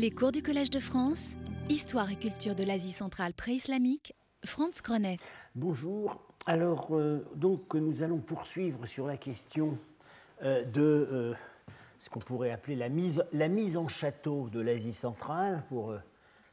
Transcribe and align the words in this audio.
Les 0.00 0.12
cours 0.12 0.30
du 0.30 0.44
Collège 0.44 0.70
de 0.70 0.78
France, 0.78 1.34
Histoire 1.68 2.08
et 2.12 2.14
culture 2.14 2.54
de 2.54 2.62
l'Asie 2.62 2.92
centrale 2.92 3.34
pré-islamique, 3.34 4.14
Franz 4.44 4.80
Grenet. 4.80 5.16
Bonjour. 5.56 6.22
Alors, 6.46 6.88
euh, 6.92 7.26
donc, 7.34 7.74
nous 7.74 8.04
allons 8.04 8.18
poursuivre 8.18 8.86
sur 8.86 9.08
la 9.08 9.16
question 9.16 9.76
euh, 10.44 10.64
de 10.64 10.80
euh, 10.80 11.34
ce 11.98 12.08
qu'on 12.10 12.20
pourrait 12.20 12.52
appeler 12.52 12.76
la 12.76 12.88
mise, 12.88 13.24
la 13.32 13.48
mise 13.48 13.76
en 13.76 13.88
château 13.88 14.48
de 14.50 14.60
l'Asie 14.60 14.92
centrale, 14.92 15.64
pour 15.68 15.92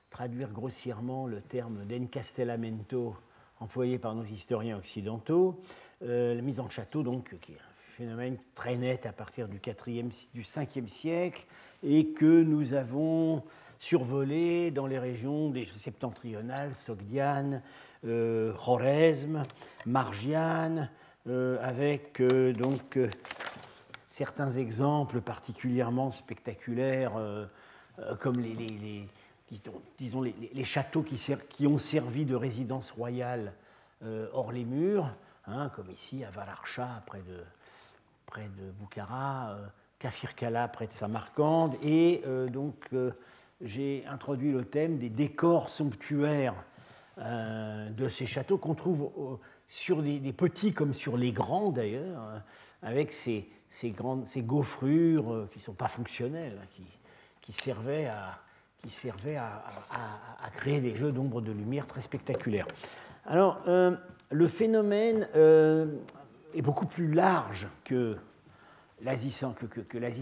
traduire 0.10 0.50
grossièrement 0.50 1.28
le 1.28 1.42
terme 1.42 1.86
d'encastellamento 1.86 3.16
employé 3.60 4.00
par 4.00 4.16
nos 4.16 4.26
historiens 4.26 4.78
occidentaux. 4.78 5.62
la 6.02 6.42
mise 6.42 6.60
en 6.60 6.70
château, 6.70 7.04
donc, 7.04 7.38
qui 7.42 7.52
est 7.52 7.58
phénomène 7.96 8.38
très 8.56 8.76
net 8.76 9.06
à 9.06 9.14
partir 9.14 9.48
du, 9.48 9.60
4e, 9.60 10.12
du 10.34 10.42
5e 10.42 10.88
siècle, 10.88 11.46
et 11.82 12.08
que 12.08 12.44
nous 12.44 12.74
avons 12.74 13.42
survolé 13.80 14.72
dans 14.72 14.86
les 14.86 15.00
régions 15.00 15.50
des 15.50 15.66
septentrionales, 15.66 16.76
Sogdiane, 16.76 17.62
euh, 18.06 18.54
Margiane, 19.86 20.90
euh, 21.28 21.58
avec 21.62 22.22
euh, 22.22 22.54
donc 22.54 22.98
euh, 22.98 23.10
certains 24.12 24.52
exemples 24.52 25.22
particulièrement 25.22 26.12
spectaculaires, 26.12 27.14
comme 28.20 28.36
les, 28.36 29.08
disons 29.98 30.22
les, 30.22 30.64
châteaux 30.64 31.02
qui, 31.02 31.20
qui, 31.50 31.68
ont 31.68 31.78
servi 31.78 32.26
de 32.26 32.36
résidence 32.36 32.92
royale 32.92 33.54
hors 34.34 34.52
les 34.52 34.64
murs, 34.64 35.10
hein, 35.48 35.70
comme 35.76 35.90
ici 35.90 36.24
à 36.24 36.30
Valarcha, 36.30 37.04
près 37.06 37.20
de, 37.20 37.44
près 38.26 38.50
de 38.58 38.72
Boukhara, 38.72 39.58
Kafirkala, 40.00 40.68
près 40.68 40.88
de 40.88 40.92
Samarcande, 40.92 41.76
et 41.84 42.24
donc 42.52 42.90
j'ai 43.62 44.06
introduit 44.08 44.52
le 44.52 44.66
thème 44.66 44.98
des 44.98 45.10
décors 45.10 45.70
somptuaires 45.70 46.56
euh, 47.18 47.90
de 47.92 48.10
ces 48.10 48.26
châteaux 48.26 48.58
qu'on 48.58 48.76
trouve 48.76 49.40
sur 49.70 50.02
les, 50.02 50.20
petits 50.34 50.74
comme 50.74 50.94
sur 50.94 51.16
les 51.16 51.32
grands 51.32 51.72
d'ailleurs, 51.72 52.20
hein, 52.20 52.44
avec 52.82 53.12
ces, 53.12 53.48
grandes, 53.86 54.26
ces 54.26 54.42
gaufrures 54.42 55.34
euh, 55.34 55.50
qui 55.52 55.60
ne 55.60 55.64
sont 55.64 55.74
pas 55.74 55.88
fonctionnelles, 55.88 56.60
hein, 56.62 56.84
qui, 57.42 57.54
servaient, 57.54 58.08
à, 58.08 58.38
qui 58.80 59.10
à, 59.38 60.50
créer 60.56 60.82
des 60.82 60.94
jeux 60.94 61.14
d'ombre 61.14 61.40
de 61.40 61.54
lumière 61.54 61.88
très 61.88 62.02
spectaculaires. 62.02 62.68
Alors, 63.26 63.62
euh, 63.68 63.96
le 64.32 64.48
phénomène 64.48 65.28
est 66.56 66.62
beaucoup 66.62 66.86
plus 66.86 67.12
large 67.12 67.68
que 67.84 68.18
l'Asie 69.02 69.32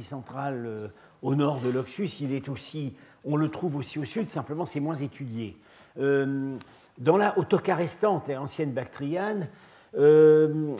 centrale 0.03 0.92
au 1.22 1.36
nord 1.36 1.62
de 1.62 1.70
l'Oxus. 1.70 2.09
Il 2.22 2.34
est 2.34 2.50
aussi, 2.50 2.94
on 3.23 3.38
le 3.38 3.50
trouve 3.50 3.78
aussi 3.78 4.00
au 4.00 4.06
sud, 4.06 4.28
simplement 4.28 4.66
c'est 4.66 4.80
moins 4.80 4.95
étudié. 4.95 5.58
Euh, 6.00 6.56
dans 6.98 7.17
la 7.17 7.38
Autocarestante, 7.38 8.30
ancienne 8.30 8.72
Bactriane, 8.72 9.48
euh, 9.95 10.76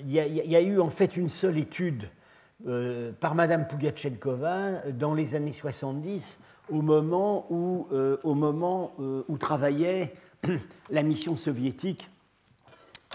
il 0.00 0.10
y, 0.10 0.56
a 0.56 0.60
eu 0.60 0.80
en 0.80 0.90
fait 0.90 1.16
une 1.16 1.28
seule 1.28 1.58
étude 1.58 2.08
euh, 2.66 3.12
par 3.20 3.34
Madame 3.34 3.66
Pugachenkova 3.68 4.90
dans 4.92 5.14
les 5.14 5.34
années 5.34 5.52
70, 5.52 6.38
au 6.70 6.82
moment 6.82 7.46
où, 7.50 7.86
au 8.24 8.34
moment, 8.34 8.94
où 8.98 9.38
travaillait 9.38 10.14
la 10.90 11.02
mission 11.02 11.36
soviétique 11.36 12.10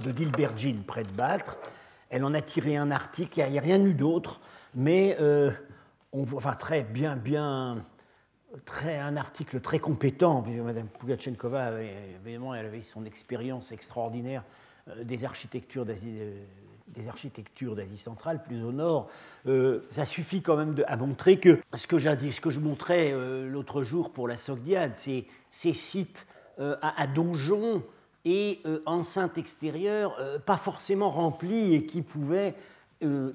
de 0.04 0.12
Dilbergin 0.12 0.84
près 0.86 1.04
de 1.04 1.12
Bactre. 1.12 1.58
Elle 2.10 2.24
en 2.24 2.34
a 2.34 2.42
tiré 2.42 2.76
un 2.78 2.92
article, 2.92 3.40
il 3.40 3.52
n'y 3.52 3.58
a, 3.58 3.62
rien 3.62 3.82
eu 3.84 3.94
d'autre, 3.94 4.42
mais 4.76 5.18
on 6.12 6.24
voit, 6.24 6.38
enfin 6.38 6.54
très 6.54 6.84
bien, 6.84 7.16
bien 7.16 7.86
très, 8.66 8.98
un 8.98 9.18
article 9.18 9.60
très 9.62 9.80
compétent, 9.80 10.42
puisque 10.42 10.60
Mme 10.60 10.88
Pugachenkova, 10.88 11.66
avait, 11.66 11.94
évidemment, 12.24 12.54
elle 12.54 12.66
avait 12.66 12.82
son 12.82 13.06
expérience 13.06 13.72
extraordinaire 13.72 14.44
euh, 14.90 15.04
des 15.04 15.26
architectures 15.26 15.86
d'Asie 15.86 16.18
euh, 16.20 16.44
des 16.88 17.08
architectures 17.08 17.74
d'Asie 17.74 17.98
centrale, 17.98 18.44
plus 18.44 18.62
au 18.62 18.74
nord, 18.74 19.08
euh, 19.48 19.88
ça 19.92 20.04
suffit 20.04 20.42
quand 20.42 20.58
même 20.58 20.76
à 20.88 20.98
montrer 20.98 21.40
que 21.40 21.62
ce 21.74 21.88
que, 21.88 21.98
ce 21.98 22.42
que 22.42 22.50
je 22.50 22.60
montrais 22.60 23.14
l'autre 23.48 23.82
jour 23.82 24.12
pour 24.12 24.28
la 24.28 24.36
Sogdiade, 24.36 24.94
c'est 24.96 25.24
ces 25.52 25.72
sites 25.72 26.28
à, 26.60 27.08
donjons 27.08 27.82
et 28.26 28.62
enceintes 28.86 29.38
extérieures 29.38 30.16
pas 30.46 30.58
forcément 30.58 31.10
remplis 31.10 31.74
et 31.74 31.86
qui 31.86 32.02
pouvaient, 32.02 32.56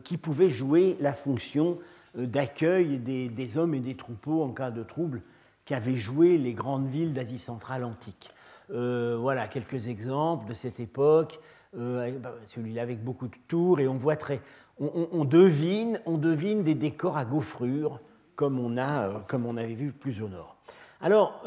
qui 0.05 0.17
pouvaient 0.17 0.49
jouer 0.49 0.97
la 1.01 1.13
fonction 1.13 1.79
euh, 2.19 2.27
d'accueil 2.27 2.99
des, 2.99 3.59
hommes 3.59 3.75
et 3.75 3.81
des 3.81 3.95
troupeaux 3.95 4.43
en 4.43 4.51
cas 4.51 4.71
de 4.71 4.83
trouble 4.83 5.23
qu'avaient 5.65 5.97
joué 5.97 6.39
les 6.39 6.53
grandes 6.53 6.89
villes 6.89 7.13
d'Asie 7.13 7.39
centrale 7.39 7.85
antique. 7.85 8.31
Euh, 8.71 9.17
voilà 9.19 9.49
quelques 9.49 9.89
exemples 9.89 10.49
de 10.49 10.55
cette 10.55 10.81
époque, 10.81 11.41
euh, 11.79 12.19
bah, 12.19 12.35
celui-là 12.47 12.83
avec 12.83 13.03
beaucoup 13.03 13.29
de 13.29 13.37
tours, 13.49 13.81
et 13.81 13.89
on 13.89 13.95
voit 13.95 14.17
très, 14.17 14.41
on, 14.79 15.25
devine, 15.25 16.01
on 16.05 16.19
devine 16.19 16.63
des 16.63 16.75
décors 16.75 17.17
à 17.17 17.25
gaufrures 17.25 18.01
comme 18.35 18.59
on, 18.59 18.77
a, 18.77 19.25
comme 19.29 19.47
on 19.47 19.57
avait 19.57 19.75
vu 19.75 19.93
plus 19.93 20.23
au 20.23 20.29
nord. 20.29 20.57
Alors, 21.01 21.43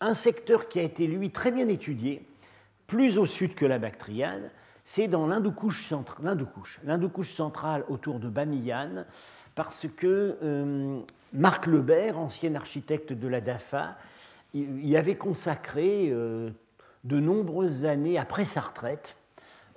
un 0.00 0.14
secteur 0.14 0.68
qui 0.68 0.78
a 0.78 0.82
été, 0.82 1.08
lui, 1.08 1.30
très 1.30 1.50
bien 1.50 1.68
étudié, 1.68 2.24
plus 2.88 3.18
au 3.18 3.26
sud 3.26 3.54
que 3.54 3.66
la 3.66 3.78
Bactriane, 3.78 4.50
c'est 4.82 5.06
dans 5.06 5.28
l'Hindoukouche 5.28 5.84
centrale, 5.86 7.84
autour 7.88 8.18
de 8.18 8.28
Bamiyan, 8.28 9.04
parce 9.54 9.86
que 9.94 10.38
euh, 10.42 11.00
Marc 11.34 11.66
Lebert, 11.66 12.18
ancien 12.18 12.54
architecte 12.54 13.12
de 13.12 13.28
la 13.28 13.42
DAFA, 13.42 13.98
y 14.54 14.96
avait 14.96 15.16
consacré 15.16 16.08
euh, 16.10 16.50
de 17.04 17.20
nombreuses 17.20 17.84
années 17.84 18.18
après 18.18 18.46
sa 18.46 18.62
retraite, 18.62 19.16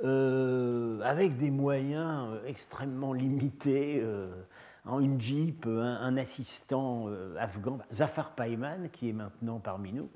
euh, 0.06 1.02
avec 1.02 1.38
des 1.38 1.52
moyens 1.52 2.30
extrêmement 2.48 3.12
limités, 3.12 4.02
en 4.86 5.02
une 5.02 5.20
jeep, 5.20 5.68
un, 5.68 6.16
assistant 6.16 7.08
afghan, 7.38 7.80
Zafar 7.92 8.32
Payman, 8.32 8.90
qui 8.90 9.10
est 9.10 9.14
maintenant 9.14 9.60
parmi 9.60 9.92
nous. 9.92 10.10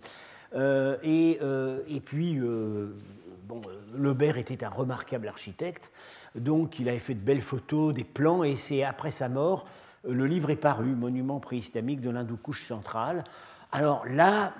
Et, 0.53 1.39
et, 1.88 2.00
puis, 2.01 2.39
bon, 2.39 3.61
Lebert 3.95 4.38
était 4.38 4.63
un 4.63 4.69
remarquable 4.69 5.28
architecte. 5.28 5.91
Donc 6.35 6.79
il 6.79 6.89
avait 6.89 7.00
fait 7.00 7.13
de 7.13 7.19
belles 7.19 7.41
photos, 7.41 7.94
des 7.94 8.03
plans, 8.03 8.44
et 8.44 8.56
c'est 8.56 8.83
après 8.83 9.11
sa 9.11 9.29
mort, 9.29 9.66
euh, 10.06 10.13
le 10.13 10.25
livre 10.28 10.50
est 10.50 10.57
paru, 10.57 10.88
Monument 10.88 11.39
préislamique 11.39 12.01
de 12.01 12.09
l'Hindoukouche 12.09 12.67
centrale. 12.67 13.23
Alors 13.72 14.06
là, 14.06 14.53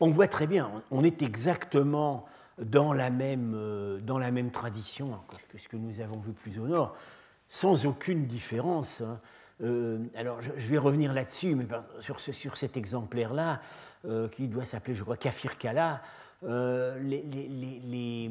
on 0.00 0.10
voit 0.10 0.28
très 0.28 0.46
bien, 0.46 0.70
on 0.90 1.02
est 1.02 1.22
exactement 1.22 2.26
dans 2.58 2.92
la 2.92 3.10
même, 3.10 3.54
euh, 3.54 4.00
dans 4.00 4.18
la 4.18 4.30
même 4.30 4.50
tradition 4.50 5.18
que 5.50 5.58
ce 5.58 5.68
que 5.68 5.76
nous 5.76 6.00
avons 6.00 6.20
vu 6.20 6.32
plus 6.32 6.58
au 6.58 6.66
nord, 6.66 6.94
sans 7.48 7.86
aucune 7.86 8.26
différence. 8.26 9.00
Hein. 9.00 9.18
Euh, 9.62 9.98
alors 10.14 10.40
je, 10.40 10.68
vais 10.68 10.78
revenir 10.78 11.12
là-dessus, 11.12 11.54
mais 11.54 11.66
sur, 12.00 12.20
sur 12.20 12.56
cet 12.56 12.76
exemplaire-là, 12.76 13.60
qui 14.32 14.48
doit 14.48 14.64
s'appeler, 14.64 14.94
je 14.94 15.02
crois, 15.02 15.16
Kafir 15.16 15.58
Kala, 15.58 16.02
les 16.42 18.30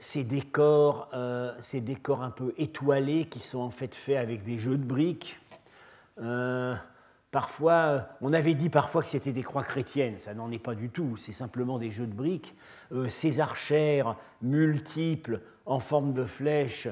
ces 0.00 0.24
décors, 0.24 1.08
euh, 1.12 1.52
ces 1.60 1.80
décors 1.80 2.22
un 2.22 2.30
peu 2.30 2.54
étoilés 2.56 3.26
qui 3.26 3.38
sont 3.38 3.60
en 3.60 3.70
fait 3.70 3.94
faits 3.94 4.16
avec 4.16 4.42
des 4.42 4.58
jeux 4.58 4.78
de 4.78 4.84
briques. 4.84 5.38
Euh, 6.20 6.74
parfois, 7.30 7.72
euh, 7.72 8.00
on 8.22 8.32
avait 8.32 8.54
dit 8.54 8.70
parfois 8.70 9.02
que 9.02 9.08
c'était 9.10 9.32
des 9.32 9.42
croix 9.42 9.62
chrétiennes, 9.62 10.18
ça 10.18 10.32
n'en 10.32 10.50
est 10.50 10.58
pas 10.58 10.74
du 10.74 10.88
tout, 10.88 11.18
c'est 11.18 11.34
simplement 11.34 11.78
des 11.78 11.90
jeux 11.90 12.06
de 12.06 12.14
briques. 12.14 12.56
ces 13.08 13.40
archères 13.40 14.16
multiples 14.40 15.40
en 15.66 15.80
forme 15.80 16.14
de 16.14 16.24
flèches 16.24 16.88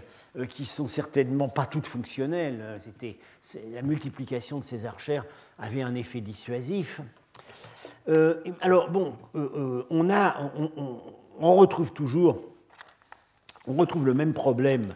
qui 0.50 0.66
sont 0.66 0.86
certainement 0.86 1.48
pas 1.48 1.66
toutes 1.66 1.86
fonctionnelles. 1.86 2.78
C'était, 2.82 3.19
la 3.72 3.82
multiplication 3.82 4.58
de 4.58 4.64
ces 4.64 4.84
archères 4.84 5.25
avait 5.58 5.82
un 5.82 5.94
effet 5.94 6.20
dissuasif. 6.20 7.00
Alors 8.61 8.90
bon, 8.90 9.17
on, 9.90 10.11
a, 10.11 10.50
on 11.38 11.55
retrouve 11.56 11.93
toujours 11.93 12.38
on 13.69 13.75
retrouve 13.75 14.06
le 14.06 14.14
même 14.14 14.32
problème 14.32 14.94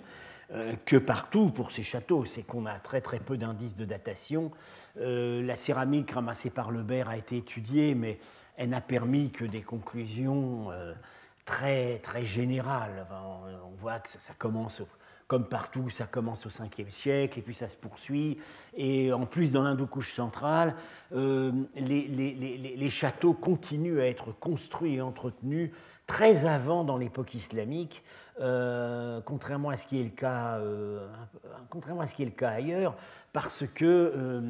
euh, 0.53 0.73
que 0.87 0.97
partout 0.97 1.51
pour 1.51 1.71
ces 1.71 1.83
châteaux, 1.83 2.25
c'est 2.25 2.43
qu'on 2.43 2.67
a 2.67 2.79
très 2.79 3.01
très 3.01 3.19
peu 3.19 3.37
d'indices 3.37 3.77
de 3.77 3.85
datation. 3.85 4.51
Euh, 4.99 5.43
la 5.43 5.55
céramique 5.55 6.11
ramassée 6.11 6.51
par 6.51 6.71
Lebert 6.71 7.09
a 7.09 7.17
été 7.17 7.37
étudiée, 7.37 7.95
mais 7.95 8.19
elle 8.57 8.71
n'a 8.71 8.81
permis 8.81 9.31
que 9.31 9.45
des 9.45 9.63
conclusions 9.63 10.71
euh, 10.71 10.95
très 11.45 11.99
très 11.99 12.25
générales. 12.25 13.07
on, 13.11 13.77
voit 13.81 14.01
que 14.01 14.09
ça, 14.09 14.33
commence, 14.39 14.83
comme 15.33 15.47
partout, 15.47 15.89
ça 15.89 16.05
commence 16.05 16.45
au 16.45 16.51
5e 16.51 16.91
siècle 16.91 17.39
et 17.39 17.43
puis 17.43 17.55
ça 17.55 17.67
se 17.67 17.75
poursuit. 17.75 18.37
Et 18.77 19.15
en 19.15 19.25
plus, 19.25 19.51
dans 19.51 19.63
l'Indo-Couche 19.63 20.13
centrale, 20.13 20.75
les, 21.11 21.65
les, 21.75 22.91
châteaux 22.91 23.33
continuent 23.33 24.01
à 24.01 24.09
être 24.09 24.33
construits 24.39 24.97
et 24.97 25.01
entretenus 25.01 25.71
très 26.07 26.45
avant 26.45 26.85
dans 26.85 26.99
l'époque 26.99 27.33
islamique, 27.33 28.05
contrairement 28.37 29.71
à 29.71 29.79
ce 29.79 29.87
qui 29.87 30.01
est 30.01 30.05
le 30.05 30.11
cas, 30.11 30.61
contrairement 31.71 32.03
à 32.03 32.07
ce 32.07 32.15
qui 32.15 32.25
est 32.25 32.27
le 32.27 32.33
cas 32.33 32.51
ailleurs, 32.51 32.95
parce 33.33 33.65
que 33.75 34.43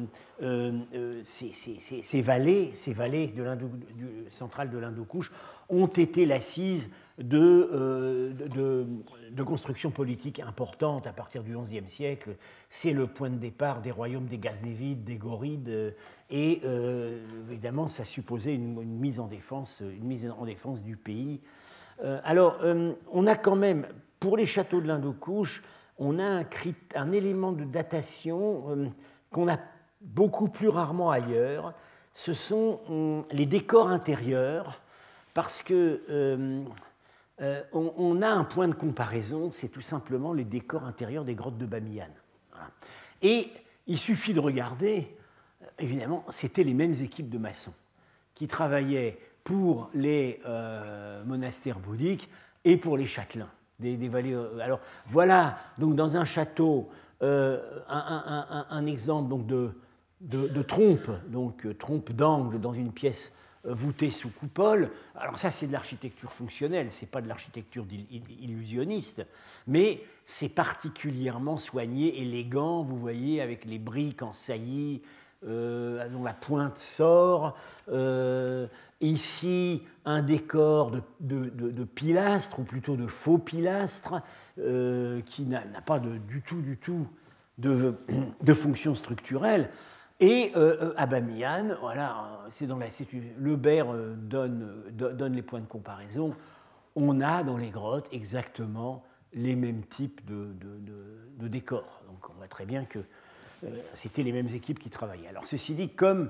ces, 1.23 2.21
vallées, 2.21 2.71
ces 2.73 2.91
vallées 2.91 3.27
de 3.27 4.29
centrales 4.31 4.69
de 4.69 4.79
l'Indo-Couche 4.79 5.31
ont 5.69 5.87
été 5.87 6.25
l'assise 6.25 6.89
de, 7.19 8.33
de, 8.49 8.87
de, 9.31 9.43
construction 9.43 9.91
politique 9.91 10.39
importante 10.39 11.05
à 11.05 11.13
partir 11.13 11.43
du 11.43 11.55
XIe 11.55 11.87
siècle. 11.87 12.37
C'est 12.69 12.91
le 12.91 13.05
point 13.05 13.29
de 13.29 13.35
départ 13.35 13.81
des 13.81 13.91
royaumes 13.91 14.25
des 14.25 14.39
Gaznévides, 14.39 15.03
des 15.03 15.17
Gorides, 15.17 15.95
et 16.31 16.61
euh, 16.65 17.23
évidemment, 17.51 17.87
ça 17.87 18.05
supposait 18.05 18.55
une, 18.55 18.83
mise 18.83 19.19
en 19.19 19.27
défense, 19.27 19.81
une 19.81 20.05
mise 20.05 20.27
en 20.27 20.45
défense 20.45 20.83
du 20.83 20.97
pays. 20.97 21.41
Euh, 22.03 22.19
alors, 22.23 22.57
euh, 22.63 22.93
on 23.11 23.27
a 23.27 23.35
quand 23.35 23.55
même, 23.55 23.85
pour 24.19 24.35
les 24.35 24.47
châteaux 24.47 24.81
de 24.81 24.87
l'Indo-Couche, 24.87 25.63
on 25.99 26.17
a 26.17 26.43
un, 26.95 27.11
élément 27.11 27.51
de 27.51 27.63
datation 27.65 28.91
qu'on 29.31 29.47
a 29.47 29.59
beaucoup 30.01 30.49
plus 30.49 30.69
rarement 30.69 31.11
ailleurs. 31.11 31.75
Ce 32.15 32.33
sont 32.33 33.21
les 33.31 33.45
décors 33.45 33.89
intérieurs, 33.89 34.81
parce 35.35 35.61
que 35.61 36.65
on, 37.39 38.21
a 38.21 38.29
un 38.29 38.43
point 38.43 38.67
de 38.67 38.73
comparaison, 38.73 39.51
c'est 39.51 39.67
tout 39.67 39.81
simplement 39.81 40.33
les 40.33 40.43
décors 40.45 40.85
intérieurs 40.85 41.25
des 41.25 41.35
grottes 41.35 41.57
de 41.57 41.65
Bamiyan. 41.65 42.09
Et 43.21 43.49
il 43.87 43.97
suffit 43.97 44.33
de 44.33 44.39
regarder 44.39 45.15
évidemment, 45.79 46.25
c'était 46.29 46.63
les 46.63 46.73
mêmes 46.73 46.93
équipes 46.93 47.29
de 47.29 47.37
maçons 47.37 47.73
qui 48.35 48.47
travaillaient 48.47 49.17
pour 49.43 49.89
les 49.93 50.41
euh, 50.45 51.23
monastères 51.25 51.79
bouddhiques 51.79 52.29
et 52.63 52.77
pour 52.77 52.97
les 52.97 53.05
châtelains. 53.05 53.49
Des, 53.79 54.07
vallées, 54.07 54.33
euh, 54.33 54.59
alors 54.59 54.79
voilà, 55.07 55.57
donc 55.77 55.95
dans 55.95 56.15
un 56.15 56.23
château, 56.23 56.89
euh, 57.21 57.59
un, 57.89 58.85
exemple 58.85 59.29
donc 59.29 59.45
de, 59.45 59.71
de, 60.21 60.61
trompe, 60.61 61.09
donc 61.27 61.67
trompe 61.77 62.11
d'angle 62.11 62.61
dans 62.61 62.73
une 62.73 62.93
pièce 62.93 63.33
voûtée 63.65 64.11
sous 64.11 64.29
coupole. 64.29 64.91
Alors 65.15 65.39
ça, 65.39 65.51
c'est 65.51 65.67
de 65.67 65.71
l'architecture 65.71 66.31
fonctionnelle, 66.31 66.91
c'est 66.91 67.09
pas 67.09 67.21
de 67.21 67.27
l'architecture 67.27 67.85
illusionniste, 68.41 69.25
mais 69.67 70.01
c'est 70.25 70.49
particulièrement 70.49 71.57
soigné, 71.57 72.21
élégant, 72.21 72.83
vous 72.83 72.97
voyez, 72.97 73.41
avec 73.41 73.65
les 73.65 73.79
briques 73.79 74.21
en 74.21 74.33
saillie, 74.33 75.01
euh, 75.45 76.07
dont 76.07 76.23
la 76.23 76.33
pointe 76.33 76.77
sort. 76.77 77.57
Euh, 77.91 78.67
ici, 79.01 79.83
un 80.05 80.21
décor 80.21 80.91
de, 81.19 81.83
pilastres, 81.83 82.59
ou 82.59 82.63
plutôt 82.63 82.95
de 82.95 83.07
faux 83.07 83.39
pilastres, 83.39 84.21
euh, 84.59 85.19
qui 85.25 85.43
n'a 85.43 85.61
pas 85.85 85.99
du 85.99 86.41
tout, 86.41 86.61
du 86.61 86.77
tout 86.77 87.07
de, 87.57 88.53
fonction 88.53 88.95
structurelle. 88.95 89.69
Et 90.19 90.53
à 90.95 91.05
Bamiyan, 91.05 91.75
voilà, 91.81 92.43
c'est 92.51 92.67
dans 92.67 92.77
la 92.77 92.87
le 93.39 94.15
donne, 94.15 94.83
donne 94.91 95.33
les 95.33 95.41
points 95.41 95.59
de 95.59 95.65
comparaison. 95.65 96.33
On 96.95 97.19
a 97.21 97.43
dans 97.43 97.57
les 97.57 97.69
grottes 97.69 98.07
exactement 98.11 99.03
les 99.33 99.55
mêmes 99.55 99.83
types 99.85 100.21
de, 100.25 101.47
décors. 101.47 102.01
Donc 102.07 102.29
on 102.29 102.33
voit 102.33 102.47
très 102.47 102.65
bien 102.65 102.85
que 102.85 102.99
euh, 103.63 103.67
c'était 103.93 104.23
les 104.23 104.31
mêmes 104.31 104.53
équipes 104.53 104.79
qui 104.79 104.89
travaillaient. 104.89 105.27
Alors 105.27 105.45
ceci 105.45 105.73
dit, 105.73 105.89
comme, 105.89 106.29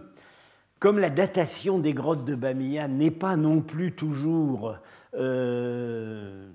comme 0.80 1.00
la 1.00 1.10
datation 1.10 1.80
des 1.80 1.94
grottes 1.94 2.26
de 2.26 2.36
Bamiyan 2.36 2.88
n'est 2.88 3.12
pas 3.12 3.36
non 3.36 3.62
plus 3.62 3.94
toujours 3.94 4.76
euh, 5.14 6.50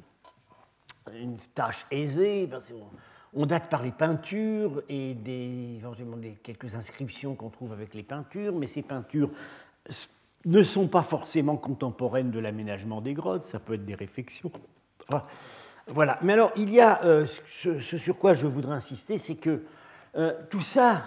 une 1.15 1.39
tâche 1.55 1.87
aisée, 1.91 2.47
ben, 2.47 2.61
on, 3.39 3.47
date 3.47 3.71
par 3.71 3.83
les 3.83 3.93
peintures 3.93 4.83
et 4.89 5.17
éventuellement 5.77 6.19
quelques 6.43 6.75
inscriptions 6.75 7.35
qu'on 7.35 7.51
trouve 7.51 7.73
avec 7.73 7.95
les 7.95 8.03
peintures, 8.03 8.55
mais 8.55 8.67
ces 8.67 8.83
peintures 8.83 9.31
ne 10.45 10.63
sont 10.63 10.89
pas 10.89 11.03
forcément 11.03 11.57
contemporaines 11.57 12.31
de 12.31 12.39
l'aménagement 12.39 13.01
des 13.01 13.15
grottes, 13.15 13.45
ça 13.45 13.59
peut 13.59 13.75
être 13.75 13.85
des 13.85 13.95
réflexions. 13.95 14.53
Voilà. 15.89 16.19
Mais 16.23 16.35
alors, 16.35 16.53
il 16.57 16.71
y 16.71 16.81
a 16.81 17.03
euh, 17.05 17.27
ce, 17.47 17.79
sur 17.79 18.19
quoi 18.19 18.35
je 18.35 18.47
voudrais 18.47 18.75
insister, 18.75 19.17
c'est 19.19 19.37
que 19.37 19.63
euh, 20.17 20.35
tout 20.51 20.61
ça, 20.61 21.05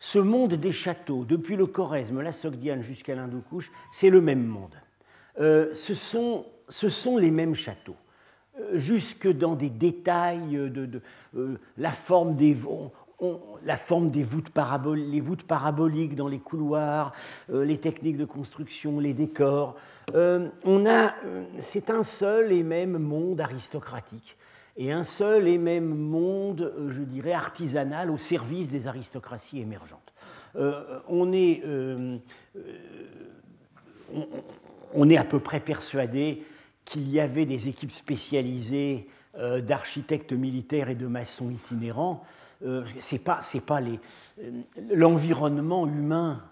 ce 0.00 0.18
monde 0.18 0.54
des 0.54 0.72
châteaux, 0.72 1.24
depuis 1.24 1.56
le 1.56 1.66
Choresme, 1.66 2.20
la 2.20 2.32
Sogdiane 2.32 2.82
jusqu'à 2.82 3.14
l'Hindoukouche, 3.14 3.70
c'est 3.92 4.10
le 4.10 4.20
même 4.20 4.44
monde. 4.44 4.74
Euh, 5.40 5.72
ce, 5.74 5.94
sont, 5.94 6.46
les 7.18 7.30
mêmes 7.30 7.54
châteaux, 7.54 7.96
jusque 8.74 9.28
dans 9.28 9.54
des 9.54 9.70
détails 9.70 10.70
de, 10.70 11.00
la 11.76 11.92
forme 11.92 12.34
des 12.34 12.56
la 13.64 13.76
forme 13.76 14.10
des 14.10 14.22
voûtes, 14.22 14.52
les 14.94 15.20
voûtes 15.20 15.42
paraboliques 15.42 16.14
dans 16.14 16.28
les 16.28 16.38
couloirs, 16.38 17.12
les 17.52 17.78
techniques 17.78 18.16
de 18.16 18.24
construction, 18.24 19.00
les 19.00 19.12
décors. 19.12 19.74
on 20.14 20.86
a, 20.86 21.14
c'est 21.58 21.90
un 21.90 22.04
seul 22.04 22.52
et 22.52 22.62
même 22.62 22.96
monde 22.98 23.40
aristocratique 23.40 24.36
et 24.78 24.92
un 24.92 25.02
seul 25.02 25.48
et 25.48 25.58
même 25.58 25.92
monde, 25.92 26.72
euh, 26.78 26.90
je 26.90 27.02
dirais, 27.02 27.32
artisanal 27.32 28.10
au 28.10 28.16
service 28.16 28.70
des 28.70 28.86
aristocraties 28.86 29.60
émergentes. 29.60 30.14
Euh, 30.56 31.00
on, 31.08 31.32
est, 31.32 31.62
euh, 31.66 32.16
on, 34.94 35.10
est 35.10 35.18
à 35.18 35.24
peu 35.24 35.40
près 35.40 35.60
persuadé 35.60 36.44
qu'il 36.88 37.08
y 37.10 37.20
avait 37.20 37.46
des 37.46 37.68
équipes 37.68 37.92
spécialisées 37.92 39.08
d'architectes 39.62 40.32
militaires 40.32 40.88
et 40.88 40.94
de 40.96 41.06
maçons 41.06 41.50
itinérants. 41.50 42.24
pas, 43.24 43.38
c'est 43.42 43.60
pas 43.60 43.80
les, 43.80 44.00
l'environnement 44.92 45.86
humain 45.86 46.42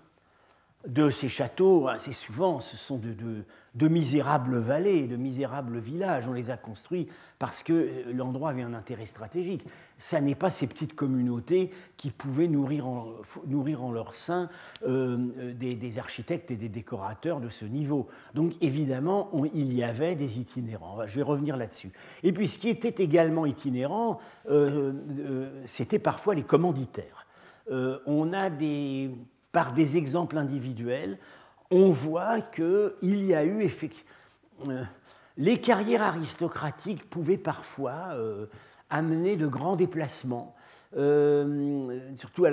de 0.87 1.11
ces 1.11 1.29
châteaux, 1.29 1.89
assez 1.89 2.13
souvent, 2.13 2.61
ce 2.61 2.77
sont 2.77 2.97
de 2.99 3.45
misérables 3.85 4.57
vallées, 4.59 5.07
de 5.07 5.17
misérables 5.17 5.79
villages. 5.79 6.27
On 6.27 6.33
les 6.33 6.51
a 6.51 6.57
construits 6.57 7.09
parce 7.39 7.63
que 7.63 8.11
l'endroit 8.13 8.51
avait 8.51 8.63
un 8.63 8.75
intérêt 8.75 9.05
stratégique. 9.05 9.65
Ça 9.99 10.21
n'est 10.21 10.35
pas 10.35 10.51
ces 10.51 10.67
petites 10.67 10.95
communautés 10.95 11.71
qui 11.97 12.11
pouvaient 12.11 12.49
nourrir 12.49 12.87
en, 12.87 13.93
leur 13.93 14.15
sein 14.15 14.49
euh, 14.87 15.53
des, 15.53 15.99
architectes 15.99 16.51
et 16.51 16.57
des 16.57 16.69
décorateurs 16.69 17.41
de 17.41 17.51
ce 17.51 17.65
niveau. 17.65 18.09
Donc 18.35 18.53
évidemment, 18.61 19.31
il 19.55 19.75
y 19.75 19.83
avait 19.83 20.15
des 20.15 20.39
itinérants. 20.39 21.07
Je 21.07 21.17
vais 21.17 21.23
revenir 21.23 21.57
là-dessus. 21.57 21.93
Et 22.23 22.33
puis 22.33 22.49
ce 22.49 22.59
qui 22.59 22.69
était 22.69 23.03
également 23.03 23.47
itinérant, 23.47 24.19
euh, 24.49 24.93
euh, 25.19 25.63
c'était 25.67 25.99
parfois 25.99 26.35
les 26.35 26.45
commanditaires. 26.45 27.27
on 27.71 28.33
a 28.33 28.49
des, 28.49 29.11
par 29.53 29.73
des 29.73 29.97
exemples 29.97 30.39
individuels, 30.39 31.19
on 31.71 31.91
voit 31.91 32.41
qu'il 32.41 33.25
y 33.25 33.35
a 33.35 33.45
eu 33.45 33.63
effectivement. 33.63 34.11
Euh, 34.69 34.85
les 35.39 35.61
carrières 35.61 36.03
aristocratiques 36.03 37.09
pouvaient 37.11 37.37
parfois 37.37 38.09
euh, 38.13 38.47
amener 38.89 39.37
de 39.37 39.47
grands 39.47 39.77
déplacements, 39.77 40.55
euh, 40.97 42.01
surtout 42.17 42.47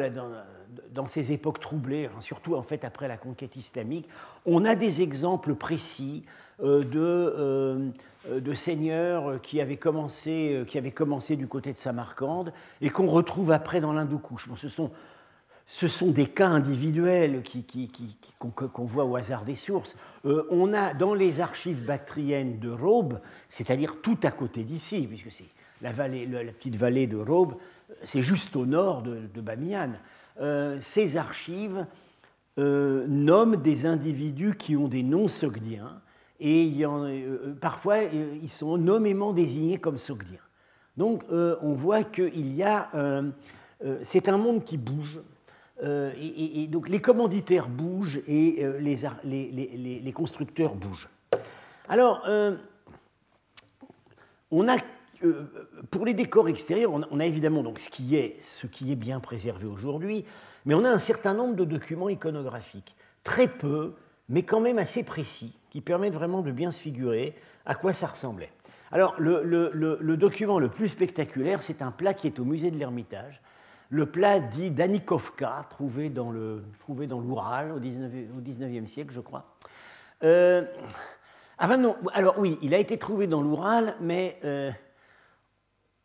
dans, 0.92 1.08
ces 1.08 1.32
époques 1.32 1.62
troublées, 1.62 2.08
hein, 2.08 2.20
surtout 2.20 2.56
en 2.56 2.62
fait 2.62 2.84
après 2.84 3.08
la 3.08 3.16
conquête 3.16 3.56
islamique. 3.56 4.10
On 4.46 4.66
a 4.66 4.76
des 4.76 5.02
exemples 5.02 5.56
précis 5.56 6.26
de, 6.60 7.94
seigneurs 8.54 9.40
qui 9.42 9.62
avaient, 9.62 9.78
commencé, 9.78 10.66
qui 10.68 10.78
avaient 10.78 10.92
commencé 10.92 11.38
du 11.38 11.48
côté 11.48 11.72
de 11.72 11.78
Samarcande 11.78 12.52
et 12.82 12.90
qu'on 12.90 13.08
retrouve 13.08 13.52
après 13.52 13.80
dans 13.80 13.94
l'Hindoukouche. 13.94 14.50
Bon, 14.50 14.58
ce 14.58 14.68
sont 14.68 14.92
ce 15.66 15.88
sont 15.88 16.12
des 16.12 16.28
cas 16.28 16.48
individuels 16.48 17.42
qu'on 18.38 18.86
voit 18.86 19.06
au 19.06 19.16
hasard 19.16 19.46
des 19.46 19.56
sources. 19.56 19.96
Euh, 20.26 20.46
on 20.50 20.74
a 20.74 20.94
dans 20.94 21.14
les 21.14 21.40
archives 21.40 21.86
bactriennes 21.86 22.60
de 22.60 22.70
Raube, 22.70 23.20
c'est-à-dire 23.50 24.02
tout 24.02 24.18
à 24.24 24.32
côté 24.32 24.64
d'ici, 24.64 25.08
puisque 25.08 25.32
c'est 25.32 25.46
la, 25.82 25.92
petite 25.92 26.76
vallée 26.76 27.08
de 27.08 27.18
Raube, 27.18 27.56
c'est 28.04 28.22
juste 28.22 28.56
au 28.56 28.66
nord 28.66 29.04
de, 29.04 29.42
Bamiyan, 29.42 29.92
euh, 30.42 30.78
ces 30.82 31.18
archives 31.18 31.86
euh, 32.60 33.06
nomment 33.08 33.58
des 33.58 33.86
individus 33.86 34.56
qui 34.56 34.76
ont 34.76 34.88
des 34.88 35.04
noms 35.04 35.28
sogdiens, 35.28 36.02
et 36.40 36.84
parfois 37.62 38.04
ils 38.04 38.50
sont 38.50 38.78
nommément 38.78 39.32
désignés 39.32 39.78
comme 39.78 39.98
sogdiens. 39.98 40.42
Donc 40.98 41.24
on 41.32 41.74
voit 41.74 42.04
qu'il 42.04 42.54
y 42.54 42.64
a... 42.64 42.92
c'est 44.02 44.28
un 44.28 44.38
monde 44.38 44.66
qui 44.66 44.78
bouge, 44.78 45.22
euh, 45.84 46.12
et, 46.18 46.68
donc 46.68 46.88
les 46.88 47.02
commanditaires 47.02 47.68
bougent 47.68 48.22
et 48.28 48.64
euh, 48.64 48.80
les, 48.80 50.14
constructeurs 50.14 50.76
bougent. 50.76 51.10
Alors, 51.90 52.24
euh, 52.28 52.56
on 54.50 54.68
a, 54.70 54.78
pour 55.92 56.06
les 56.06 56.14
décors 56.14 56.48
extérieurs, 56.48 56.92
on 56.94 57.20
a, 57.20 57.26
évidemment 57.26 57.64
donc 57.64 57.80
ce 57.80 57.90
qui, 57.90 58.16
est, 58.16 58.38
ce 58.42 58.66
qui 58.68 58.92
est 58.92 58.96
bien 58.96 59.20
préservé 59.20 59.66
aujourd'hui, 59.66 60.26
mais 60.66 60.74
on 60.74 60.86
a 60.86 60.90
un 60.90 61.00
certain 61.00 61.34
nombre 61.34 61.56
de 61.56 61.66
documents 61.66 62.10
iconographiques, 62.10 62.96
très 63.24 63.48
peu, 63.48 63.94
mais 64.30 64.44
quand 64.44 64.62
même 64.62 64.78
assez 64.78 65.04
précis, 65.04 65.58
qui 65.70 65.82
permettent 65.82 66.14
vraiment 66.14 66.42
de 66.42 66.52
bien 66.52 66.72
se 66.72 66.80
figurer 66.80 67.36
à 67.66 67.76
quoi 67.76 67.92
ça 67.92 68.08
ressemblait. 68.08 68.52
Alors, 68.94 69.16
le, 69.18 70.16
document 70.16 70.60
le 70.60 70.70
plus 70.70 70.88
spectaculaire, 70.88 71.62
c'est 71.62 71.82
un 71.82 71.92
plat 71.92 72.14
qui 72.14 72.28
est 72.28 72.40
au 72.40 72.46
musée 72.46 72.70
de 72.70 72.78
l'Ermitage, 72.78 73.42
le 73.94 74.08
plat 74.08 74.40
dit 74.40 74.72
Danikovka, 74.72 75.68
trouvé 75.70 76.10
dans 76.10 76.32
l'Oural 76.32 77.72
au 77.72 77.80
19e 77.80 78.88
siècle, 78.88 79.14
je 79.14 79.20
crois. 79.20 79.56
Euh, 80.24 80.66
non, 81.78 81.96
alors 82.12 82.40
oui, 82.40 82.58
il 82.64 82.74
a 82.74 82.80
été 82.80 82.98
trouvé 82.98 83.28
dans 83.28 83.44
l'Oural, 83.44 83.96
mais 84.02 84.40
euh, 84.46 84.72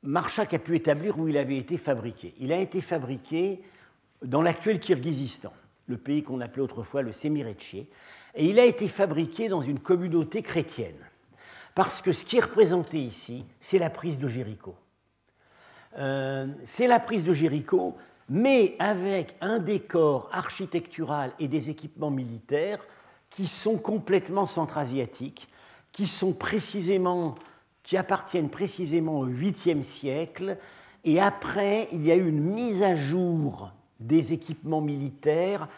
Marchak 0.02 0.52
a 0.52 0.58
pu 0.58 0.76
établir 0.76 1.18
où 1.18 1.28
il 1.28 1.38
avait 1.38 1.56
été 1.56 1.78
fabriqué. 1.78 2.34
Il 2.38 2.52
a 2.52 2.58
été 2.58 2.82
fabriqué 2.82 3.62
dans 4.22 4.42
l'actuel 4.42 4.80
Kirghizistan, 4.80 5.54
le 5.86 5.96
pays 5.96 6.22
qu'on 6.22 6.42
appelait 6.42 6.62
autrefois 6.62 7.00
le 7.00 7.12
Semiretché, 7.12 7.88
et 8.34 8.44
il 8.44 8.58
a 8.58 8.66
été 8.66 8.86
fabriqué 8.86 9.48
dans 9.48 9.62
une 9.62 9.80
communauté 9.80 10.42
chrétienne. 10.42 11.08
Parce 11.74 12.02
que 12.02 12.12
ce 12.12 12.26
qui 12.26 12.36
est 12.36 12.44
représenté 12.44 12.98
ici, 12.98 13.46
c'est 13.60 13.78
la 13.78 13.88
prise 13.88 14.18
de 14.18 14.28
Jéricho. 14.28 14.76
Euh, 15.96 16.46
c'est 16.64 16.86
la 16.86 17.00
prise 17.00 17.24
de 17.24 17.32
Jéricho, 17.32 17.96
mais 18.28 18.76
avec 18.78 19.36
un 19.40 19.58
décor 19.58 20.28
architectural 20.32 21.32
et 21.38 21.48
des 21.48 21.70
équipements 21.70 22.10
militaires 22.10 22.80
qui 23.30 23.46
sont 23.46 23.76
complètement 23.76 24.46
centra-asiatiques, 24.46 25.48
qui 25.92 26.10
qui 27.82 27.96
appartiennent 27.96 28.50
précisément 28.50 29.20
au 29.20 29.26
8e 29.26 29.82
siècle. 29.82 30.58
Et 31.04 31.20
après, 31.20 31.88
il 31.92 32.04
y 32.04 32.12
a 32.12 32.16
eu 32.16 32.28
une 32.28 32.42
mise 32.42 32.82
à 32.82 32.94
jour 32.94 33.70
des 33.98 34.32
équipements 34.32 34.82
militaires 34.82 35.68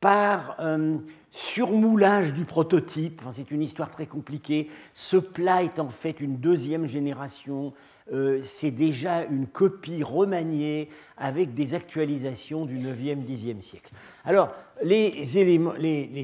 par 0.00 0.56
euh, 0.60 0.96
surmoulage 1.30 2.32
du 2.32 2.44
prototype. 2.44 3.22
c'est 3.32 3.50
une 3.50 3.62
histoire 3.62 3.90
très 3.90 4.06
compliquée. 4.06 4.70
Ce 4.92 5.16
plat 5.16 5.62
est 5.62 5.78
en 5.78 5.88
fait 5.88 6.20
une 6.20 6.36
deuxième 6.36 6.86
génération. 6.86 7.72
Euh, 8.12 8.42
c'est 8.44 8.70
déjà 8.70 9.24
une 9.24 9.46
copie 9.46 10.02
remaniée 10.02 10.90
avec 11.16 11.54
des 11.54 11.72
actualisations 11.72 12.66
du 12.66 12.78
9e, 12.78 13.24
10e 13.24 13.62
siècle. 13.62 13.90
Alors, 14.26 14.54
les, 14.82 15.38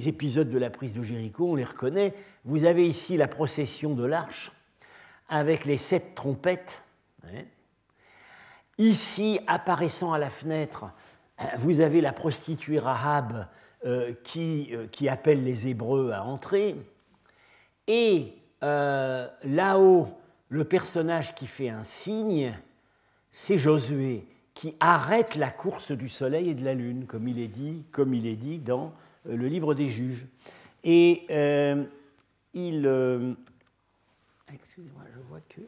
épisodes 0.06 0.50
de 0.50 0.58
la 0.58 0.68
prise 0.68 0.92
de 0.92 1.02
Jéricho, 1.02 1.52
on 1.52 1.54
les 1.54 1.64
reconnaît. 1.64 2.12
Vous 2.44 2.66
avez 2.66 2.86
ici 2.86 3.16
la 3.16 3.28
procession 3.28 3.94
de 3.94 4.04
l'arche 4.04 4.52
avec 5.30 5.64
les 5.64 5.78
sept 5.78 6.14
trompettes. 6.14 6.82
Hein. 7.24 7.44
Ici, 8.76 9.40
apparaissant 9.46 10.12
à 10.12 10.18
la 10.18 10.30
fenêtre, 10.30 10.84
vous 11.56 11.80
avez 11.80 12.02
la 12.02 12.12
prostituée 12.12 12.78
Rahab 12.78 13.46
euh, 13.86 14.12
euh, 14.36 14.86
qui, 14.92 15.08
appelle 15.08 15.44
les 15.44 15.66
Hébreux 15.66 16.10
à 16.10 16.24
entrer. 16.24 16.76
Et 17.86 18.34
là-haut, 18.60 20.19
le 20.50 20.64
personnage 20.64 21.34
qui 21.34 21.46
fait 21.46 21.70
un 21.70 21.84
signe, 21.84 22.54
c'est 23.30 23.56
Josué, 23.56 24.26
qui 24.52 24.76
arrête 24.80 25.36
la 25.36 25.50
course 25.50 25.92
du 25.92 26.08
soleil 26.08 26.50
et 26.50 26.54
de 26.54 26.64
la 26.64 26.74
lune, 26.74 27.06
comme 27.06 27.28
il 27.28 27.38
est 27.38 27.48
dit, 27.48 28.58
dans 28.58 28.92
le 29.24 29.46
livre 29.46 29.74
des 29.74 29.88
juges. 29.88 30.26
Et 30.84 31.24
il... 32.52 33.36
Excusez-moi, 34.52 35.04
je 35.14 35.20
vois 35.28 35.40
que... 35.48 35.60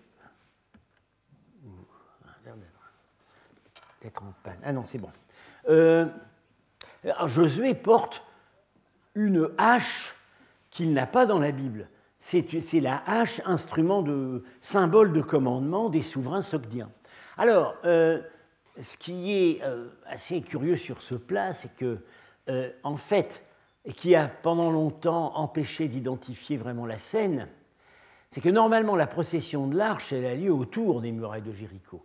D'être 4.02 4.22
en 4.24 4.34
panne. 4.42 4.58
Ah 4.64 4.72
non, 4.72 4.84
c'est 4.84 4.98
bon. 4.98 5.12
Josué 7.28 7.74
porte 7.74 8.24
une 9.14 9.48
hache 9.58 10.16
qu'il 10.70 10.92
n'a 10.92 11.06
pas 11.06 11.24
dans 11.24 11.38
la 11.38 11.52
Bible. 11.52 11.86
C'est 12.24 12.80
la 12.80 13.02
hache, 13.04 13.42
instrument 13.44 14.00
de 14.00 14.44
symbole 14.60 15.12
de 15.12 15.20
commandement 15.20 15.90
des 15.90 16.02
souverains 16.02 16.40
sogdiens. 16.40 16.88
Alors, 17.36 17.74
euh, 17.84 18.22
ce 18.80 18.96
qui 18.96 19.32
est 19.32 19.62
euh, 19.64 19.88
assez 20.06 20.40
curieux 20.40 20.76
sur 20.76 21.02
ce 21.02 21.16
plat, 21.16 21.52
c'est 21.52 21.74
que, 21.74 21.98
euh, 22.48 22.70
en 22.84 22.96
fait, 22.96 23.44
et 23.84 23.92
qui 23.92 24.14
a 24.14 24.28
pendant 24.28 24.70
longtemps 24.70 25.36
empêché 25.36 25.88
d'identifier 25.88 26.56
vraiment 26.56 26.86
la 26.86 26.96
scène, 26.96 27.48
c'est 28.30 28.40
que 28.40 28.48
normalement 28.48 28.94
la 28.94 29.08
procession 29.08 29.66
de 29.66 29.76
l'arche, 29.76 30.12
elle 30.12 30.24
a 30.24 30.34
lieu 30.36 30.52
autour 30.52 31.00
des 31.00 31.10
murailles 31.10 31.42
de 31.42 31.52
Jéricho. 31.52 32.04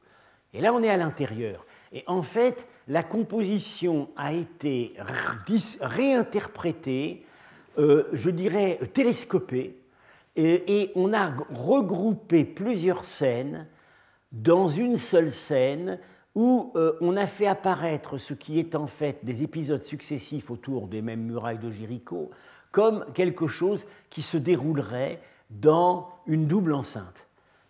Et 0.52 0.62
là, 0.62 0.74
on 0.74 0.82
est 0.82 0.90
à 0.90 0.98
l'intérieur. 0.98 1.66
Et 1.94 2.04
en 2.08 2.24
fait, 2.24 2.68
la 2.88 3.04
composition 3.04 4.10
a 4.18 4.34
été 4.34 4.96
réinterprétée, 5.80 7.24
je 7.78 8.30
dirais 8.30 8.80
télescopée, 8.94 9.78
et, 10.38 10.92
on 10.96 11.14
a 11.14 11.34
regroupé 11.54 12.46
plusieurs 12.46 13.04
scènes 13.04 13.68
dans 14.32 14.70
une 14.70 14.98
seule 14.98 15.32
scène 15.32 16.00
où 16.36 16.72
euh, 16.76 16.94
on 17.02 17.18
a 17.18 17.26
fait 17.26 17.48
apparaître 17.48 18.18
ce 18.18 18.34
qui 18.34 18.60
est 18.60 18.76
en 18.76 18.88
fait 18.88 19.20
des 19.24 19.44
épisodes 19.44 19.82
successifs 19.82 20.52
autour 20.52 20.88
des 20.88 21.02
mêmes 21.02 21.24
murailles 21.24 21.58
de 21.58 21.72
Jéricho 21.72 22.30
comme 22.72 23.06
quelque 23.14 23.48
chose 23.48 23.86
qui 24.10 24.22
se 24.22 24.38
déroulerait 24.38 25.20
dans 25.50 26.10
une 26.28 26.46
double 26.46 26.74
enceinte 26.74 27.28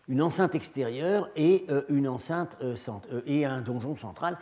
une 0.10 0.22
enceinte 0.22 0.56
extérieure 0.56 1.30
et, 1.36 1.66
euh, 1.70 1.82
une 1.90 2.08
enceinte, 2.08 2.58
et 3.26 3.46
un 3.46 3.62
donjon 3.62 3.96
central 3.96 4.38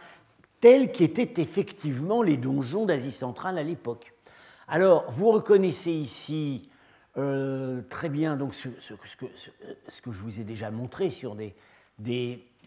tels 0.62 0.91
qu'étaient 0.91 1.41
effectivement 1.41 2.22
les 2.22 2.38
donjons 2.38 2.86
d'Asie 2.86 3.12
centrale 3.12 3.58
à 3.58 3.63
l'époque. 3.63 4.13
Alors, 4.67 5.05
vous 5.12 5.29
reconnaissez 5.29 5.91
ici 5.91 6.70
euh, 7.17 7.81
très 7.89 8.10
bien 8.10 8.36
donc, 8.36 8.53
ce, 8.55 8.69
que, 8.69 10.12
je 10.12 10.19
vous 10.19 10.39
ai 10.39 10.43
déjà 10.43 10.69
montré 10.69 11.10
sur 11.10 11.36
des, 11.36 11.55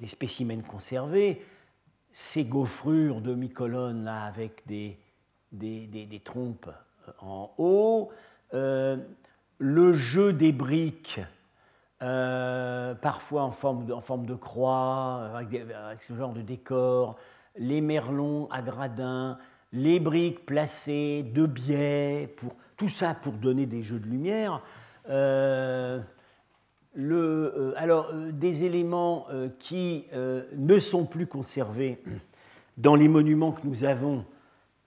spécimens 0.07 0.63
conservés, 0.63 1.45
ces 2.13 2.45
gaufrures 2.45 3.21
demi-colonnes 3.21 4.05
là 4.05 4.23
avec 4.23 4.63
des, 4.67 4.99
trompes 6.25 6.71
euh, 7.09 7.13
en 7.21 7.53
haut, 7.59 8.11
euh, 8.55 8.97
le 9.59 9.93
jeu 9.93 10.33
des 10.33 10.53
briques, 10.53 11.21
parfois 12.01 13.43
en 13.43 13.51
forme, 13.51 13.85
de, 13.85 14.35
croix, 14.35 15.31
avec, 15.35 15.63
ce 16.01 16.15
genre 16.15 16.33
de 16.33 16.43
décor, 16.43 17.19
les 17.57 17.83
merlons 17.83 18.49
à 18.51 18.63
gradins, 18.63 19.37
les 19.73 20.01
briques 20.01 20.47
placées 20.47 21.23
de 21.23 21.45
biais, 21.45 22.33
pour, 22.39 22.55
tout 22.79 22.89
ça 22.89 23.13
pour 23.13 23.35
donner 23.35 23.67
des 23.67 23.83
jeux 23.83 23.99
de 23.99 24.07
lumière. 24.07 24.63
Euh, 25.11 26.01
euh, 26.97 27.73
alors, 27.77 28.09
euh, 28.13 28.33
des 28.33 28.65
éléments 28.65 29.27
qui 29.59 30.07
ne 30.57 30.79
sont 30.79 31.05
plus 31.05 31.27
conservés 31.27 32.03
dans 32.79 32.95
les 32.95 33.09
monuments 33.09 33.53
que 33.53 33.67
nous 33.67 33.85
avons, 33.85 34.25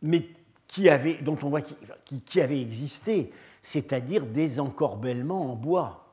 mais 0.02 0.28
qui 0.68 0.90
avaient, 0.90 1.16
dont 1.22 1.38
on 1.44 1.50
voit 1.50 1.62
qui, 1.62 1.76
qui, 2.22 2.42
avaient 2.42 2.62
existé, 2.62 3.32
c'est-à-dire 3.62 4.26
des 4.26 4.60
encorbellements 4.60 5.52
en 5.52 5.56
bois. 5.56 6.08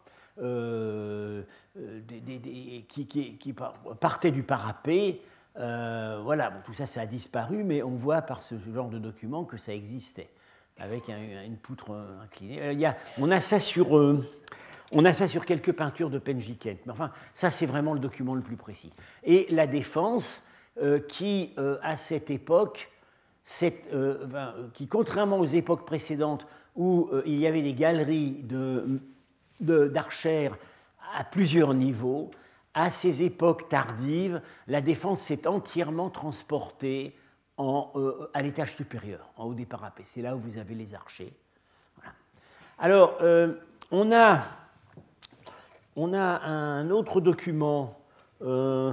qui, 2.88 3.54
partaient 4.00 4.32
du 4.32 4.42
parapet 4.42 5.20
voilà, 5.54 6.52
tout 6.64 6.74
ça, 6.74 6.86
ça 6.86 7.02
a 7.02 7.06
disparu, 7.06 7.62
mais 7.62 7.82
on 7.82 7.94
voit 7.94 8.22
par 8.22 8.42
ce 8.42 8.56
genre 8.72 8.88
de 8.88 8.98
document 8.98 9.44
que 9.44 9.56
ça 9.56 9.72
existait, 9.72 10.28
avec 10.78 11.08
une 11.08 11.56
poutre 11.56 11.90
inclinée. 12.22 12.60
Euh, 12.60 12.72
il 12.72 12.80
y 12.80 12.86
a, 12.86 12.96
on, 13.18 13.30
a 13.30 13.40
ça 13.40 13.58
sur, 13.58 13.96
euh, 13.96 14.24
on 14.92 15.04
a 15.04 15.12
ça 15.12 15.28
sur 15.28 15.44
quelques 15.44 15.72
peintures 15.72 16.10
de 16.10 16.18
Penjikent, 16.18 16.78
mais 16.86 16.92
enfin, 16.92 17.10
ça, 17.34 17.50
c'est 17.50 17.66
vraiment 17.66 17.94
le 17.94 18.00
document 18.00 18.34
le 18.34 18.42
plus 18.42 18.56
précis. 18.56 18.92
Et 19.24 19.46
la 19.50 19.66
défense, 19.66 20.42
qui, 21.08 21.56
à 21.82 21.96
cette 21.96 22.30
époque, 22.30 22.88
qui, 24.74 24.86
contrairement 24.86 25.40
aux 25.40 25.44
époques 25.44 25.84
précédentes 25.84 26.46
où 26.76 27.10
il 27.26 27.36
y 27.36 27.48
avait 27.48 27.62
des 27.62 27.74
galeries 27.74 28.44
d'archères 29.58 30.56
à 31.16 31.24
plusieurs 31.24 31.74
niveaux, 31.74 32.30
à 32.74 32.90
ces 32.90 33.24
époques 33.24 33.68
tardives, 33.68 34.40
la 34.68 34.80
défense 34.80 35.22
s'est 35.22 35.48
entièrement 35.48 36.10
transportée 36.10 37.16
euh, 37.60 38.30
à 38.34 38.42
l'étage 38.42 38.76
supérieur, 38.76 39.30
en 39.36 39.46
haut 39.46 39.54
des 39.54 39.66
parapets. 39.66 40.04
C'est 40.04 40.22
là 40.22 40.36
où 40.36 40.38
vous 40.38 40.58
avez 40.58 40.76
les 40.76 40.94
archers. 40.94 41.32
Alors, 42.78 43.18
euh, 43.20 43.54
on, 43.90 44.12
a, 44.12 44.44
un 45.96 46.90
autre 46.90 47.20
document 47.20 47.98
euh, 48.42 48.92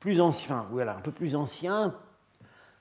plus 0.00 0.18
ancien, 0.22 0.64
voilà, 0.70 0.96
un 0.96 1.00
peu 1.00 1.10
plus 1.10 1.36
ancien, 1.36 1.94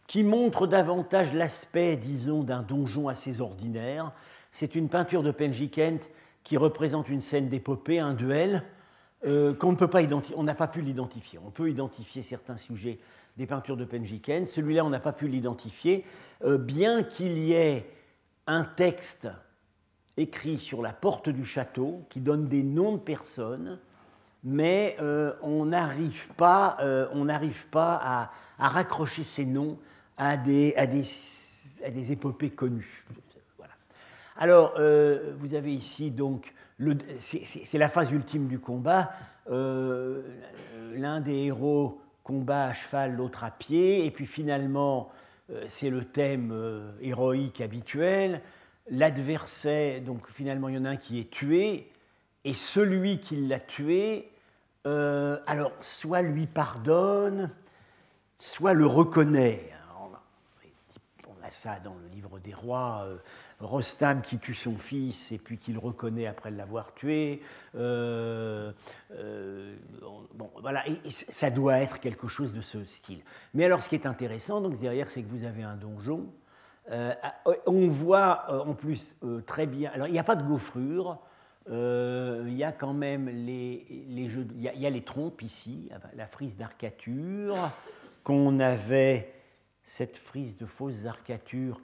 qui 0.08 0.24
montre 0.24 0.68
davantage 0.68 1.34
l'aspect, 1.34 1.98
disons, 1.98 2.44
d'un 2.44 2.62
donjon 2.62 3.10
assez 3.10 3.42
ordinaire. 3.42 4.14
C'est 4.54 4.74
une 4.74 4.88
peinture 4.88 5.22
de 5.22 5.32
Penjikent 5.32 6.00
qui 6.46 6.56
représente 6.56 7.10
une 7.10 7.20
scène 7.20 7.50
d'épopée, 7.50 8.00
un 8.00 8.14
duel, 8.14 8.64
qu'on 9.24 9.72
ne 9.72 9.76
peut 9.76 9.90
pas 9.90 10.02
identifier, 10.02 10.38
on 10.38 10.44
n'a 10.44 10.56
pas 10.56 10.68
pu 10.68 10.80
l'identifier. 10.80 11.40
On 11.46 11.50
peut 11.50 11.70
identifier 11.70 12.22
certains 12.22 12.56
sujets 12.56 13.00
des 13.38 13.46
peintures 13.46 13.78
de 13.78 13.86
Penjiken, 13.86 14.46
celui-là 14.46 14.84
on 14.84 14.90
n'a 14.90 15.00
pas 15.00 15.14
pu 15.14 15.28
l'identifier, 15.28 16.04
euh, 16.44 16.58
bien 16.58 17.04
qu'il 17.04 17.38
y 17.38 17.54
ait 17.54 17.90
un 18.48 18.64
texte 18.64 19.28
écrit 20.18 20.58
sur 20.58 20.82
la 20.82 20.94
porte 20.94 21.30
du 21.30 21.46
château 21.46 22.04
qui 22.10 22.20
donne 22.20 22.48
des 22.48 22.64
noms 22.64 22.94
de 22.94 23.00
personnes, 23.02 23.80
mais 24.44 24.98
on 25.42 25.66
n'arrive 25.66 26.28
pas, 26.36 26.78
pas 27.72 28.32
à, 28.58 28.68
raccrocher 28.70 29.24
ces 29.24 29.46
noms 29.46 29.78
à 30.18 30.38
des, 30.38 30.74
épopées 32.10 32.52
connues. 32.52 33.06
Alors, 34.38 34.74
vous 34.76 35.54
avez 35.54 35.74
ici 35.74 36.10
donc 36.10 36.54
c'est 37.18 37.78
la 37.78 37.90
phase 37.90 38.12
ultime 38.12 38.48
du 38.48 38.60
combat. 38.60 39.12
Euh, 39.50 40.22
l'un 40.94 41.22
des 41.22 41.46
héros 41.46 42.02
combat 42.28 42.66
à 42.66 42.74
cheval, 42.74 43.16
l'autre 43.16 43.46
à 43.46 43.52
pied, 43.52 44.06
et 44.06 44.12
puis 44.12 44.26
finalement, 44.26 45.10
euh, 45.50 45.64
c'est 45.66 45.90
le 45.90 46.04
thème 46.04 46.52
euh, 46.52 46.92
héroïque 47.00 47.62
habituel. 47.62 48.42
L'adversaire, 48.90 50.02
donc 50.02 50.28
finalement, 50.28 50.68
il 50.68 50.76
y 50.76 50.78
en 50.78 50.84
a 50.84 50.90
un 50.90 50.98
qui 50.98 51.22
est 51.22 51.32
tué, 51.32 51.90
et 52.44 52.54
celui 52.54 53.20
qui 53.20 53.38
l'a 53.48 53.60
tué, 53.60 54.30
alors 54.86 55.74
soit 55.82 56.22
lui 56.22 56.48
pardonne, 56.48 57.50
soit 58.40 58.74
le 58.74 58.86
reconnaît. 58.86 59.70
On 61.28 61.46
a 61.46 61.50
ça 61.50 61.78
dans 61.84 61.96
le 61.96 62.08
livre 62.08 62.40
des 62.40 62.54
rois. 62.54 63.06
Rostam 63.60 64.22
qui 64.22 64.38
tue 64.38 64.54
son 64.54 64.78
fils 64.78 65.32
et 65.32 65.40
puis 65.40 65.58
qui 65.58 65.74
le 65.74 65.80
reconnaît 65.80 66.28
après 66.28 66.52
l'avoir 66.52 66.94
tué. 66.94 67.42
Euh, 67.76 68.72
euh, 69.14 69.76
bon, 70.36 70.50
voilà, 70.62 70.84
ça 71.10 71.50
doit 71.50 71.80
être 71.80 72.00
quelque 72.00 72.28
chose 72.28 72.54
de 72.54 72.62
ce 72.62 72.84
style. 72.84 73.22
Mais 73.56 73.66
alors, 73.66 73.82
ce 73.82 73.90
qui 73.90 73.96
est 73.96 74.06
intéressant, 74.06 74.62
donc 74.62 74.80
derrière, 74.80 75.08
c'est 75.08 75.24
que 75.24 75.30
vous 75.30 75.44
avez 75.44 75.64
un 75.64 75.76
donjon. 75.76 76.28
Euh, 76.92 77.14
on 77.66 77.88
voit 77.88 78.64
en 78.66 78.74
plus 78.74 79.16
très 79.46 79.66
bien. 79.66 79.92
Alors, 79.94 80.08
il 80.08 80.14
n'y 80.14 80.20
a 80.20 80.24
pas 80.24 80.36
de 80.36 80.44
gaufrure. 80.44 81.18
il 81.68 82.54
y 82.54 82.64
a 82.64 82.72
quand 82.72 82.94
même 82.94 83.28
les, 83.28 84.06
les 84.08 84.30
jeux. 84.30 84.48
Il 84.56 84.62
y, 84.62 84.86
a, 84.86 84.90
les 84.90 85.04
trompes 85.04 85.42
ici, 85.42 85.90
la 86.16 86.28
frise 86.28 86.58
d'arcature 86.58 87.72
qu'on 88.24 88.60
avait 88.60 89.34
cette 89.84 90.18
frise 90.18 90.58
de 90.58 90.66
fausses 90.66 91.06
arcatures 91.06 91.82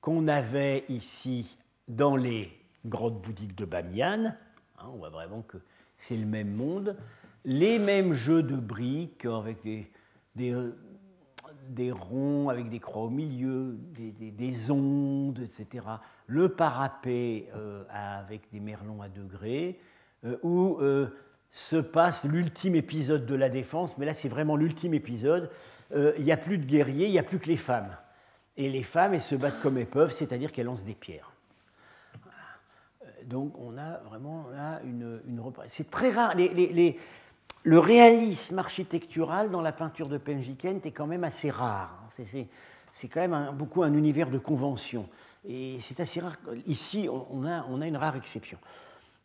qu'on 0.00 0.28
avait 0.28 0.84
ici 0.88 1.58
dans 1.88 2.16
les 2.16 2.50
grottes 2.86 3.20
bouddhiques 3.20 3.56
de 3.56 3.64
Bamiyan. 3.64 4.26
Hein, 4.26 4.86
on 4.92 4.96
voit 4.96 5.10
vraiment 5.10 5.42
que 5.42 5.58
c'est 5.96 6.16
le 6.16 6.26
même 6.26 6.54
monde. 6.54 6.96
Les 7.44 7.78
mêmes 7.78 8.12
jeux 8.12 8.42
de 8.42 8.56
briques 8.56 9.24
avec 9.24 9.62
des, 9.62 9.90
des, 10.34 11.92
ronds, 11.92 12.48
avec 12.48 12.68
des 12.68 12.80
croix 12.80 13.04
au 13.04 13.10
milieu, 13.10 13.78
des, 13.92 14.70
ondes, 14.70 15.40
etc. 15.40 15.86
Le 16.26 16.48
parapet 16.48 17.48
euh, 17.54 17.84
avec 17.90 18.50
des 18.52 18.60
merlons 18.60 19.02
à 19.02 19.08
degrés, 19.08 19.78
euh, 20.24 20.36
où 20.42 20.78
euh, 20.80 21.08
se 21.50 21.76
passe 21.76 22.24
l'ultime 22.24 22.74
épisode 22.74 23.26
de 23.26 23.34
la 23.34 23.48
défense, 23.48 23.96
mais 23.98 24.06
là 24.06 24.14
c'est 24.14 24.28
vraiment 24.28 24.56
l'ultime 24.56 24.94
épisode. 24.94 25.50
Il 25.92 26.22
n'y 26.22 26.30
a 26.30 26.36
plus 26.36 26.56
de 26.56 26.64
guerriers, 26.64 27.06
il 27.06 27.10
n'y 27.10 27.18
a 27.18 27.24
plus 27.24 27.40
que 27.40 27.48
les 27.48 27.56
femmes. 27.56 27.90
Et 28.60 28.68
les 28.68 28.82
femmes, 28.82 29.14
elles 29.14 29.22
se 29.22 29.34
battent 29.34 29.62
comme 29.62 29.78
elles 29.78 29.86
peuvent, 29.86 30.12
c'est-à-dire 30.12 30.52
qu'elles 30.52 30.66
lancent 30.66 30.84
des 30.84 30.92
pierres. 30.92 31.32
Euh, 33.02 33.06
donc 33.24 33.54
on 33.58 33.78
a 33.78 33.96
vraiment 34.06 34.48
là 34.52 34.82
une, 34.84 35.22
une 35.26 35.42
C'est 35.66 35.90
très 35.90 36.10
rare. 36.10 36.34
le 36.36 37.78
réalisme 37.78 38.58
architectural 38.58 39.50
dans 39.50 39.62
la 39.62 39.72
peinture 39.72 40.08
de 40.08 40.18
Penjikent 40.18 40.84
est 40.84 40.90
quand 40.90 41.06
même 41.06 41.24
assez 41.24 41.48
rare. 41.48 42.06
C'est 42.92 43.08
quand 43.08 43.26
même 43.26 43.54
beaucoup 43.56 43.82
un 43.82 43.94
univers 43.94 44.28
de 44.28 44.36
convention. 44.36 45.08
Et 45.48 45.78
c'est 45.80 45.98
assez 45.98 46.20
rare. 46.20 46.36
Ici, 46.66 47.08
on 47.08 47.46
a, 47.46 47.64
on 47.70 47.80
a, 47.80 47.86
une 47.86 47.96
rare 47.96 48.16
exception. 48.16 48.58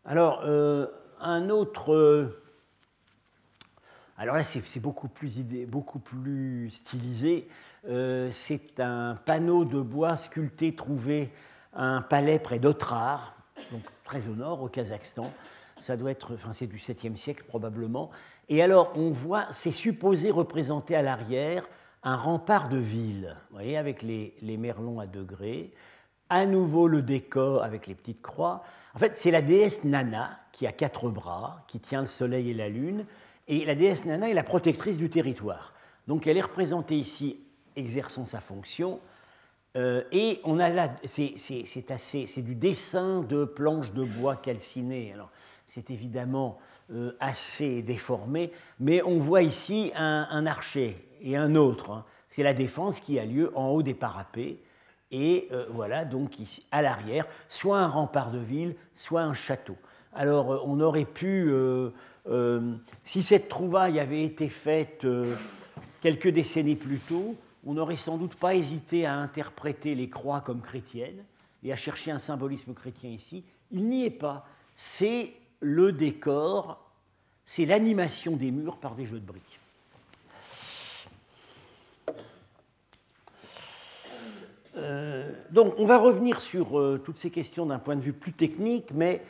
Alors, 0.06 0.44
euh, 0.46 0.88
un 1.20 1.50
autre. 1.50 2.32
Alors 4.17 4.36
là, 4.36 4.43
c'est 4.43 4.79
beaucoup 4.79 5.10
plus, 5.10 5.43
beaucoup 5.67 6.00
plus 6.00 6.69
stylisé. 6.69 7.48
Euh, 7.88 8.29
c'est 8.31 8.79
un 8.79 9.15
panneau 9.25 9.65
de 9.65 9.81
bois 9.81 10.15
sculpté 10.15 10.74
trouvé 10.74 11.31
à 11.74 11.84
un 11.84 12.01
palais 12.01 12.39
près 12.39 12.57
d'Otrar, 12.57 13.36
donc 13.72 13.81
très 14.05 14.27
au 14.27 14.36
nord, 14.36 14.63
au 14.63 14.69
Kazakhstan. 14.69 15.34
Ça 15.78 15.97
doit 15.97 16.12
être, 16.12 16.36
enfin 16.36 16.54
c'est 16.54 16.67
du 16.67 16.78
7e 16.78 17.17
siècle 17.17 17.43
probablement. 17.45 18.10
Et 18.47 18.63
alors 18.63 18.93
on 18.95 19.10
voit, 19.10 19.47
c'est 19.51 19.71
supposé 19.71 20.32
représenter 20.32 20.95
à 20.95 21.01
l'arrière 21.01 21.67
un 22.04 22.15
rempart 22.15 22.69
de 22.69 22.78
ville, 22.78 23.36
vous 23.49 23.58
voyez, 23.58 23.78
avec 23.78 24.01
les, 24.01 24.58
merlons 24.58 24.99
à 24.99 25.08
degrés. 25.08 25.73
À 26.30 26.45
nouveau 26.45 26.88
le 26.88 27.01
décor 27.01 27.63
avec 27.63 27.88
les 27.88 27.95
petites 27.95 28.21
croix. 28.21 28.63
En 28.93 28.99
fait, 28.99 29.13
c'est 29.13 29.32
la 29.32 29.41
déesse 29.41 29.84
Nana 29.84 30.39
qui 30.51 30.65
a 30.65 30.71
quatre 30.71 31.10
bras, 31.10 31.63
qui 31.67 31.80
tient 31.80 32.01
le 32.01 32.08
soleil 32.08 32.49
et 32.51 32.54
la 32.54 32.69
lune. 32.69 33.06
Et 33.47 33.65
la 33.65 33.75
déesse 33.75 34.05
Nana 34.05 34.29
est 34.29 34.34
la 34.34 34.43
protectrice 34.43 34.97
du 34.97 35.10
territoire. 35.10 35.73
Donc 36.08 36.27
elle 36.27 36.38
est 36.38 36.41
représentée 36.41 36.95
ici 36.95 37.39
exerçant 37.75 38.25
sa 38.25 38.39
fonction. 38.39 38.99
Euh, 39.75 40.03
et 40.12 40.39
on 40.43 40.60
a 40.60 40.69
là, 40.69 40.95
c'est 41.03 41.34
assez, 41.89 42.27
c'est 42.27 42.41
du 42.41 42.55
dessin 42.55 43.21
de 43.21 43.45
planches 43.45 43.91
de 43.91 44.03
bois 44.03 44.38
calcinées. 44.38 45.12
Alors, 45.13 45.31
c'est 45.67 45.91
évidemment 45.91 46.60
euh, 46.91 47.12
assez 47.19 47.81
déformé, 47.81 48.51
mais 48.79 49.01
on 49.03 49.17
voit 49.17 49.41
ici 49.41 49.91
un, 49.95 50.45
archer 50.45 51.05
et 51.21 51.36
un 51.36 51.55
autre. 51.55 51.91
Hein. 51.91 52.05
C'est 52.29 52.43
la 52.43 52.53
défense 52.53 52.99
qui 52.99 53.19
a 53.19 53.25
lieu 53.25 53.51
en 53.55 53.69
haut 53.69 53.84
des 53.84 53.93
parapets. 53.93 54.60
Et 55.12 55.47
euh, 55.51 55.65
voilà, 55.71 56.05
donc 56.05 56.39
ici, 56.39 56.65
à 56.71 56.81
l'arrière, 56.81 57.27
soit 57.49 57.79
un 57.79 57.88
rempart 57.88 58.31
de 58.31 58.39
ville, 58.39 58.75
soit 58.93 59.21
un 59.21 59.34
château. 59.34 59.75
Alors, 60.13 60.65
on 60.65 60.79
aurait 60.79 61.05
pu, 61.05 61.51
si 63.04 63.24
cette 63.24 63.50
trouvaille 63.50 64.00
avait 64.00 64.24
été 64.24 64.50
faite 64.50 65.06
quelques 66.02 66.30
décennies 66.30 66.76
plus 66.76 67.00
tôt, 67.00 67.36
on 67.66 67.74
n'aurait 67.74 67.98
sans 67.98 68.18
doute 68.18 68.36
pas 68.36 68.56
hésité 68.56 69.06
à 69.06 69.16
interpréter 69.16 69.96
les 69.96 70.10
croix 70.10 70.42
comme 70.42 70.62
chrétiennes 70.62 71.24
et 71.64 71.74
à 71.74 71.76
chercher 71.76 72.12
un 72.12 72.20
symbolisme 72.20 72.74
chrétien 72.74 73.10
ici. 73.10 73.44
Il 73.72 73.88
n'y 73.88 74.06
est 74.06 74.12
pas. 74.12 74.46
C'est 74.76 75.34
le 75.62 75.92
décor, 75.92 76.80
c'est 77.46 77.66
l'animation 77.66 78.36
des 78.36 78.52
murs 78.52 78.78
par 78.78 78.96
des 78.96 79.06
jeux 79.06 79.20
de 79.20 79.26
briques. 79.26 79.60
Euh, 84.78 85.32
donc, 85.52 85.74
on 85.78 85.86
va 85.86 85.98
revenir 85.98 86.42
sur 86.42 86.78
euh, 86.78 87.02
toutes 87.04 87.18
ces 87.18 87.32
questions 87.32 87.66
d'un 87.66 87.80
point 87.80 87.96
de 87.96 88.02
vue 88.02 88.14
plus 88.14 88.34
technique, 88.34 88.92
mais 88.94 89.24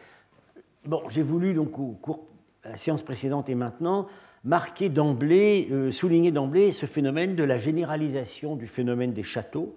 bon, 0.86 1.04
j'ai 1.08 1.22
voulu 1.22 1.54
donc 1.54 1.78
au 1.78 1.92
cours 2.02 2.26
la 2.66 2.78
séance 2.78 3.04
précédente 3.04 3.50
et 3.50 3.56
maintenant 3.56 4.08
marquer 4.44 4.90
d'emblée, 4.90 5.68
euh, 5.72 5.92
souligner 5.92 6.32
d'emblée 6.32 6.72
ce 6.72 6.86
phénomène 6.86 7.36
de 7.36 7.44
la 7.44 7.58
généralisation 7.58 8.56
du 8.56 8.68
phénomène 8.68 9.12
des 9.12 9.24
châteaux 9.24 9.76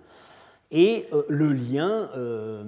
et 0.70 1.06
euh, 1.12 1.22
le 1.28 1.52
lien 1.52 2.10
euh, 2.16 2.64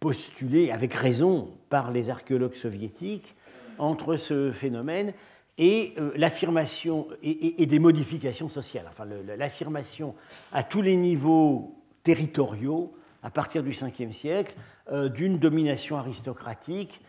postulé 0.00 0.70
avec 0.70 0.94
raison 0.94 1.50
par 1.68 1.90
les 1.90 2.10
archéologues 2.10 2.54
soviétiques 2.54 3.34
entre 3.78 4.16
ce 4.16 4.52
phénomène 4.52 5.12
et 5.58 5.94
l'affirmation 6.16 7.08
et, 7.22 7.64
des 7.64 7.78
modifications 7.78 8.50
sociales, 8.50 8.84
enfin 8.88 9.04
l'affirmation 9.38 10.14
à 10.52 10.62
tous 10.62 10.82
les 10.82 10.96
niveaux 10.96 11.74
territoriaux 12.02 12.94
à 13.22 13.30
partir 13.30 13.62
du 13.62 13.70
5e 13.70 14.12
siècle 14.12 14.54
d'une 15.14 15.38
domination 15.38 15.96
aristocratique 15.96 17.00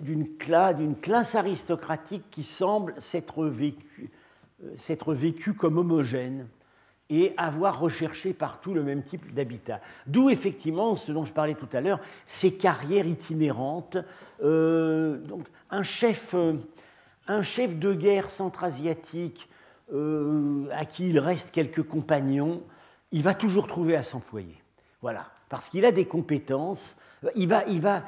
d'une 0.00 0.36
classe, 0.36 1.34
aristocratique 1.34 2.24
qui 2.30 2.42
semble 2.42 2.94
s'être 2.98 3.44
vécue, 3.44 4.10
vécu 5.08 5.54
comme 5.54 5.78
homogène 5.78 6.46
et 7.10 7.32
avoir 7.36 7.80
recherché 7.80 8.32
partout 8.34 8.74
le 8.74 8.82
même 8.82 9.02
type 9.02 9.32
d'habitat. 9.32 9.80
D'où 10.06 10.28
effectivement 10.30 10.94
ce 10.96 11.12
dont 11.12 11.24
je 11.24 11.32
parlais 11.32 11.54
tout 11.54 11.68
à 11.72 11.80
l'heure, 11.80 12.00
ces 12.26 12.52
carrières 12.52 13.06
itinérantes. 13.06 13.96
Euh, 14.42 15.16
donc 15.18 15.46
un 15.70 15.82
chef, 15.82 16.34
un 17.26 17.42
chef 17.42 17.78
de 17.78 17.94
guerre 17.94 18.30
centra-asiatique 18.30 19.48
euh, 19.92 20.68
à 20.72 20.84
qui 20.84 21.08
il 21.08 21.18
reste 21.18 21.50
quelques 21.50 21.82
compagnons, 21.82 22.62
il 23.10 23.22
va 23.22 23.34
toujours 23.34 23.66
trouver 23.66 23.96
à 23.96 24.02
s'employer. 24.02 24.62
Voilà, 25.00 25.26
parce 25.48 25.70
qu'il 25.70 25.86
a 25.86 25.92
des 25.92 26.04
compétences. 26.04 26.96
Il 27.34 27.48
va, 27.48 27.64
il 27.66 27.80
va, 27.80 28.02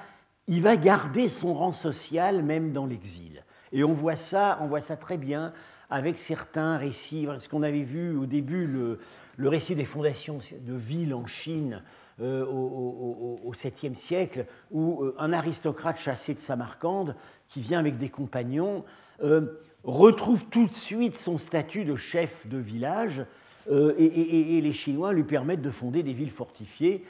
il 0.48 0.62
va 0.62 0.76
garder 0.76 1.28
son 1.28 1.54
rang 1.54 1.72
social 1.72 2.42
même 2.42 2.72
dans 2.72 2.86
l'exil. 2.86 3.44
Et 3.72 3.84
on 3.84 3.92
voit 3.92 4.16
ça, 4.16 4.58
on 4.60 4.66
voit 4.66 4.80
ça 4.80 4.96
très 4.96 5.16
bien 5.16 5.52
avec 5.90 6.18
certains 6.18 6.76
récits, 6.76 7.26
ce 7.38 7.48
qu'on 7.48 7.62
avait 7.62 7.82
vu 7.82 8.16
au 8.16 8.26
début, 8.26 8.66
le, 8.66 9.48
récit 9.48 9.74
des 9.74 9.84
fondations 9.84 10.38
de 10.38 10.74
villes 10.74 11.14
en 11.14 11.26
Chine 11.26 11.82
euh, 12.20 12.44
au, 12.46 13.52
7e 13.54 13.94
siècle, 13.94 14.46
où 14.70 15.02
euh, 15.02 15.14
un 15.18 15.32
aristocrate 15.32 15.98
chassé 15.98 16.34
de 16.34 16.38
Samarcande, 16.38 17.16
qui 17.48 17.60
vient 17.60 17.80
avec 17.80 17.98
des 17.98 18.08
compagnons, 18.08 18.84
euh, 19.22 19.62
retrouve 19.82 20.46
tout 20.46 20.66
de 20.66 20.70
suite 20.70 21.16
son 21.16 21.38
statut 21.38 21.84
de 21.84 21.96
chef 21.96 22.46
de 22.46 22.58
village, 22.58 23.24
et, 23.70 24.60
les 24.60 24.72
Chinois 24.72 25.12
lui 25.12 25.22
permettent 25.22 25.62
de 25.62 25.70
fonder 25.70 26.02
des 26.02 26.12
villes 26.12 26.30
fortifiées, 26.30 27.04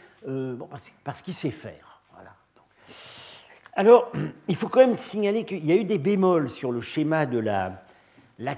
parce 1.05 1.23
qu'il 1.23 1.33
sait 1.33 1.51
faire. 1.51 1.90
Alors, 3.81 4.13
il 4.49 4.57
faut 4.57 4.69
quand 4.69 4.81
même 4.81 4.95
signaler 4.95 5.47
qu'il 5.47 5.65
y 5.65 5.73
a 5.73 5.75
eu 5.75 5.85
des 5.85 5.97
bémols 5.97 6.51
sur 6.51 6.71
le 6.71 6.83
schéma 6.83 7.25
de 7.25 7.39
la, 7.39 7.83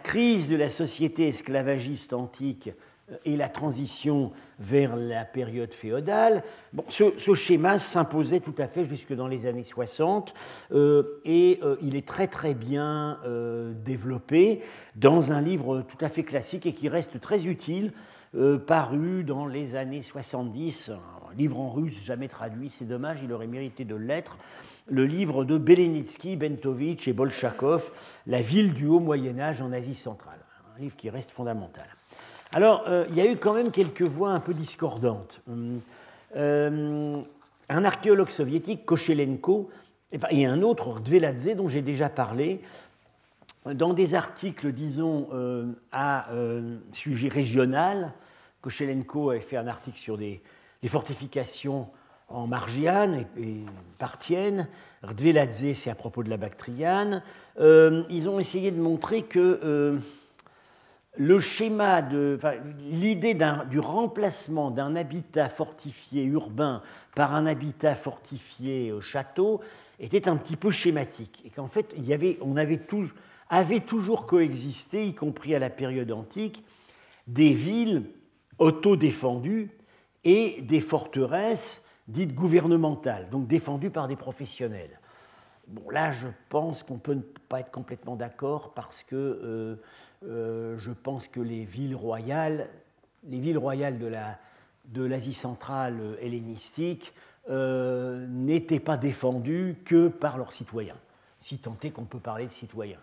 crise 0.02 0.48
de 0.48 0.56
la 0.56 0.68
société 0.68 1.28
esclavagiste 1.28 2.12
antique 2.12 2.72
euh, 3.12 3.14
et 3.24 3.36
la 3.36 3.48
transition 3.48 4.32
vers 4.58 4.96
la 4.96 5.24
période 5.24 5.72
féodale. 5.72 6.42
Bon, 6.72 6.84
ce, 6.88 7.34
schéma 7.34 7.78
s'imposait 7.78 8.40
tout 8.40 8.56
à 8.58 8.66
fait 8.66 8.82
jusque 8.82 9.12
dans 9.12 9.28
les 9.28 9.46
années 9.46 9.62
60 9.62 10.34
euh, 10.72 11.20
et 11.24 11.60
euh, 11.62 11.76
il 11.82 11.94
est 11.94 12.04
très 12.04 12.26
très 12.26 12.54
bien 12.54 13.20
développé 13.84 14.60
dans 14.96 15.30
un 15.30 15.40
livre 15.40 15.82
tout 15.82 16.04
à 16.04 16.08
fait 16.08 16.24
classique 16.24 16.66
et 16.66 16.74
qui 16.74 16.88
reste 16.88 17.20
très 17.20 17.46
utile, 17.46 17.92
paru 18.66 19.24
dans 19.24 19.46
les 19.46 19.74
années 19.74 20.02
70, 20.02 20.90
un 20.90 21.34
livre 21.36 21.60
en 21.60 21.70
russe 21.70 22.02
jamais 22.04 22.28
traduit, 22.28 22.68
c'est 22.68 22.84
dommage, 22.84 23.18
il 23.22 23.32
aurait 23.32 23.46
mérité 23.46 23.84
de 23.84 23.94
l'être, 23.94 24.36
le 24.88 25.04
livre 25.04 25.44
de 25.44 25.58
Belenitsky, 25.58 26.36
Bentovitch 26.36 27.08
et 27.08 27.12
Bolchakov, 27.12 27.90
La 28.26 28.40
ville 28.40 28.74
du 28.74 28.86
Haut 28.86 29.00
Moyen 29.00 29.38
Âge 29.38 29.62
en 29.62 29.72
Asie 29.72 29.94
centrale, 29.94 30.38
un 30.76 30.80
livre 30.80 30.96
qui 30.96 31.10
reste 31.10 31.30
fondamental. 31.30 31.86
Alors, 32.54 32.84
euh, 32.86 33.06
il 33.08 33.16
y 33.16 33.20
a 33.20 33.26
eu 33.26 33.36
quand 33.36 33.54
même 33.54 33.70
quelques 33.70 34.02
voix 34.02 34.30
un 34.30 34.40
peu 34.40 34.52
discordantes. 34.52 35.40
Hum, 35.48 35.80
euh, 36.36 37.16
un 37.68 37.84
archéologue 37.84 38.28
soviétique, 38.28 38.84
Kochelenko, 38.84 39.70
et 40.30 40.44
un 40.44 40.60
autre, 40.60 41.00
Dveladze, 41.00 41.56
dont 41.56 41.68
j'ai 41.68 41.80
déjà 41.80 42.10
parlé, 42.10 42.60
dans 43.64 43.94
des 43.94 44.14
articles, 44.14 44.72
disons, 44.72 45.28
euh, 45.32 45.72
à 45.90 46.26
sujet 46.92 47.28
régional, 47.28 48.12
Kochelenko 48.62 49.30
avait 49.30 49.40
fait 49.40 49.56
un 49.56 49.66
article 49.66 49.98
sur 49.98 50.16
des, 50.16 50.40
fortifications 50.86 51.88
en 52.28 52.46
Margiane 52.46 53.26
et, 53.36 53.42
et 53.42 53.56
Parthienne. 53.98 54.68
Dveladze, 55.02 55.74
c'est 55.74 55.90
à 55.90 55.94
propos 55.94 56.22
de 56.22 56.30
la 56.30 56.38
Bactriane. 56.38 57.22
ils 57.58 58.28
ont 58.28 58.38
essayé 58.40 58.70
de 58.70 58.80
montrer 58.80 59.22
que 59.22 60.00
le 61.16 61.40
schéma 61.40 62.00
de, 62.00 62.38
l'idée 62.90 63.36
du 63.68 63.78
remplacement 63.78 64.70
d'un 64.70 64.96
habitat 64.96 65.48
fortifié 65.48 66.24
urbain 66.24 66.82
par 67.14 67.34
un 67.34 67.46
habitat 67.46 67.94
fortifié 67.94 68.94
château 69.00 69.60
était 70.00 70.28
un 70.28 70.36
petit 70.36 70.56
peu 70.56 70.70
schématique 70.70 71.42
et 71.44 71.50
qu'en 71.50 71.68
fait 71.68 71.92
il 71.96 72.06
y 72.06 72.14
avait, 72.14 72.38
on 72.40 72.56
avait, 72.56 72.80
avait 73.50 73.80
toujours 73.80 74.26
coexisté, 74.26 75.06
y 75.06 75.14
compris 75.14 75.54
à 75.54 75.58
la 75.58 75.70
période 75.70 76.10
antique, 76.12 76.64
des 77.26 77.52
villes 77.52 78.04
autodéfendues 78.58 79.70
et 80.24 80.62
des 80.62 80.80
forteresses 80.80 81.82
dites 82.08 82.34
gouvernementales, 82.34 83.28
donc 83.30 83.46
défendues 83.46 83.90
par 83.90 84.08
des 84.08 84.16
professionnels. 84.16 84.98
Bon, 85.68 85.88
là, 85.90 86.10
je 86.10 86.28
pense 86.48 86.82
qu'on 86.82 86.98
peut 86.98 87.14
ne 87.14 87.22
pas 87.48 87.60
être 87.60 87.70
complètement 87.70 88.16
d'accord 88.16 88.74
parce 88.74 89.02
que 89.02 89.16
euh, 89.16 89.76
euh, 90.26 90.76
je 90.78 90.92
pense 90.92 91.28
que 91.28 91.40
les 91.40 91.64
villes 91.64 91.94
royales, 91.94 92.68
les 93.24 93.38
villes 93.38 93.58
royales 93.58 93.98
de 93.98 95.02
l'Asie 95.04 95.34
centrale 95.34 95.98
euh, 96.00 96.16
hellénistique 96.20 97.12
n'étaient 97.48 98.78
pas 98.78 98.96
défendues 98.96 99.76
que 99.84 100.06
par 100.06 100.38
leurs 100.38 100.52
citoyens, 100.52 100.96
si 101.40 101.58
tant 101.58 101.76
est 101.82 101.90
qu'on 101.90 102.04
peut 102.04 102.20
parler 102.20 102.46
de 102.46 102.52
citoyens. 102.52 103.00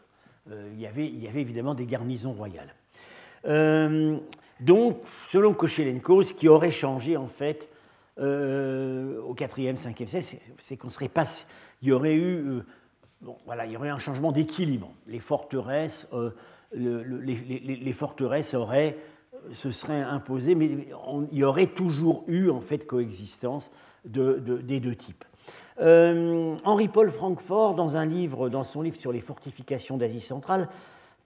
il, 0.49 0.79
y 0.79 0.87
avait, 0.87 1.07
il, 1.07 1.21
y 1.21 1.27
avait, 1.27 1.41
évidemment 1.41 1.75
des 1.75 1.85
garnisons 1.85 2.31
royales. 2.31 2.73
Donc, 4.59 4.97
selon 5.29 5.53
Kochelenko, 5.53 6.23
ce 6.23 6.33
qui 6.33 6.47
aurait 6.47 6.71
changé 6.71 7.17
en 7.17 7.27
fait 7.27 7.69
au 8.17 9.33
4e, 9.33 9.77
5e 9.77 10.07
siècle, 10.07 10.43
c'est 10.57 10.75
qu'on 10.75 10.89
serait 10.89 11.07
pas, 11.07 11.25
il 11.81 11.87
y 11.87 11.91
aurait 11.93 12.15
eu, 12.15 12.59
bon, 13.21 13.37
voilà, 13.45 13.65
il 13.65 13.71
y 13.71 13.77
aurait 13.77 13.89
un 13.89 13.99
changement 13.99 14.33
d'équilibre. 14.33 14.91
Les 15.07 15.21
forteresses 15.21 16.05
les, 16.73 17.93
forteresses 17.93 18.53
auraient, 18.53 18.97
se 19.53 19.71
seraient 19.71 20.01
imposées, 20.01 20.55
mais 20.55 20.69
il 21.31 21.37
y 21.37 21.43
aurait 21.43 21.67
toujours 21.67 22.23
eu 22.27 22.49
en 22.49 22.61
fait 22.61 22.85
coexistence 22.85 23.71
des 24.05 24.79
deux 24.79 24.95
types. 24.95 25.25
Euh, 25.81 26.55
Henri-Paul 26.65 27.09
Francfort, 27.09 27.75
dans 27.75 27.95
un 27.95 28.05
livre, 28.05 28.49
dans 28.49 28.63
son 28.63 28.81
livre 28.81 28.97
sur 28.97 29.11
les 29.11 29.21
fortifications 29.21 29.97
d'Asie 29.97 30.21
centrale, 30.21 30.67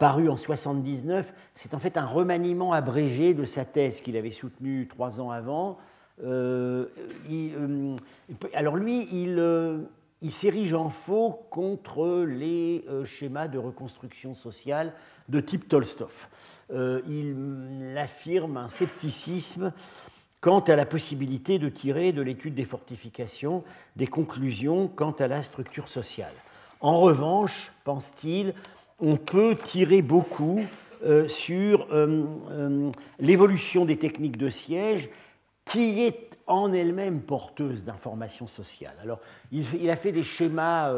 paru 0.03 0.27
en 0.27 0.35
79, 0.35 1.33
c'est 1.53 1.73
en 1.73 1.79
fait 1.79 1.95
un 1.95 2.05
remaniement 2.05 2.73
abrégé 2.73 3.33
de 3.33 3.45
sa 3.45 3.63
thèse 3.63 4.01
qu'il 4.01 4.17
avait 4.17 4.31
soutenue 4.31 4.85
trois 4.89 5.21
ans 5.21 5.31
avant. 5.31 5.77
Euh, 6.25 6.87
euh, 7.31 7.95
alors 8.53 8.75
lui, 8.75 9.07
il, 9.13 9.41
il 10.21 10.31
s'érige 10.33 10.73
en 10.73 10.89
faux 10.89 11.47
contre 11.49 12.25
les 12.25 12.83
schémas 13.05 13.47
de 13.47 13.57
reconstruction 13.57 14.33
sociale 14.33 14.91
de 15.29 15.39
type 15.39 15.69
Tolstov. 15.69 16.27
Euh, 16.73 16.99
il 17.07 17.97
affirme 17.97 18.57
un 18.57 18.67
scepticisme 18.67 19.71
quant 20.41 20.59
à 20.59 20.75
la 20.75 20.85
possibilité 20.85 21.59
de 21.59 21.69
tirer 21.69 22.11
de 22.11 22.21
l'étude 22.21 22.55
des 22.55 22.65
fortifications 22.65 23.63
des 23.95 24.07
conclusions 24.07 24.89
quant 24.89 25.11
à 25.11 25.27
la 25.27 25.41
structure 25.41 25.87
sociale. 25.87 26.33
En 26.81 26.97
revanche, 26.97 27.71
pense-t-il, 27.85 28.53
on 28.99 29.17
peut 29.17 29.55
tirer 29.55 30.01
beaucoup 30.01 30.61
euh, 31.03 31.27
sur 31.27 31.87
euh, 31.91 32.89
l'évolution 33.19 33.85
des 33.85 33.97
techniques 33.97 34.37
de 34.37 34.49
siège 34.49 35.09
qui 35.65 36.03
est 36.03 36.29
en 36.47 36.73
elle-même 36.73 37.21
porteuse 37.21 37.83
d'informations 37.83 38.47
sociales. 38.47 38.95
Alors, 39.01 39.19
il, 39.51 39.89
a 39.89 39.95
fait 39.95 40.11
des 40.11 40.23
schémas, 40.23 40.93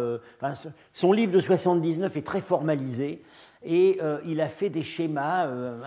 son 0.94 1.12
livre 1.12 1.34
de 1.34 1.40
79 1.40 2.18
est 2.18 2.22
très 2.26 2.42
formalisé, 2.42 3.22
et 3.64 4.00
euh, 4.02 4.20
il 4.26 4.42
a 4.42 4.48
fait 4.48 4.70
des 4.70 4.84
schémas 4.84 5.48
euh, 5.48 5.82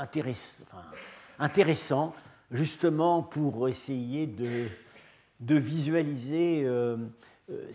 intéressants, 1.38 2.14
justement 2.50 3.22
pour 3.22 3.68
essayer 3.68 4.26
de 4.26 5.54
visualiser. 5.54 6.66
Euh, 7.50 7.70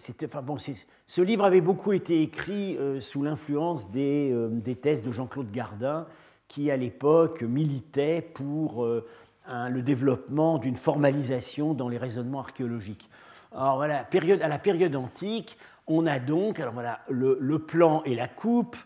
ce 1.07 1.21
livre 1.21 1.43
avait 1.43 1.61
beaucoup 1.61 1.93
été 1.93 2.21
écrit 2.21 2.77
sous 2.99 3.23
l'influence 3.23 3.89
des, 3.89 4.33
des, 4.51 4.75
thèses 4.75 5.03
de 5.03 5.11
Jean-Claude 5.11 5.51
Gardin, 5.51 6.05
qui 6.47 6.69
à 6.69 6.77
l'époque 6.77 7.41
militait 7.41 8.21
pour 8.21 8.85
le 8.85 9.81
développement 9.81 10.59
d'une 10.59 10.75
formalisation 10.75 11.73
dans 11.73 11.89
les 11.89 11.97
raisonnements 11.97 12.41
archéologiques. 12.41 13.09
Alors 13.51 13.77
voilà, 13.77 14.07
à 14.07 14.47
la 14.47 14.59
période 14.59 14.95
antique, 14.95 15.57
on 15.87 16.05
a 16.05 16.19
donc 16.19 16.59
alors 16.59 16.73
voilà, 16.73 16.99
le, 17.09 17.37
le 17.39 17.59
plan 17.59 18.03
et 18.03 18.15
la 18.15 18.27
coupe, 18.27 18.77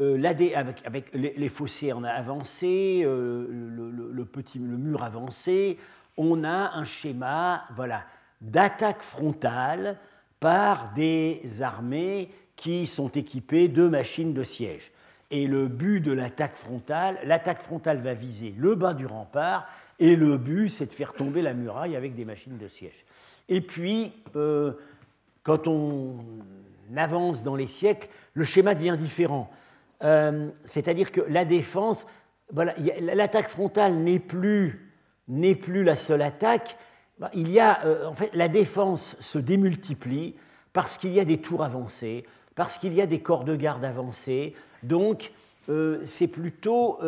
euh, 0.00 0.22
avec, 0.54 1.12
les, 1.12 1.48
fossés 1.48 1.92
en 1.92 2.04
a 2.04 2.10
avancé, 2.10 3.02
euh, 3.04 3.46
le, 4.12 4.24
petit, 4.24 4.60
le 4.60 4.76
mur 4.76 5.02
avancé, 5.02 5.76
on 6.16 6.44
a 6.44 6.72
un 6.74 6.84
schéma 6.84 7.64
voilà, 7.74 8.04
d'attaque 8.40 9.02
frontale 9.02 9.98
par 10.40 10.92
des 10.94 11.42
armées 11.60 12.30
qui 12.56 12.86
sont 12.86 13.08
équipées 13.08 13.68
de 13.68 13.88
machines 13.88 14.34
de 14.34 14.42
siège. 14.42 14.90
Et 15.30 15.46
le 15.46 15.68
but 15.68 16.00
de 16.00 16.12
l'attaque 16.12 16.56
frontale, 16.56 17.18
l'attaque 17.24 17.60
frontale 17.60 17.98
va 17.98 18.14
viser 18.14 18.54
le 18.56 18.74
bas 18.74 18.94
du 18.94 19.06
rempart, 19.06 19.68
et 19.98 20.16
le 20.16 20.38
but, 20.38 20.68
c'est 20.68 20.86
de 20.86 20.92
faire 20.92 21.12
tomber 21.12 21.42
la 21.42 21.54
muraille 21.54 21.96
avec 21.96 22.14
des 22.14 22.24
machines 22.24 22.56
de 22.56 22.68
siège. 22.68 23.04
Et 23.48 23.60
puis, 23.60 24.12
euh, 24.36 24.72
quand 25.42 25.66
on 25.66 26.18
avance 26.96 27.42
dans 27.42 27.56
les 27.56 27.66
siècles, 27.66 28.08
le 28.34 28.44
schéma 28.44 28.74
devient 28.74 28.96
différent. 28.98 29.50
Euh, 30.04 30.48
c'est-à-dire 30.64 31.10
que 31.10 31.20
la 31.22 31.44
défense, 31.44 32.06
l'attaque 32.54 33.48
frontale 33.48 33.94
n'est 33.94 34.20
plus, 34.20 34.92
n'est 35.26 35.56
plus 35.56 35.82
la 35.82 35.96
seule 35.96 36.22
attaque. 36.22 36.76
Bah, 37.18 37.30
il 37.34 37.50
y 37.50 37.60
a, 37.60 37.84
euh, 37.84 38.06
en 38.06 38.14
fait, 38.14 38.30
la 38.34 38.48
défense 38.48 39.16
se 39.20 39.38
démultiplie 39.38 40.34
parce 40.72 40.98
qu'il 40.98 41.12
y 41.12 41.20
a 41.20 41.24
des 41.24 41.38
tours 41.38 41.64
avancées, 41.64 42.24
parce 42.54 42.78
qu'il 42.78 42.94
y 42.94 43.00
a 43.00 43.06
des 43.06 43.20
corps 43.20 43.44
de 43.44 43.56
garde 43.56 43.84
avancés. 43.84 44.54
Donc, 44.82 45.32
euh, 45.68 46.00
c'est 46.04 46.28
plutôt, 46.28 46.98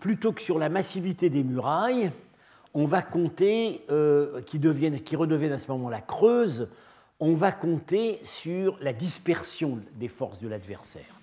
plutôt 0.00 0.32
que 0.32 0.42
sur 0.42 0.58
la 0.58 0.68
massivité 0.68 1.30
des 1.30 1.42
murailles, 1.42 2.10
on 2.74 2.84
va 2.84 3.00
compter, 3.00 3.82
qui, 4.44 4.58
deviennent, 4.58 5.00
qui 5.00 5.16
redeviennent 5.16 5.52
à 5.52 5.58
ce 5.58 5.70
moment-là 5.72 6.02
creuses, 6.02 6.68
on 7.20 7.34
va 7.34 7.52
compter 7.52 8.20
sur 8.22 8.76
la 8.80 8.92
dispersion 8.92 9.78
des 9.94 10.08
forces 10.08 10.40
de 10.40 10.48
l'adversaire. 10.48 11.16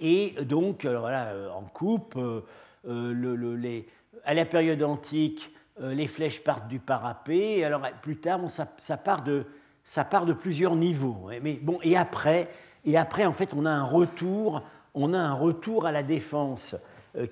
Et 0.00 0.34
donc, 0.42 0.84
voilà, 0.84 1.28
euh, 1.28 1.50
en 1.50 1.62
coupe, 1.62 2.14
euh, 2.16 2.40
euh, 2.86 3.82
à 4.24 4.34
la 4.34 4.44
période 4.44 4.82
antique, 4.82 5.50
les 5.80 6.06
flèches 6.06 6.42
partent 6.42 6.68
du 6.68 6.78
parapet. 6.78 7.64
alors, 7.64 7.82
plus 8.02 8.16
tard, 8.16 8.40
ça, 8.48 8.96
part 8.96 9.22
de, 9.22 9.46
ça 9.84 10.04
part 10.04 10.26
de 10.26 10.32
plusieurs 10.32 10.76
niveaux. 10.76 11.30
Mais 11.42 11.54
bon, 11.54 11.78
et 11.82 11.96
après, 11.96 12.48
et 12.84 12.96
après, 12.96 13.26
en 13.26 13.32
fait, 13.32 13.54
on 13.54 13.66
a 13.66 13.70
un 13.70 13.84
retour, 13.84 14.62
on 14.94 15.14
a 15.14 15.18
un 15.18 15.34
retour 15.34 15.86
à 15.86 15.92
la 15.92 16.02
défense 16.02 16.76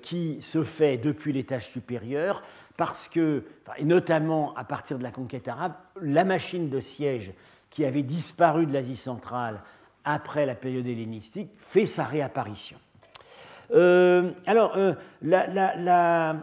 qui 0.01 0.41
se 0.41 0.63
fait 0.63 0.97
depuis 0.97 1.33
l'étage 1.33 1.69
supérieur, 1.69 2.41
parce 2.77 3.07
que, 3.07 3.43
notamment 3.81 4.53
à 4.55 4.63
partir 4.63 4.97
de 4.97 5.03
la 5.03 5.11
conquête 5.11 5.47
arabe, 5.47 5.73
la 6.01 6.23
machine 6.23 6.69
de 6.69 6.79
siège 6.79 7.33
qui 7.69 7.83
avait 7.83 8.03
disparu 8.03 8.65
de 8.65 8.73
l'Asie 8.73 8.95
centrale 8.95 9.61
après 10.05 10.45
la 10.45 10.55
période 10.55 10.87
hellénistique, 10.87 11.49
fait 11.57 11.85
sa 11.85 12.05
réapparition. 12.05 12.77
Euh, 13.71 14.31
alors, 14.45 14.77
euh, 14.77 14.93
la, 15.21 16.35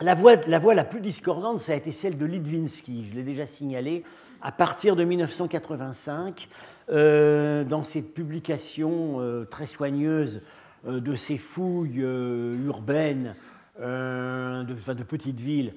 la, 0.00 0.14
voie, 0.14 0.74
la 0.74 0.84
plus 0.84 1.00
discordante, 1.00 1.58
ça 1.58 1.72
a 1.72 1.74
été 1.74 1.90
celle 1.90 2.16
de 2.16 2.26
Litvinsky, 2.26 3.08
je 3.08 3.14
l'ai 3.14 3.22
déjà 3.22 3.46
signalé, 3.46 4.04
à 4.40 4.52
partir 4.52 4.96
de 4.96 5.04
1985, 5.04 6.48
euh, 6.90 7.64
dans 7.64 7.82
ses 7.82 8.02
publications 8.02 9.46
très 9.50 9.66
soigneuses 9.66 10.42
de 10.86 11.14
ses 11.16 11.36
fouilles 11.36 11.98
urbaines 11.98 13.34
de, 13.78 14.92
de 14.92 15.02
petites 15.02 15.40
villes 15.40 15.74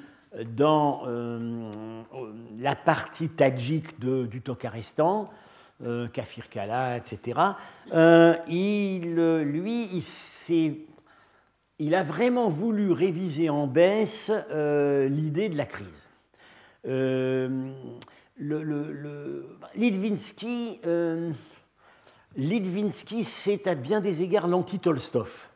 dans 0.56 1.04
la 2.60 2.76
partie 2.76 3.30
tadjik 3.30 4.00
du 4.00 4.42
Tokarestan, 4.42 5.30
euh, 5.84 6.08
Kafir 6.10 6.48
Kala, 6.48 6.98
etc. 6.98 7.40
Euh, 7.92 8.36
il, 8.48 9.16
lui, 9.16 9.90
il, 9.92 10.04
il, 11.82 11.96
a 11.96 12.04
vraiment 12.04 12.50
voulu 12.50 12.92
réviser 12.92 13.50
en 13.50 13.68
baisse 13.68 14.32
euh, 14.52 15.08
l'idée 15.08 15.50
de 15.50 15.58
la 15.58 15.66
crise. 15.66 15.88
Le, 16.84 17.60
Litvinsky, 19.76 20.82
Litvinsky 22.36 23.24
c'est 23.24 23.68
à 23.68 23.76
bien 23.76 24.02
des 24.02 24.24
égards 24.24 24.48
l'anti-Tolstov. 24.48 25.48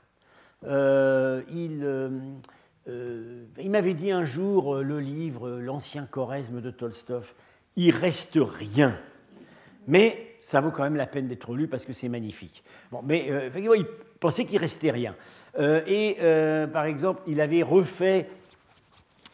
il, 0.64 2.12
il 2.88 3.72
m'avait 3.72 3.94
dit 3.94 4.12
un 4.12 4.26
jour, 4.26 4.76
le 4.76 5.00
livre 5.00 5.50
L'ancien 5.50 6.06
choresme 6.06 6.62
de 6.62 6.72
Tolstov, 6.72 7.34
il 7.76 7.92
reste 7.92 8.38
rien 8.38 8.98
mais 9.88 10.35
ça 10.46 10.62
vaut 10.62 10.70
quand 10.70 10.84
même 10.84 10.96
la 10.96 11.08
peine 11.08 11.28
d'être 11.28 11.56
lu 11.56 11.68
parce 11.68 11.86
que 11.86 11.94
c'est 11.94 12.08
magnifique. 12.08 12.64
Bon, 12.92 13.02
mais 13.04 13.32
euh, 13.32 13.50
il 13.56 13.86
pensait 14.20 14.46
qu'il 14.46 14.60
restait 14.60 14.92
rien. 14.92 15.16
Euh, 15.58 15.82
et 15.88 16.18
euh, 16.22 16.68
par 16.68 16.86
exemple, 16.86 17.24
il 17.26 17.42
avait 17.42 17.64
refait, 17.64 18.30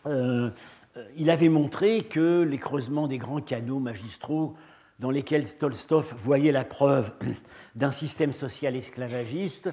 il 0.05 1.29
avait 1.29 1.49
montré 1.49 2.03
que 2.03 2.43
les 2.43 2.57
creusements 2.57 3.09
des 3.09 3.17
grands 3.17 3.41
canaux 3.41 3.79
magistraux 3.79 4.55
dans 4.99 5.11
lesquels 5.11 5.53
Tolstov 5.57 6.13
voyait 6.15 6.53
la 6.53 6.63
preuve 6.63 7.11
d'un 7.75 7.91
système 7.91 8.31
social 8.31 8.77
esclavagiste, 8.77 9.69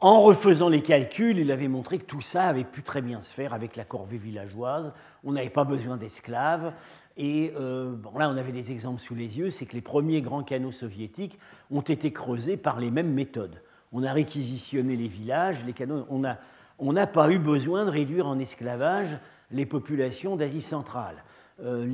en 0.00 0.20
refaisant 0.20 0.68
les 0.68 0.82
calculs, 0.82 1.38
il 1.38 1.50
avait 1.50 1.68
montré 1.68 1.98
que 1.98 2.04
tout 2.04 2.20
ça 2.20 2.44
avait 2.44 2.64
pu 2.64 2.82
très 2.82 3.02
bien 3.02 3.22
se 3.22 3.32
faire 3.32 3.54
avec 3.54 3.76
la 3.76 3.84
corvée 3.84 4.18
villageoise. 4.18 4.92
On 5.24 5.32
n'avait 5.32 5.50
pas 5.50 5.64
besoin 5.64 5.96
d'esclaves. 5.96 6.72
Et 7.16 7.52
euh, 7.56 7.96
là, 8.18 8.28
on 8.28 8.36
avait 8.36 8.52
des 8.52 8.70
exemples 8.70 9.00
sous 9.00 9.14
les 9.14 9.38
yeux, 9.38 9.50
c'est 9.50 9.64
que 9.64 9.74
les 9.74 9.80
premiers 9.80 10.20
grands 10.20 10.42
canaux 10.42 10.72
soviétiques 10.72 11.38
ont 11.70 11.80
été 11.80 12.12
creusés 12.12 12.58
par 12.58 12.78
les 12.78 12.90
mêmes 12.90 13.12
méthodes. 13.12 13.62
On 13.92 14.02
a 14.02 14.12
réquisitionné 14.12 14.96
les 14.96 15.08
villages, 15.08 15.64
les 15.64 15.72
canaux, 15.72 16.06
on 16.10 16.92
n'a 16.92 17.06
pas 17.06 17.30
eu 17.30 17.38
besoin 17.38 17.86
de 17.86 17.90
réduire 17.90 18.26
en 18.26 18.38
esclavage 18.38 19.18
les 19.50 19.64
populations 19.64 20.36
d'Asie 20.36 20.60
centrale. 20.60 21.24
Euh, 21.62 21.86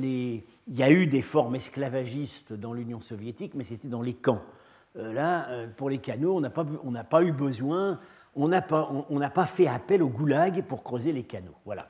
il 0.67 0.75
y 0.75 0.83
a 0.83 0.91
eu 0.91 1.07
des 1.07 1.21
formes 1.21 1.55
esclavagistes 1.55 2.51
dans 2.51 2.73
l'Union 2.73 2.99
soviétique, 2.99 3.53
mais 3.55 3.63
c'était 3.63 3.87
dans 3.87 4.01
les 4.01 4.13
camps. 4.13 4.41
Euh, 4.95 5.13
là, 5.13 5.47
pour 5.77 5.89
les 5.89 5.97
canaux, 5.97 6.35
on 6.35 6.41
n'a 6.91 7.03
pas, 7.03 7.23
eu 7.23 7.31
besoin, 7.31 7.99
on 8.35 8.47
n'a 8.47 8.61
pas, 8.61 9.45
fait 9.45 9.67
appel 9.67 10.03
au 10.03 10.09
goulag 10.09 10.63
pour 10.63 10.83
creuser 10.83 11.11
les 11.11 11.23
canaux. 11.23 11.55
Voilà. 11.65 11.87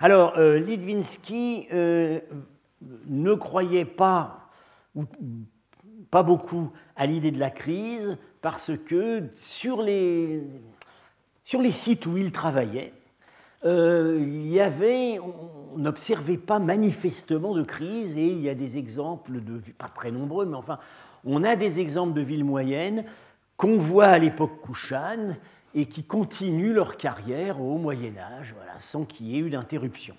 Alors, 0.00 0.38
Litvinsky 0.38 1.68
ne 1.70 3.34
croyait 3.34 3.84
pas, 3.84 4.48
ou 4.94 5.04
pas 6.10 6.22
beaucoup, 6.22 6.72
à 6.96 7.06
l'idée 7.06 7.30
de 7.30 7.38
la 7.38 7.50
crise, 7.50 8.16
parce 8.40 8.72
que 8.86 9.24
sur 9.36 9.82
les, 9.82 10.42
sites 11.70 12.06
où 12.06 12.16
il 12.16 12.32
travaillait, 12.32 12.92
euh, 13.64 14.18
il 14.20 14.48
y 14.48 14.60
avait, 14.60 15.18
on 15.18 15.76
n'observait 15.76 16.38
pas 16.38 16.58
manifestement 16.58 17.54
de 17.54 17.62
crise, 17.62 18.16
et 18.16 18.26
il 18.26 18.40
y 18.40 18.48
a 18.48 18.54
des 18.54 18.78
exemples, 18.78 19.40
de, 19.42 19.60
pas 19.72 19.90
très 19.94 20.10
nombreux, 20.10 20.46
mais 20.46 20.56
enfin, 20.56 20.78
on 21.24 21.44
a 21.44 21.56
des 21.56 21.80
exemples 21.80 22.14
de 22.14 22.20
villes 22.20 22.44
moyennes 22.44 23.04
qu'on 23.56 23.76
voit 23.76 24.06
à 24.06 24.18
l'époque 24.18 24.62
Kushan 24.64 25.36
et 25.74 25.86
qui 25.86 26.02
continuent 26.02 26.72
leur 26.72 26.96
carrière 26.96 27.60
au 27.60 27.78
Moyen 27.78 28.16
Âge, 28.16 28.54
voilà, 28.56 28.78
sans 28.80 29.04
qu'il 29.04 29.26
y 29.28 29.36
ait 29.36 29.40
eu 29.40 29.50
d'interruption. 29.50 30.16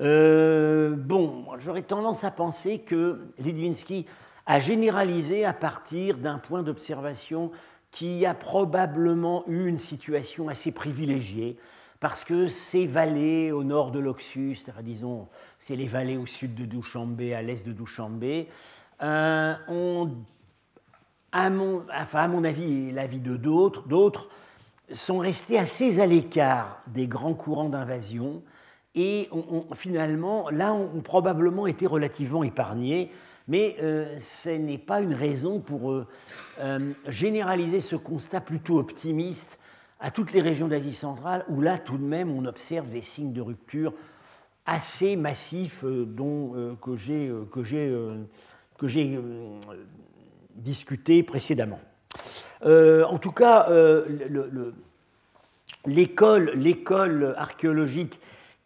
Euh, 0.00 0.94
bon, 0.96 1.46
j'aurais 1.58 1.82
tendance 1.82 2.24
à 2.24 2.30
penser 2.30 2.78
que 2.78 3.20
Litvinsky 3.38 4.06
a 4.46 4.60
généralisé 4.60 5.44
à 5.44 5.52
partir 5.52 6.18
d'un 6.18 6.38
point 6.38 6.62
d'observation 6.62 7.50
qui 7.90 8.24
a 8.24 8.34
probablement 8.34 9.44
eu 9.48 9.66
une 9.66 9.78
situation 9.78 10.48
assez 10.48 10.72
privilégiée, 10.72 11.58
parce 12.00 12.22
que 12.22 12.48
ces 12.48 12.86
vallées 12.86 13.50
au 13.50 13.64
nord 13.64 13.90
de 13.90 13.98
l'Oxus, 13.98 14.58
disons, 14.82 15.26
c'est 15.58 15.74
les 15.74 15.86
vallées 15.86 16.16
au 16.16 16.26
sud 16.26 16.54
de 16.54 16.64
Douchambé, 16.64 17.34
à 17.34 17.42
l'est 17.42 17.66
de 17.66 17.72
Douchambé, 17.72 18.48
euh, 19.02 19.54
ont, 19.68 20.10
à 21.30 21.50
mon, 21.50 22.44
avis 22.44 22.88
et 22.88 22.90
l'avis 22.90 23.20
de 23.20 23.36
d'autres, 23.36 23.86
d'autres, 23.86 24.28
sont 24.90 25.18
restés 25.18 25.58
assez 25.58 26.00
à 26.00 26.06
l'écart 26.06 26.82
des 26.88 27.06
grands 27.06 27.34
courants 27.34 27.68
d'invasion. 27.68 28.42
Et 28.94 29.28
finalement, 29.74 30.50
là, 30.50 30.72
on, 30.72 31.00
probablement 31.00 31.68
été 31.68 31.86
relativement 31.86 32.42
épargnés, 32.42 33.12
mais 33.46 33.76
euh, 33.82 34.18
ce 34.18 34.50
n'est 34.50 34.78
pas 34.78 35.00
une 35.00 35.14
raison 35.14 35.60
pour 35.60 35.92
euh, 35.92 36.94
généraliser 37.06 37.80
ce 37.80 37.94
constat 37.94 38.40
plutôt 38.40 38.78
optimiste 38.78 39.60
à 40.00 40.10
toutes 40.10 40.32
les 40.32 40.40
régions 40.40 40.66
d'Asie 40.66 40.94
centrale, 40.94 41.44
où 41.48 41.60
là, 41.60 41.78
tout 41.78 41.98
de 41.98 42.04
même, 42.04 42.32
on 42.32 42.46
observe 42.46 42.88
des 42.88 43.02
signes 43.02 43.32
de 43.32 43.40
rupture 43.40 43.92
assez 44.66 45.14
massifs 45.14 45.84
dont, 45.84 46.76
que 46.82 46.96
j'ai 46.96 47.32
discuté 50.54 51.22
précédemment. 51.22 51.80
en 52.62 53.18
tout 53.18 53.32
cas, 53.32 53.68
l'école 55.86 57.34
archéologique 57.36 58.20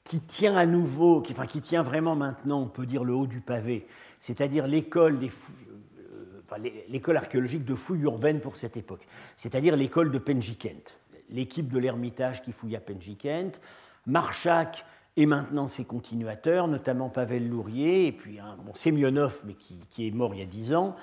qui 0.04 0.20
tient 0.20 0.56
à 0.56 0.66
nouveau, 0.66 1.20
qui, 1.20 1.32
enfin, 1.32 1.46
qui 1.46 1.60
tient 1.60 1.82
vraiment 1.82 2.16
maintenant, 2.16 2.60
on 2.60 2.66
peut 2.66 2.86
dire, 2.86 3.04
le 3.04 3.14
haut 3.14 3.26
du 3.26 3.40
pavé, 3.40 3.86
c'est-à-dire 4.20 4.66
l'école 4.66 5.18
euh, 5.22 6.68
l'école 6.88 7.16
archéologique 7.16 7.64
de 7.64 7.74
fouilles 7.74 8.02
urbaines 8.02 8.40
pour 8.40 8.56
cette 8.56 8.76
époque, 8.76 9.06
c'est-à-dire 9.36 9.76
l'école 9.76 10.10
de 10.10 10.18
Penjikent, 10.18 10.98
l'équipe 11.30 11.68
de 11.68 11.78
l'Ermitage 11.78 12.42
qui 12.42 12.52
fouille 12.52 12.76
à 12.76 12.80
Penjikent, 12.80 13.58
Marchak 14.06 14.84
et 15.16 15.26
maintenant 15.26 15.68
ses 15.68 15.84
continuateurs, 15.84 16.68
notamment 16.68 17.08
Pavel 17.08 17.48
Lourier, 17.48 18.06
et 18.06 18.12
puis 18.12 18.38
un 18.38 18.56
Semyonov, 18.74 19.40
mais 19.44 19.54
qui, 19.54 20.06
est 20.06 20.10
mort 20.10 20.34
il 20.34 20.40
y 20.40 20.42
a 20.42 20.46
dix 20.46 20.74
ans, 20.74 20.96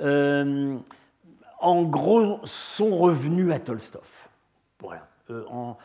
euh, 0.00 0.76
en 1.60 1.82
gros 1.84 2.40
sont 2.44 2.96
revenus 2.96 3.52
à 3.52 3.58
Tolstov. 3.58 4.28
Voilà. 4.80 5.08
Euh, 5.30 5.44
en, 5.48 5.78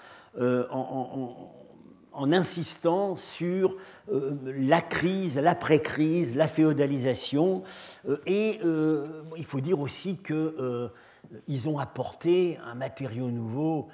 en, 2.13 2.31
insistant 2.31 3.15
sur 3.15 3.75
euh, 4.11 4.35
la 4.43 4.81
crise, 4.81 5.37
l'après-crise, 5.37 6.35
la 6.35 6.47
féodalisation. 6.47 7.63
Euh, 8.07 8.17
et 8.25 8.59
euh, 8.63 9.23
il 9.37 9.45
faut 9.45 9.61
dire 9.61 9.79
aussi 9.79 10.17
qu'ils 10.17 11.69
ont 11.69 11.79
apporté 11.79 12.57
un 12.65 12.75
matériau 12.75 13.29
nouveau 13.31 13.87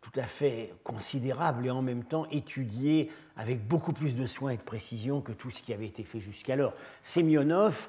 tout 0.00 0.20
à 0.20 0.24
fait 0.24 0.74
considérable 0.84 1.66
et 1.66 1.70
en 1.70 1.82
même 1.82 2.04
temps 2.04 2.26
étudié 2.30 3.10
avec 3.36 3.66
beaucoup 3.66 3.92
plus 3.92 4.14
de 4.14 4.26
soin 4.26 4.50
et 4.50 4.56
de 4.56 4.62
précision 4.62 5.20
que 5.20 5.32
tout 5.32 5.50
ce 5.50 5.62
qui 5.62 5.72
avait 5.72 5.86
été 5.86 6.04
fait 6.04 6.20
jusqu'alors. 6.20 6.74
Semyonov 7.02 7.88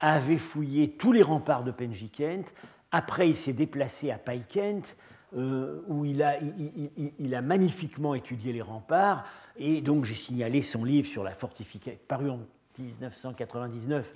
avait 0.00 0.38
fouillé 0.38 0.90
tous 0.90 1.12
les 1.12 1.22
remparts 1.22 1.64
de 1.64 1.70
Penjikent, 1.70 2.52
après 2.92 3.28
il 3.28 3.36
s'est 3.36 3.52
déplacé 3.52 4.10
à 4.10 4.18
Paikent, 4.18 4.96
euh, 5.36 5.82
où 5.88 6.04
il 6.04 6.22
a, 6.22 7.42
magnifiquement 7.42 8.14
étudié 8.14 8.52
les 8.52 8.62
remparts, 8.62 9.24
et 9.56 9.80
donc 9.80 10.04
j'ai 10.04 10.14
signalé 10.14 10.62
son 10.62 10.84
livre 10.84 11.08
sur 11.08 11.24
la 11.24 11.32
fortification, 11.32 11.98
paru 12.08 12.30
en 12.30 12.40
1999, 12.78 14.12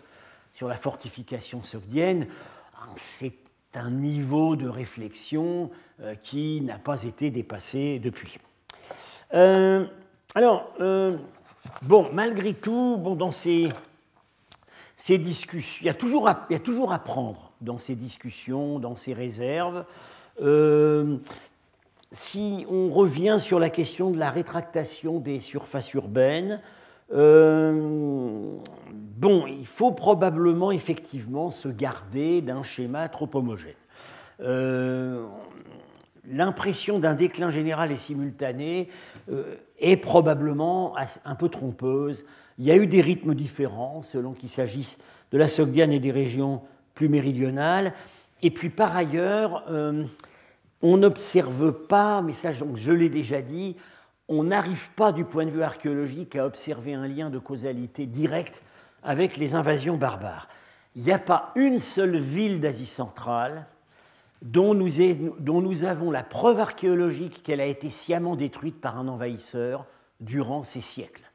sur 0.55 0.69
la 0.69 0.77
fortification 0.77 1.63
sogdienne. 1.63 2.27
C'est 2.95 3.35
un 3.75 3.91
niveau 3.91 4.57
de 4.57 4.69
réflexion 4.69 5.71
euh, 6.01 6.15
qui 6.15 6.61
n'a 6.61 6.79
pas 6.79 7.03
été 7.03 7.31
dépassé 7.31 7.99
depuis. 7.99 8.39
Euh, 9.35 9.87
alors, 10.35 10.71
bon, 11.83 12.09
malgré 12.13 12.55
tout, 12.55 12.97
bon, 12.99 13.17
dans 13.17 13.33
ces, 13.33 13.69
discussions, 15.09 15.81
il 15.83 15.87
y, 15.87 15.91
a 15.91 15.95
toujours 15.95 16.93
à 16.93 16.99
prendre 16.99 17.51
dans 17.61 17.79
ces 17.79 17.97
discussions, 17.97 18.79
dans 18.79 18.95
ces 18.95 19.13
réserves. 19.13 19.85
Euh, 20.41 21.17
si 22.13 22.65
on 22.71 22.91
revient 22.91 23.39
sur 23.41 23.59
la 23.59 23.71
question 23.71 24.11
de 24.11 24.19
la 24.19 24.31
rétractation 24.31 25.19
des 25.19 25.41
surfaces 25.41 25.93
urbaines, 25.95 26.61
bon, 27.11 28.53
il 29.49 29.67
faut 29.67 29.91
probablement 29.91 30.71
effectivement 30.71 31.51
se 31.51 31.67
garder 31.69 32.41
d'un 32.41 32.63
schéma 32.63 33.09
trop 33.09 33.29
homogène. 33.35 33.75
L'impression 36.31 36.99
d'un 36.99 37.15
déclin 37.15 37.51
général 37.51 37.91
et 37.91 37.97
simultané 37.97 38.89
est 39.79 39.97
probablement 39.97 40.95
un 41.25 41.35
peu 41.35 41.49
trompeuse. 41.49 42.25
Il 42.59 42.65
y 42.65 42.71
a 42.71 42.77
eu 42.77 42.87
des 42.87 43.01
rythmes 43.01 43.35
différents 43.35 44.03
selon 44.03 44.33
qu'il 44.33 44.49
s'agisse 44.49 44.99
de 45.33 45.39
la 45.39 45.49
Sogdiane 45.49 45.93
et 45.93 46.01
des 46.01 46.11
régions 46.11 46.63
plus 46.95 47.09
méridionales. 47.09 47.93
Et 48.43 48.51
puis 48.51 48.71
par 48.71 48.97
ailleurs, 48.97 49.65
euh, 49.71 50.05
on 50.83 50.99
n'observe 50.99 51.73
pas, 51.73 52.23
mais 52.23 52.33
ça 52.33 52.51
je 52.53 52.93
l'ai 52.93 53.09
déjà 53.09 53.43
dit, 53.43 53.77
on 54.29 54.45
n'arrive 54.45 54.91
pas 54.93 55.13
du 55.13 55.25
point 55.25 55.45
de 55.45 55.51
vue 55.51 55.63
archéologique 55.63 56.37
à 56.37 56.47
observer 56.47 56.95
un 56.95 57.09
lien 57.09 57.31
de 57.31 57.39
causalité 57.39 58.07
direct 58.07 58.63
avec 59.03 59.37
les 59.37 59.55
invasions 59.55 59.97
barbares. 59.97 60.49
Il 60.95 61.03
n'y 61.03 61.13
a 61.13 61.19
pas 61.19 61.53
une 61.57 61.79
seule 61.79 62.19
ville 62.19 62.61
d'Asie 62.61 62.87
centrale 62.87 63.67
dont 64.43 64.75
nous, 64.75 65.85
avons 65.85 66.11
la 66.11 66.23
preuve 66.23 66.61
archéologique 66.61 67.43
qu'elle 67.43 67.61
a 67.61 67.67
été 67.67 67.91
sciemment 67.91 68.37
détruite 68.37 68.81
par 68.81 68.99
un 68.99 69.09
envahisseur 69.09 69.87
durant 70.21 70.63
ces 70.63 70.81
siècles 70.81 71.31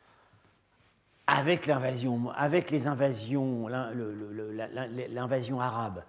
avec 1.27 1.65
l'invasion, 1.65 2.29
avec 2.35 2.69
les 2.69 2.87
invasions, 2.87 3.67
l'invasion 3.67 5.59
arabe, 5.59 6.03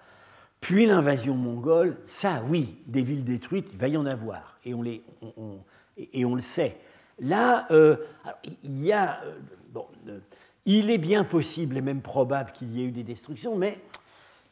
puis 0.61 0.87
l'invasion 0.87 1.35
mongole, 1.35 1.97
ça, 2.07 2.43
oui, 2.49 2.79
des 2.87 3.03
villes 3.03 3.25
détruites, 3.25 3.69
il 3.73 3.79
va 3.79 3.89
y 3.89 3.97
en 3.97 4.07
avoir, 4.07 4.59
et 4.65 4.75
on, 4.75 6.35
le 6.35 6.41
sait. 6.41 6.77
Là, 7.19 7.67
euh, 7.71 7.97
euh, 8.27 9.81
euh, 10.09 10.19
il 10.67 10.91
est 10.91 10.99
bien 10.99 11.25
possible 11.25 11.79
et 11.79 11.81
même 11.81 12.03
probable 12.03 12.53
qu'il 12.53 12.77
y 12.77 12.83
ait 12.83 12.87
eu 12.87 12.91
des 12.91 13.05
destructions, 13.05 13.57
mais 13.57 13.79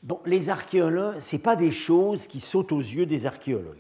bon, 0.05 0.21
les 0.25 0.49
archéologues, 0.49 1.19
ce 1.19 1.37
pas 1.37 1.57
des 1.57 1.73
choses 1.73 2.29
qui 2.29 2.41
sautent 2.41 2.73
aux 2.73 2.79
yeux 2.79 3.07
des 3.07 3.27
archéologues. 3.27 3.77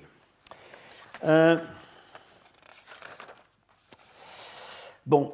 bon, 5.06 5.32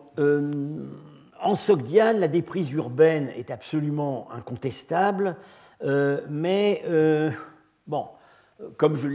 en 1.41 1.55
Sogdiane, 1.55 2.21
la 2.21 2.29
déprise 2.29 2.71
urbaine 2.73 3.29
est 3.31 3.51
absolument 3.51 4.29
incontestable, 4.31 5.37
euh, 5.83 6.21
mais 6.29 6.83
euh, 6.87 7.31
bon, 7.87 8.09
comme 8.77 8.97
je 8.97 9.09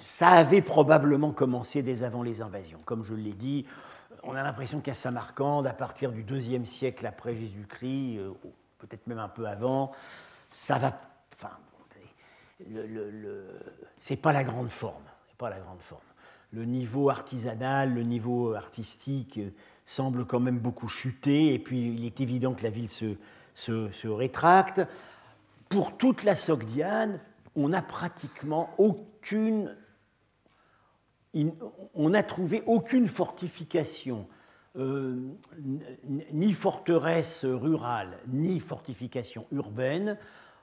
ça 0.00 0.28
avait 0.28 0.62
probablement 0.62 1.30
commencé 1.30 1.82
dès 1.82 2.04
avant 2.04 2.22
les 2.22 2.40
invasions. 2.40 2.80
Comme 2.86 3.04
je 3.04 3.14
l'ai 3.14 3.32
dit, 3.32 3.66
on 4.22 4.34
a 4.34 4.42
l'impression 4.42 4.80
qu'à 4.80 4.94
Samarcande, 4.94 5.66
à 5.66 5.74
partir 5.74 6.12
du 6.12 6.22
deuxième 6.22 6.64
siècle 6.64 7.06
après 7.06 7.34
Jésus-Christ, 7.34 8.18
euh, 8.18 8.32
peut-être 8.78 9.06
même 9.06 9.18
un 9.18 9.28
peu 9.28 9.46
avant, 9.46 9.90
ça 10.50 10.78
va. 10.78 10.98
Enfin, 11.40 11.56
le, 12.68 13.48
c'est 13.98 14.16
pas 14.16 14.32
la 14.32 14.44
grande 14.44 14.68
forme. 14.68 15.02
Pas 15.38 15.48
la 15.48 15.58
grande 15.58 15.80
forme. 15.80 16.02
Le 16.52 16.66
niveau 16.66 17.08
artisanal, 17.08 17.94
le 17.94 18.02
niveau 18.02 18.52
artistique 18.52 19.40
semble 19.86 20.26
quand 20.26 20.40
même 20.40 20.58
beaucoup 20.58 20.88
chuter, 20.88 21.54
et 21.54 21.58
puis 21.58 21.94
il 21.94 22.04
est 22.04 22.20
évident 22.20 22.52
que 22.52 22.62
la 22.62 22.70
ville 22.70 22.90
se, 22.90 23.16
se, 23.54 24.08
rétracte. 24.08 24.82
Pour 25.70 25.96
toute 25.96 26.24
la 26.24 26.34
Sogdiane, 26.34 27.20
on 27.56 27.70
n'a 27.70 27.80
pratiquement 27.80 28.74
aucune. 28.76 29.74
On 31.94 32.10
n'a 32.10 32.22
trouvé 32.24 32.62
aucune 32.66 33.06
fortification, 33.08 34.26
euh, 34.76 35.16
ni 36.32 36.52
forteresse 36.52 37.44
rurale, 37.44 38.18
ni 38.26 38.58
fortification 38.58 39.46
urbaine, 39.52 40.18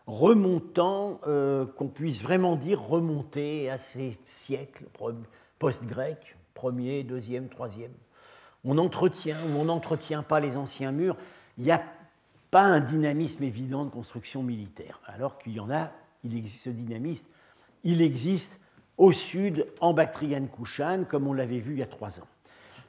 remontant, 0.08 1.20
euh, 1.28 1.66
qu'on 1.66 1.88
puisse 1.88 2.22
vraiment 2.22 2.56
dire 2.56 2.82
remonter 2.82 3.70
à 3.70 3.78
ces 3.78 4.18
siècles 4.26 4.86
post-grecs, 5.60 6.36
premier, 6.54 7.04
deuxième, 7.04 7.50
troisième 7.50 7.92
on 8.68 8.78
entretient 8.78 9.38
ou 9.46 9.58
on 9.58 9.66
n'entretient 9.66 10.24
pas 10.24 10.40
les 10.40 10.58
anciens 10.58 10.92
murs, 10.92 11.16
il 11.58 11.64
n'y 11.64 11.72
a 11.72 11.82
pas 12.52 12.64
un 12.64 12.80
dynamisme 12.80 13.44
évident 13.44 13.86
de 13.86 13.90
construction 13.90 14.44
militaire. 14.44 15.00
Alors 15.06 15.38
qu'il 15.38 15.54
y 15.54 15.60
en 15.60 15.72
a, 15.72 15.92
il 16.24 16.36
existe 16.36 16.64
ce 16.66 16.70
dynamisme, 16.70 17.28
il 17.84 18.02
existe 18.02 18.60
au 18.98 19.12
sud, 19.12 19.68
en 19.80 19.94
Bactriane-Kushan, 19.94 21.06
comme 21.06 21.28
on 21.28 21.34
l'avait 21.34 21.60
vu 21.60 21.74
il 21.74 21.80
y 21.80 21.84
a 21.84 21.88
trois 21.88 22.20
ans. 22.20 22.28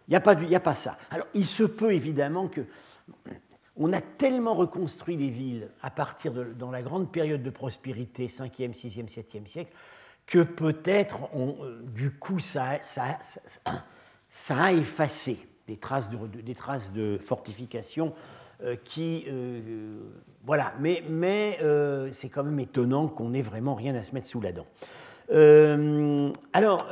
Il 0.09 0.13
n'y 0.13 0.17
a, 0.17 0.57
a 0.57 0.61
pas 0.61 0.75
ça. 0.75 0.97
Alors, 1.11 1.27
il 1.35 1.47
se 1.47 1.65
peut 1.65 1.93
évidemment 1.93 2.49
que 2.49 2.63
on 3.79 3.93
a 3.93 4.01
tellement 4.01 4.55
reconstruit 4.55 5.17
les 5.17 5.29
villes 5.29 5.69
à 5.83 5.91
partir 5.91 6.33
de 6.33 6.45
dans 6.45 6.71
la 6.71 6.83
grande 6.83 7.11
période 7.11 7.43
de 7.43 7.51
prospérité, 7.51 8.27
5e, 8.27 8.75
6e, 8.75 9.09
7e 9.09 9.47
siècle, 9.47 9.73
que 10.27 10.43
peut-être, 10.43 11.31
euh, 11.35 11.81
du 11.85 12.11
coup, 12.13 12.39
ça, 12.39 12.83
ça, 12.83 13.19
ça, 14.31 14.63
a 14.63 14.73
effacé 14.73 15.39
des 15.67 15.77
traces 15.77 16.11
de, 16.11 16.19
des 16.43 16.55
traces 16.55 16.93
de 16.93 17.19
fortification 17.19 18.13
euh, 18.63 18.77
qui. 18.85 19.25
Euh, 19.29 20.01
voilà, 20.45 20.73
mais, 20.81 21.03
c'est 22.13 22.29
quand 22.29 22.45
même 22.45 22.61
étonnant 22.61 23.09
qu'on 23.09 23.31
n'ait 23.31 23.43
vraiment 23.43 23.75
rien 23.75 23.95
à 23.95 24.03
se 24.03 24.15
mettre 24.15 24.27
sous 24.27 24.41
la 24.41 24.53
dent. 24.53 24.67
alors, 26.55 26.87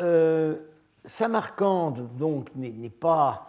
Samarcande, 1.05 2.09
donc, 2.19 2.55
n'est 2.55 2.91
pas, 2.91 3.49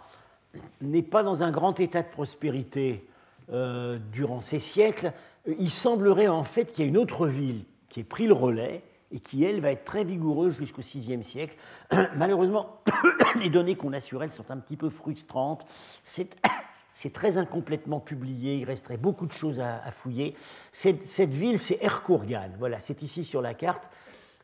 pas 1.10 1.22
dans 1.22 1.42
un 1.42 1.50
grand 1.50 1.78
état 1.78 2.02
de 2.02 2.08
prospérité 2.08 3.07
durant 3.50 4.40
ces 4.40 4.58
siècles. 4.58 5.12
Il 5.46 5.70
semblerait 5.70 6.28
en 6.28 6.44
fait 6.44 6.66
qu'il 6.66 6.84
y 6.84 6.86
ait 6.86 6.90
une 6.90 6.98
autre 6.98 7.26
ville 7.26 7.64
qui 7.88 8.00
ait 8.00 8.04
pris 8.04 8.26
le 8.26 8.34
relais 8.34 8.82
et 9.10 9.20
qui, 9.20 9.44
elle, 9.44 9.60
va 9.60 9.70
être 9.70 9.84
très 9.84 10.04
vigoureuse 10.04 10.56
jusqu'au 10.56 10.82
VIe 10.82 11.22
siècle. 11.22 11.56
Malheureusement, 12.16 12.80
les 13.40 13.48
données 13.48 13.76
qu'on 13.76 13.92
a 13.92 14.00
sur 14.00 14.22
elle 14.22 14.30
sont 14.30 14.50
un 14.50 14.58
petit 14.58 14.76
peu 14.76 14.90
frustrantes. 14.90 15.64
C'est 16.02 16.30
très 17.12 17.38
incomplètement 17.38 18.00
publié, 18.00 18.56
il 18.56 18.64
resterait 18.64 18.98
beaucoup 18.98 19.26
de 19.26 19.32
choses 19.32 19.60
à, 19.60 19.90
fouiller. 19.90 20.34
Cette, 20.72 21.30
ville, 21.30 21.58
c'est 21.58 21.82
Erkourgan. 21.82 22.50
Voilà, 22.58 22.78
c'est 22.78 23.02
ici 23.02 23.24
sur 23.24 23.40
la 23.40 23.54
carte. 23.54 23.90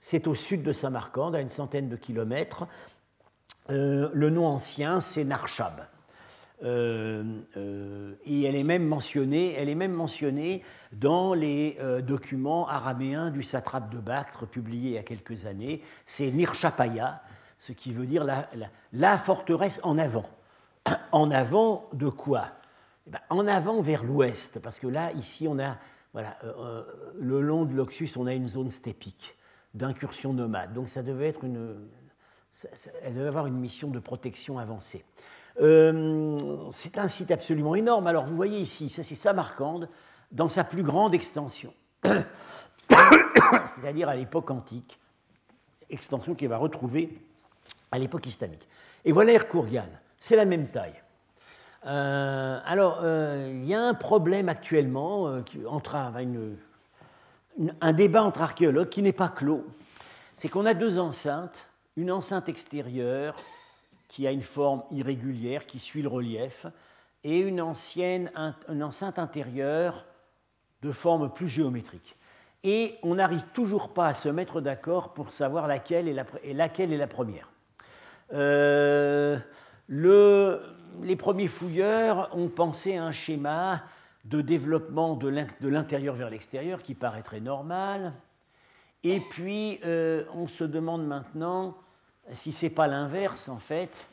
C'est 0.01 0.27
au 0.27 0.35
sud 0.35 0.63
de 0.63 0.73
Samarcande, 0.73 1.35
à 1.35 1.41
une 1.41 1.49
centaine 1.49 1.89
de 1.89 1.97
kilomètres. 1.97 2.67
Euh, 3.71 4.11
le 4.13 4.31
nom 4.31 4.47
ancien, 4.47 5.01
c'est 5.01 5.25
Narshab. 5.25 5.87
Euh, 6.63 7.41
euh, 7.57 8.15
et 8.25 8.45
elle 8.45 8.55
est 8.55 8.65
même 8.65 8.87
mentionnée, 8.87 9.55
elle 9.55 9.69
est 9.69 9.75
même 9.75 9.93
mentionnée 9.93 10.63
dans 10.93 11.35
les 11.35 11.77
euh, 11.81 12.01
documents 12.01 12.69
araméens 12.69 13.31
du 13.31 13.43
satrape 13.43 13.91
de 13.91 13.99
Bactre 13.99 14.47
publiés 14.47 14.91
il 14.91 14.95
y 14.95 14.99
a 14.99 15.03
quelques 15.03 15.47
années. 15.47 15.83
C'est 16.07 16.31
Nirchapaya, 16.31 17.23
ce 17.59 17.73
qui 17.73 17.93
veut 17.93 18.07
dire 18.07 18.25
la, 18.93 19.19
forteresse 19.19 19.81
en 19.83 19.99
avant. 19.99 20.29
En 21.13 21.31
avant 21.31 21.89
de 21.93 22.09
quoi? 22.09 22.49
Eh 23.07 23.11
ben, 23.11 23.21
En 23.31 23.47
avant 23.47 23.83
vers 23.83 24.05
l'ouest, 24.05 24.61
parce 24.61 24.79
que 24.79 24.87
là, 24.87 25.13
ici, 25.13 25.49
on 25.49 25.59
a, 25.59 25.77
voilà, 26.13 26.37
le 27.19 27.41
long 27.41 27.65
de 27.65 27.75
l'Oxus, 27.75 28.11
on 28.17 28.27
a 28.27 28.35
une 28.35 28.49
zone 28.49 28.71
stépique 28.71 29.37
d'incursion 29.75 30.33
nomade. 30.33 30.73
Donc 30.73 30.89
ça 30.89 31.03
devait 31.03 31.29
être 31.29 31.45
une, 31.45 31.89
elle 33.03 33.15
devait 33.15 33.29
avoir 33.29 33.47
une 33.47 33.59
mission 33.59 33.89
de 33.89 33.99
protection 33.99 34.59
avancée. 34.59 35.05
Euh, 35.61 36.69
c'est 36.73 36.99
un 36.99 37.09
site 37.09 37.31
absolument 37.31 37.75
énorme. 37.75 38.07
Alors 38.07 38.27
vous 38.27 38.37
voyez 38.37 38.59
ici, 38.59 38.89
ça 38.89 39.03
c'est 39.03 39.15
Samarcande 39.15 39.89
dans 40.33 40.49
sa 40.49 40.65
plus 40.65 40.83
grande 40.83 41.15
extension, 41.15 41.73
c'est-à-dire 42.03 44.09
à, 44.09 44.17
l'époque 44.17 44.51
antique, 44.51 44.99
extension 45.91 46.35
qu'il 46.35 46.49
va 46.49 46.57
retrouver 46.57 47.19
à 47.93 47.99
l'époque 47.99 48.27
islamique. 48.27 48.69
Et 49.05 49.13
voilà 49.13 49.33
Erkourgan, 49.33 49.87
c'est 50.19 50.37
la 50.37 50.45
même 50.45 50.69
taille. 50.69 51.01
Euh, 51.87 52.59
alors, 52.65 53.01
euh, 53.03 53.51
il 53.53 53.67
y 53.67 53.75
a 53.75 53.81
un 53.81 53.95
problème 53.95 54.49
actuellement 54.49 55.41
entre 55.69 55.97
un 57.81 57.93
débat 57.93 58.25
entre 58.25 58.41
archéologues 58.41 58.89
qui 58.89 59.03
n'est 59.03 59.13
pas 59.13 59.29
clos. 59.29 59.65
C'est 60.37 60.49
qu'on 60.49 60.67
a 60.67 60.75
deux 60.75 60.99
enceintes, 60.99 61.67
une 61.97 62.11
enceinte 62.11 62.49
extérieure 62.49 63.37
qui 64.09 64.27
a 64.27 64.31
une 64.31 64.43
forme 64.43 64.83
irrégulière, 64.91 65.67
qui 65.67 65.79
suit 65.79 66.03
le 66.03 66.09
relief, 66.09 66.67
et 67.25 67.41
une, 67.41 67.61
ancienne, 67.61 68.31
une 68.69 68.83
enceinte 68.83 69.19
intérieure 69.19 70.05
de 70.83 70.93
forme 70.93 71.33
plus 71.33 71.49
géométrique. 71.49 72.17
Et 72.63 72.97
on 73.03 73.17
n'arrive 73.17 73.45
toujours 73.53 73.93
pas 73.93 74.09
à 74.09 74.15
se 74.15 74.29
mettre 74.29 74.61
d'accord 74.61 75.15
pour 75.15 75.33
savoir 75.33 75.67
laquelle 75.67 76.09
est 76.09 76.13
la, 76.13 76.25
laquelle 76.53 76.93
est 76.93 76.99
la 76.99 77.07
première. 77.07 77.51
Euh, 78.33 79.39
le, 79.87 80.61
les 81.03 81.17
premiers 81.17 81.49
fouilleurs 81.49 82.31
ont 82.37 82.49
pensé 82.49 82.97
à 82.97 83.05
un 83.05 83.11
schéma 83.11 83.83
de 84.25 84.41
développement 84.41 85.15
de 85.17 85.69
l'intérieur 85.69 86.15
vers 86.15 86.31
l'extérieur 86.31 86.83
qui 86.83 86.95
paraîtrait 86.95 87.41
normal. 87.41 88.15
Et 89.03 89.21
puis, 89.21 89.81
euh, 89.85 90.25
on 90.35 90.47
se 90.47 90.65
demande 90.65 91.07
maintenant 91.07 91.77
si 92.33 92.53
ce 92.53 92.67
n'est 92.67 92.71
pas 92.71 92.87
l'inverse, 92.87 93.49
en 93.49 93.59
fait, 93.59 94.07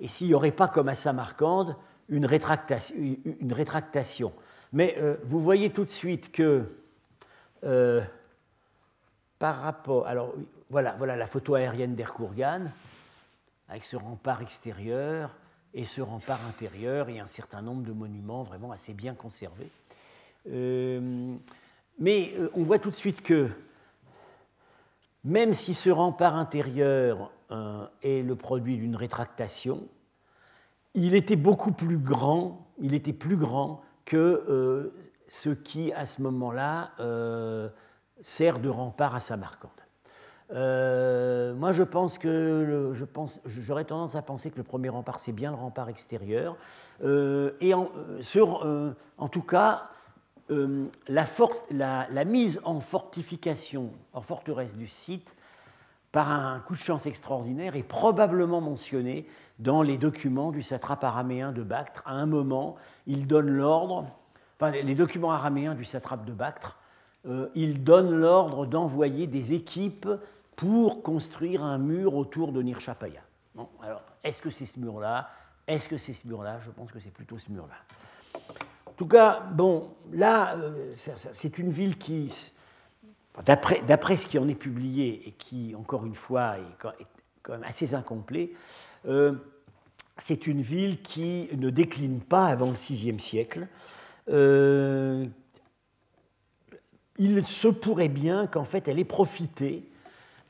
et 0.00 0.08
s'il 0.08 0.28
n'y 0.28 0.34
aurait 0.34 0.52
pas, 0.52 0.68
comme 0.68 0.88
à 0.88 0.94
Samarcande, 0.94 1.76
une, 2.08 2.24
rétractation. 2.24 4.32
Mais 4.72 4.96
vous 5.24 5.40
voyez 5.40 5.70
tout 5.70 5.84
de 5.84 5.90
suite 5.90 6.32
que 6.32 6.64
par 9.38 9.60
rapport. 9.60 10.06
Alors, 10.06 10.34
voilà, 10.70 10.94
voilà 10.98 11.16
la 11.16 11.26
photo 11.26 11.54
aérienne 11.54 11.94
d'Erkourgan, 11.94 12.66
avec 13.68 13.84
ce 13.84 13.96
rempart 13.96 14.42
extérieur 14.42 15.34
et 15.74 15.84
ce 15.84 16.00
rempart 16.00 16.44
intérieur 16.46 17.08
et 17.08 17.20
un 17.20 17.26
certain 17.26 17.62
nombre 17.62 17.82
de 17.82 17.92
monuments 17.92 18.42
vraiment 18.42 18.72
assez 18.72 18.94
bien 18.94 19.14
conservés. 19.14 19.70
Euh, 20.50 21.36
mais 21.98 22.32
euh, 22.38 22.50
on 22.54 22.62
voit 22.62 22.78
tout 22.78 22.90
de 22.90 22.94
suite 22.94 23.22
que 23.22 23.48
même 25.28 25.52
si 25.52 25.74
ce 25.74 25.90
rempart 25.90 26.34
intérieur 26.36 27.30
euh, 27.50 27.86
est 28.02 28.22
le 28.22 28.34
produit 28.34 28.76
d'une 28.76 28.96
rétractation, 28.96 29.86
il 30.94 31.14
était 31.14 31.36
beaucoup 31.36 31.72
plus 31.72 31.98
grand, 31.98 32.66
il 32.80 32.94
était 32.94 33.12
plus 33.12 33.36
grand 33.36 33.82
que 34.04 34.90
ce 35.28 35.50
qui, 35.50 35.92
à 35.92 36.06
ce 36.06 36.22
moment-là, 36.22 36.92
sert 38.20 38.58
de 38.58 38.68
rempart 38.68 39.14
à 39.14 39.20
Samarcande. 39.20 39.70
Euh, 40.52 41.54
moi, 41.54 41.72
je 41.72 41.82
pense 41.82 42.18
que 42.18 42.92
j'aurais 43.46 43.84
tendance 43.84 44.14
à 44.14 44.22
penser 44.22 44.50
que 44.50 44.56
le 44.56 44.62
premier 44.62 44.88
rempart, 44.88 45.20
c'est 45.20 45.32
bien 45.32 45.50
le 45.50 45.56
rempart 45.56 45.88
extérieur. 45.88 46.56
Euh, 47.04 47.52
et 47.60 47.74
euh, 47.74 48.92
en 49.18 49.28
tout 49.28 49.42
cas, 49.42 49.90
la, 50.48 52.06
la, 52.10 52.24
mise 52.24 52.60
en 52.64 52.80
fortification, 52.80 53.90
en 54.12 54.20
forteresse 54.20 54.76
du 54.76 54.88
site, 54.88 55.34
par 56.12 56.30
un 56.30 56.60
coup 56.60 56.74
de 56.74 56.78
chance 56.78 57.06
extraordinaire, 57.06 57.76
est 57.76 57.82
probablement 57.82 58.60
mentionnée 58.60 59.26
dans 59.58 59.82
les 59.82 59.98
documents 59.98 60.52
du 60.52 60.62
satrape 60.62 61.04
araméen 61.04 61.52
de 61.52 61.62
Bactre. 61.62 62.02
À 62.06 62.12
un 62.12 62.26
moment, 62.26 62.76
il 63.06 63.26
donne 63.26 63.48
l'ordre, 63.48 64.06
enfin, 64.56 64.70
les 64.70 64.94
documents 64.94 65.32
araméens 65.32 65.74
du 65.74 65.84
satrape 65.84 66.24
de 66.24 66.32
Bactre 66.32 66.78
euh, 67.26 67.48
il 67.54 67.82
donne 67.82 68.10
l'ordre 68.10 68.66
d'envoyer 68.66 69.26
des 69.26 69.52
équipes 69.52 70.08
pour 70.56 71.02
construire 71.02 71.62
un 71.62 71.78
mur 71.78 72.14
autour 72.14 72.52
de 72.52 72.62
Nirchapaya. 72.62 73.20
Bon, 73.54 73.68
alors, 73.82 74.02
est-ce 74.22 74.40
que 74.40 74.50
c'est 74.50 74.66
ce 74.66 74.78
mur-là? 74.78 75.28
Est-ce 75.66 75.88
que 75.88 75.98
c'est 75.98 76.14
ce 76.14 76.26
mur-là? 76.26 76.58
Je 76.60 76.70
pense 76.70 76.90
que 76.90 77.00
c'est 77.00 77.12
plutôt 77.12 77.38
ce 77.38 77.50
mur-là. 77.50 77.74
En 78.98 79.04
tout 79.04 79.06
cas, 79.06 79.44
bon, 79.52 79.90
là, 80.12 80.56
euh, 80.56 80.92
c'est 81.32 81.58
une 81.58 81.70
ville 81.70 81.96
qui, 81.98 82.34
d'après 83.46 84.16
ce 84.16 84.26
qui 84.26 84.40
en 84.40 84.48
est 84.48 84.56
publié 84.56 85.22
et 85.24 85.30
qui, 85.30 85.72
encore 85.78 86.04
une 86.04 86.16
fois, 86.16 86.56
est 86.58 87.06
quand 87.44 87.52
même 87.52 87.62
assez 87.62 87.94
incomplet, 87.94 88.50
euh, 89.06 89.34
c'est 90.16 90.48
une 90.48 90.62
ville 90.62 91.00
qui 91.00 91.48
ne 91.56 91.70
décline 91.70 92.18
pas 92.18 92.46
avant 92.48 92.70
le 92.70 92.72
VIe 92.72 93.20
siècle, 93.20 93.68
il 97.18 97.44
se 97.44 97.68
pourrait 97.68 98.08
bien 98.08 98.48
qu'en 98.48 98.64
fait 98.64 98.88
elle 98.88 98.98
ait 98.98 99.04
profité, 99.04 99.88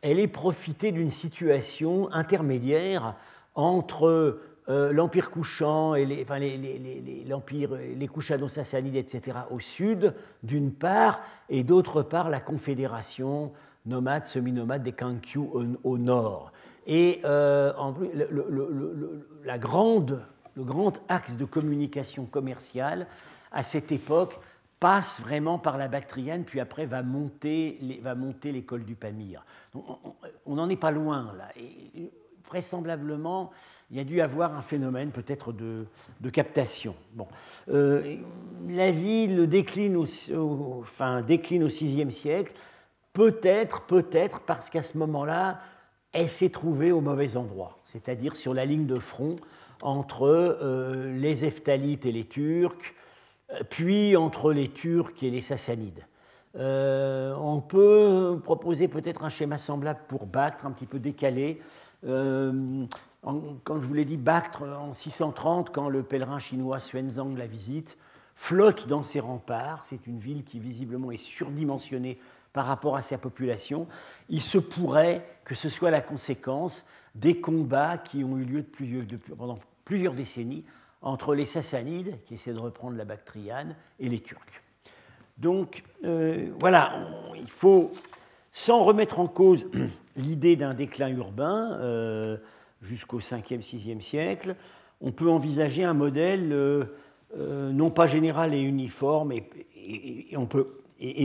elle 0.01 0.19
ait 0.19 0.27
profité 0.27 0.91
d'une 0.91 1.11
situation 1.11 2.11
intermédiaire 2.13 3.15
entre 3.55 4.41
euh, 4.69 4.93
l'Empire 4.93 5.31
couchant 5.31 5.95
et 5.95 6.05
les, 6.05 6.23
enfin, 6.23 6.39
les, 6.39 6.59
les, 6.59 7.25
l'Empire, 7.27 7.71
les 7.75 8.07
Kushano-Sassanides, 8.07 8.97
etc., 8.97 9.39
au 9.51 9.61
sud, 9.61 10.15
d'une 10.43 10.73
part, 10.73 11.21
et 11.49 11.65
d'autre 11.65 12.03
part, 12.03 12.29
la 12.29 12.41
confédération 12.41 13.53
nomade, 13.87 14.25
semi-nomade 14.25 14.83
des 14.83 14.93
Kankyu 14.93 15.41
au, 15.83 15.99
nord. 15.99 16.53
Et 16.87 17.21
euh, 17.25 17.73
en 17.79 17.95
plus, 17.95 18.09
le, 18.13 19.27
la 19.45 19.59
grande, 19.59 20.21
le 20.55 20.65
grand 20.65 21.01
axe 21.09 21.39
de 21.39 21.47
communication 21.47 22.27
commerciale 22.27 23.07
à 23.53 23.63
cette 23.63 23.91
époque 23.91 24.39
passe 24.81 25.21
vraiment 25.21 25.59
par 25.59 25.79
la 25.79 25.89
Bactriane, 25.89 26.45
puis 26.45 26.61
après 26.61 26.87
va 26.87 27.03
monter, 27.03 27.79
va 28.03 28.15
monter 28.15 28.53
l'école 28.53 28.85
du 28.85 28.95
Pamir. 28.95 29.45
on 30.47 30.55
n'en 30.55 30.69
est 30.69 30.77
pas 30.77 30.91
loin 30.91 31.33
là. 31.37 31.49
Vraisemblablement, 32.49 33.51
il 33.91 33.97
y 33.97 34.01
a 34.01 34.05
dû 34.05 34.21
avoir 34.21 34.55
un 34.55 34.63
phénomène 34.63 35.11
peut-être 35.11 35.53
de, 35.53 35.87
captation. 36.31 36.95
Bon. 37.15 37.27
Euh, 37.69 38.17
la 38.69 38.91
ville 38.91 39.47
décline 39.47 39.97
au, 39.97 40.07
au 40.35 40.85
VIe 40.85 42.13
siècle, 42.13 42.53
peut-être, 43.13 43.83
peut-être 43.83 44.41
parce 44.41 44.71
qu'à 44.71 44.83
ce 44.83 44.99
moment-là, 44.99 45.61
elle 46.13 46.29
s'est 46.29 46.51
trouvée 46.51 46.93
au 46.93 47.01
mauvais 47.01 47.37
endroit, 47.37 47.79
c'est-à-dire 47.85 48.35
sur 48.35 48.55
la 48.55 48.65
ligne 48.65 48.87
de 48.87 48.99
front 48.99 49.37
entre 49.83 50.27
euh, 50.27 51.13
les 51.19 51.45
Eftalites 51.45 52.07
et 52.07 52.13
les 52.13 52.25
Turcs, 52.25 52.95
puis 53.71 54.17
entre 54.17 54.53
les 54.53 54.69
Turcs 54.69 55.23
et 55.23 55.31
les 55.31 55.41
Sassanides. 55.41 56.05
Euh, 56.57 57.35
on 57.37 57.61
peut 57.61 58.41
proposer 58.43 58.89
peut-être 58.89 59.25
un 59.25 59.29
schéma 59.29 59.59
semblable 59.59 60.01
pour 60.09 60.27
Bactre, 60.27 60.67
un 60.67 60.73
petit 60.73 60.87
peu 60.87 60.99
décalé. 60.99 61.61
Euh, 62.07 62.87
quand 63.23 63.81
je 63.81 63.87
vous 63.87 63.95
l'ai 63.95 64.05
dit, 64.05 64.17
Bactre, 64.17 64.63
en 64.63 64.95
630, 64.95 65.71
quand 65.71 65.89
le 65.89 66.03
pèlerin 66.03 66.39
chinois 66.39 66.79
Xuanzang 66.79 67.37
la 67.37 67.47
visite, 67.47 67.99
flotte 68.35 68.87
dans 68.87 69.03
ses 69.03 69.21
remparts. 69.21 69.85
C'est 69.85 70.07
une 70.07 70.21
ville 70.21 70.45
qui 70.45 70.61
visiblement 70.61 71.11
est 71.11 71.17
surdimensionnée 71.17 72.19
par 72.53 72.67
rapport 72.67 72.97
à 72.97 73.03
sa 73.03 73.19
population. 73.19 73.87
Il 74.29 74.41
se 74.41 74.59
pourrait 74.59 75.27
que 75.45 75.55
ce 75.55 75.69
soit 75.69 75.91
la 75.91 76.01
conséquence 76.01 76.87
des 77.15 77.41
combats 77.41 77.99
qui 77.99 78.23
ont 78.23 78.39
eu 78.39 78.45
lieu 78.45 78.65
pendant 79.37 79.59
plusieurs 79.85 80.15
décennies 80.15 80.65
entre 81.03 81.35
les 81.35 81.47
Sassanides, 81.47 82.19
qui 82.25 82.35
essaient 82.35 82.53
de 82.53 82.59
reprendre 82.59 82.97
la 82.97 83.05
Bactriane, 83.05 83.77
et 83.99 84.09
les 84.09 84.21
Turcs. 84.21 84.63
Donc 85.37 85.85
euh, 86.05 86.51
voilà, 86.59 87.09
il 87.37 87.51
faut, 87.51 87.93
sans 88.53 88.83
remettre 88.83 89.21
en 89.21 89.27
cause 89.27 89.67
l'idée 90.17 90.57
d'un 90.57 90.75
déclin 90.75 91.09
urbain 91.09 91.79
euh, 91.81 92.37
jusqu'au 92.83 93.21
5e, 93.21 93.63
6e 93.63 94.01
siècle, 94.01 94.57
on 95.01 95.13
peut 95.13 95.29
envisager 95.29 95.85
un 95.85 95.95
modèle 95.95 96.53
euh, 96.53 96.85
non 97.37 97.91
pas 97.91 98.07
général 98.07 98.55
et 98.55 98.61
uniforme, 98.61 99.33
et, 99.33 100.37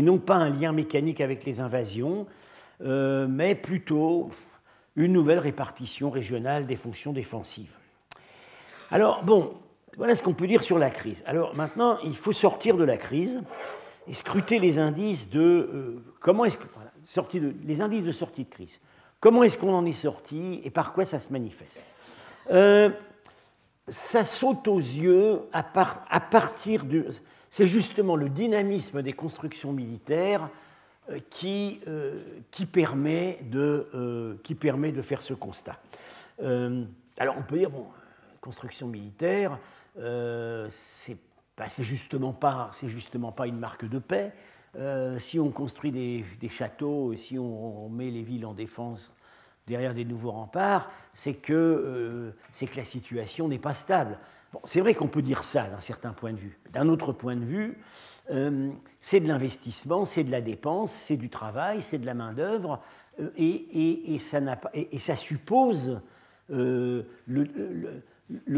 non 0.01 0.19
pas 0.19 0.35
un 0.35 0.49
lien 0.49 0.71
mécanique 0.71 1.21
avec 1.21 1.45
les 1.45 1.59
invasions, 1.59 2.27
mais 2.79 3.55
plutôt 3.55 4.29
une 4.95 5.13
nouvelle 5.13 5.39
répartition 5.39 6.09
régionale 6.09 6.65
des 6.65 6.75
fonctions 6.75 7.13
défensives. 7.13 7.73
Alors, 8.91 9.23
bon, 9.23 9.53
voilà 9.97 10.15
ce 10.15 10.21
qu'on 10.21 10.33
peut 10.33 10.47
dire 10.47 10.63
sur 10.63 10.79
la 10.79 10.89
crise. 10.89 11.23
Alors 11.25 11.55
maintenant, 11.55 11.97
il 12.03 12.15
faut 12.15 12.33
sortir 12.33 12.77
de 12.77 12.83
la 12.83 12.97
crise 12.97 13.41
et 14.07 14.13
scruter 14.13 14.59
les 14.59 14.79
indices 14.79 15.29
de 15.29 15.39
euh, 15.41 16.03
comment 16.19 16.45
est-ce 16.45 16.57
que 16.57 16.67
les 17.63 17.81
indices 17.81 18.03
de 18.03 18.11
sortie 18.11 18.43
de 18.43 18.49
crise. 18.49 18.79
Comment 19.19 19.43
est-ce 19.43 19.57
qu'on 19.57 19.73
en 19.73 19.85
est 19.85 19.91
sorti 19.91 20.61
et 20.63 20.69
par 20.69 20.93
quoi 20.93 21.05
ça 21.05 21.19
se 21.19 21.31
manifeste 21.31 21.83
euh, 22.51 22.89
Ça 23.87 24.25
saute 24.25 24.67
aux 24.67 24.79
yeux 24.79 25.41
à, 25.53 25.63
partir 25.63 26.85
de. 26.85 27.07
C'est 27.49 27.67
justement 27.67 28.15
le 28.15 28.29
dynamisme 28.29 29.01
des 29.01 29.13
constructions 29.13 29.71
militaires 29.71 30.49
euh, 31.09 31.19
qui, 31.29 31.79
qui, 32.51 32.65
permet 32.65 33.39
de, 33.43 34.37
qui 34.43 34.55
permet 34.55 34.91
de 34.91 35.01
faire 35.01 35.21
ce 35.21 35.33
constat. 35.33 35.79
alors 36.39 37.35
on 37.37 37.43
peut 37.43 37.57
dire, 37.57 37.69
bon, 37.69 37.85
construction 38.43 38.87
militaire, 38.87 39.57
euh, 39.97 40.67
c'est 40.69 41.17
justement, 41.79 42.37
justement 42.83 43.31
pas 43.31 43.47
une 43.47 43.57
marque 43.57 43.87
de 43.87 43.99
paix. 43.99 44.33
Euh, 44.75 45.19
si 45.19 45.39
on 45.39 45.51
construit 45.51 45.91
des, 45.91 46.49
châteaux, 46.49 47.15
si 47.15 47.37
on, 47.37 47.89
met 47.89 48.09
les 48.09 48.23
villes 48.23 48.45
en 48.45 48.53
défense 48.53 49.11
derrière 49.67 49.93
des 49.93 50.05
nouveaux 50.05 50.31
remparts, 50.31 50.91
c'est 51.13 51.35
que, 51.35 51.53
euh, 51.53 52.31
que 52.59 52.77
la 52.77 52.83
situation 52.83 53.47
n'est 53.47 53.59
pas 53.59 53.73
stable. 53.73 54.17
Bon, 54.51 54.59
c'est 54.65 54.81
vrai 54.81 54.93
qu'on 54.93 55.07
peut 55.07 55.21
dire 55.21 55.43
ça 55.43 55.67
d'un 55.67 55.79
certain 55.79 56.11
point 56.11 56.33
de 56.33 56.37
vue. 56.37 56.59
D'un 56.71 56.89
autre 56.89 57.11
point 57.11 57.35
de 57.35 57.45
vue, 57.45 57.77
c'est 59.01 59.19
de 59.19 59.27
l'investissement, 59.27 60.05
c'est 60.05 60.23
de 60.23 60.31
la 60.31 60.39
dépense, 60.39 60.91
c'est 60.91 61.17
du 61.17 61.29
travail, 61.29 61.81
c'est 61.81 61.97
de 61.97 62.05
la 62.05 62.13
main-d'œuvre, 62.13 62.81
et, 63.35 64.13
et, 64.13 64.17
ça 64.17 65.15
suppose 65.15 65.99
le, 66.47 67.05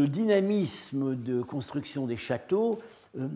dynamisme 0.06 1.16
de 1.16 1.42
construction 1.42 2.06
des 2.06 2.16
châteaux 2.16 2.78
euh, 3.18 3.28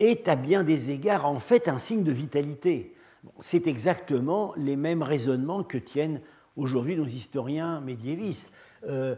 est 0.00 0.28
à 0.28 0.36
bien 0.36 0.62
des 0.62 0.90
égards 0.90 1.26
en 1.26 1.38
fait 1.38 1.68
un 1.68 1.78
signe 1.78 2.04
de 2.04 2.12
vitalité. 2.12 2.94
C'est 3.40 3.66
exactement 3.66 4.52
les 4.56 4.76
mêmes 4.76 5.02
raisonnements 5.02 5.64
que 5.64 5.78
tiennent 5.78 6.20
aujourd'hui 6.56 6.96
nos 6.96 7.06
historiens 7.06 7.80
médiévistes. 7.80 8.52
Euh, 8.86 9.16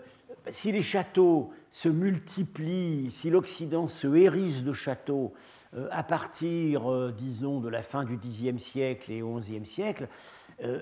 si 0.49 0.73
les 0.73 0.83
châteaux 0.83 1.53
se 1.71 1.89
multiplient, 1.89 3.11
si 3.11 3.31
l'Occident 3.31 3.89
se 3.89 4.07
hérisse 4.07 4.65
de 4.65 4.73
châteaux 4.73 5.35
euh, 5.75 5.87
à 5.91 6.03
partir, 6.03 7.13
disons, 7.13 7.61
de 7.61 7.69
la 7.69 7.83
fin 7.83 8.05
du 8.05 8.17
Xe 8.17 8.57
siècle 8.59 9.13
et 9.13 9.23
XIe 9.23 9.67
siècle, 9.67 10.09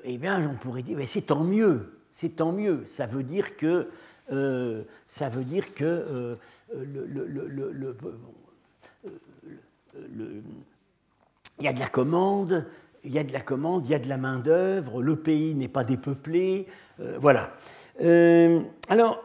eh 0.02 0.18
bien, 0.18 0.48
on 0.50 0.56
pourrait 0.56 0.82
dire, 0.82 0.98
c'est 1.06 1.26
tant 1.26 1.44
mieux, 1.44 2.00
c'est 2.10 2.36
tant 2.36 2.50
mieux. 2.50 2.82
Ça 2.86 3.06
veut 3.06 3.22
dire 3.22 3.56
que 3.56 3.88
ça 5.06 5.28
veut 5.28 5.44
dire 5.44 5.72
que 5.74 6.36
le, 6.72 7.96
il 9.94 11.64
y 11.64 11.68
a 11.68 11.72
de 11.72 11.80
la 11.80 11.88
commande, 11.88 12.66
il 13.04 13.12
y 13.12 13.18
a 13.18 13.24
de 13.24 13.32
la 13.32 13.40
commande, 13.40 13.86
il 13.86 13.90
y 13.90 13.94
a 13.94 13.98
de 13.98 14.08
la 14.08 14.16
main-d'œuvre, 14.16 15.02
le 15.02 15.16
pays 15.16 15.54
n'est 15.54 15.68
pas 15.68 15.84
dépeuplé, 15.84 16.66
voilà. 17.18 17.52
alors, 18.88 19.24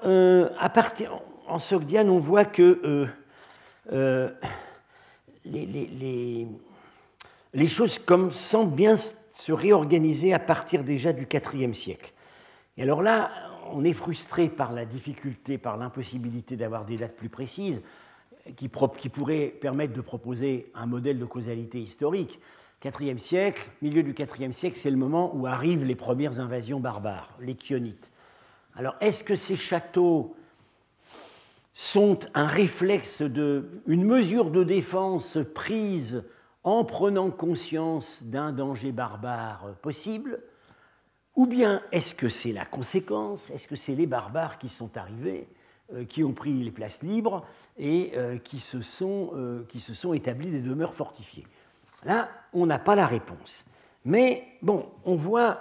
à 0.60 0.70
partir, 0.70 1.20
en 1.48 1.60
Sogdiane, 1.60 2.10
on 2.10 2.20
voit 2.20 2.46
que 2.46 3.08
les, 5.46 6.48
les, 7.54 7.68
choses 7.68 8.00
comme 8.00 8.32
semblent 8.32 8.76
bien 8.76 8.96
se 8.96 9.52
réorganiser 9.52 10.34
à 10.34 10.40
partir 10.40 10.84
déjà 10.84 11.14
du 11.14 11.28
IVe 11.32 11.74
siècle. 11.74 12.14
Et 12.78 12.84
alors 12.84 13.02
là, 13.02 13.32
on 13.72 13.84
est 13.84 13.94
frustré 13.94 14.50
par 14.50 14.72
la 14.72 14.86
difficulté, 14.86 15.58
par 15.58 15.78
l'impossibilité 15.78 16.56
d'avoir 16.56 16.86
des 16.86 16.98
dates 16.98 17.16
plus 17.16 17.30
précises 17.30 17.82
qui, 18.56 18.68
pourraient 18.68 19.48
permettre 19.48 19.94
de 19.94 20.02
proposer 20.02 20.72
un 20.76 20.86
modèle 20.86 21.20
de 21.20 21.26
causalité 21.26 21.80
historique. 21.80 22.40
IVe 22.84 23.18
siècle, 23.18 23.70
milieu 23.82 24.04
du 24.04 24.14
IVe 24.14 24.52
siècle, 24.52 24.78
c'est 24.78 24.92
le 24.92 24.98
moment 24.98 25.34
où 25.36 25.48
arrivent 25.48 25.86
les 25.86 25.96
premières 25.96 26.40
invasions 26.40 26.82
barbares, 26.82 27.38
les 27.40 27.56
Chionites. 27.56 28.12
Alors, 28.76 28.96
est-ce 29.00 29.24
que 29.24 29.36
ces 29.36 29.56
châteaux 29.56 30.36
sont 31.74 32.20
un 32.34 32.46
réflexe 32.46 33.22
de, 33.22 33.70
une 33.88 34.04
mesure 34.04 34.52
de 34.52 34.64
défense 34.64 35.38
prise 35.56 36.24
en 36.64 36.84
prenant 36.86 37.30
conscience 37.32 38.24
d'un 38.24 38.52
danger 38.52 38.92
barbare 38.92 39.76
possible, 39.82 40.42
ou 41.36 41.46
bien 41.48 41.82
est-ce 41.92 42.14
que 42.14 42.30
c'est 42.30 42.52
la 42.52 42.66
conséquence, 42.66 43.50
est-ce 43.50 43.68
que 43.68 43.76
c'est 43.76 43.96
les 43.96 44.06
barbares 44.06 44.60
qui 44.60 44.70
sont 44.70 44.96
arrivés, 44.98 45.48
qui 46.10 46.24
ont 46.24 46.34
pris 46.34 46.54
les 46.54 46.72
places 46.72 47.02
libres 47.04 47.46
et 47.78 48.14
euh, 48.16 48.38
qui, 48.38 48.60
se 48.60 48.82
sont, 48.82 49.32
euh, 49.36 49.66
qui 49.70 49.80
se 49.80 49.94
sont 49.94 50.14
établis 50.14 50.50
des 50.50 50.62
demeures 50.62 50.94
fortifiées. 50.94 51.46
Là, 52.06 52.30
on 52.54 52.66
n'a 52.66 52.80
pas 52.80 52.96
la 52.96 53.08
réponse. 53.08 53.64
Mais 54.06 54.46
bon, 54.62 54.86
on 55.06 55.16
voit 55.16 55.60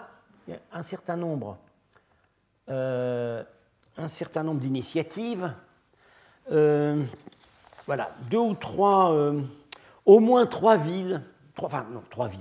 un 0.72 0.82
certain 0.82 1.16
nombre, 1.16 1.56
nombre 4.42 4.60
d'initiatives. 4.60 5.52
Euh, 6.50 7.04
voilà, 7.86 8.14
deux 8.30 8.38
ou 8.38 8.54
trois, 8.54 9.12
euh, 9.12 9.40
au 10.06 10.20
moins 10.20 10.46
trois 10.46 10.76
villes, 10.76 11.22
trois, 11.54 11.66
enfin 11.66 11.86
non, 11.92 12.02
trois 12.10 12.28
villes, 12.28 12.40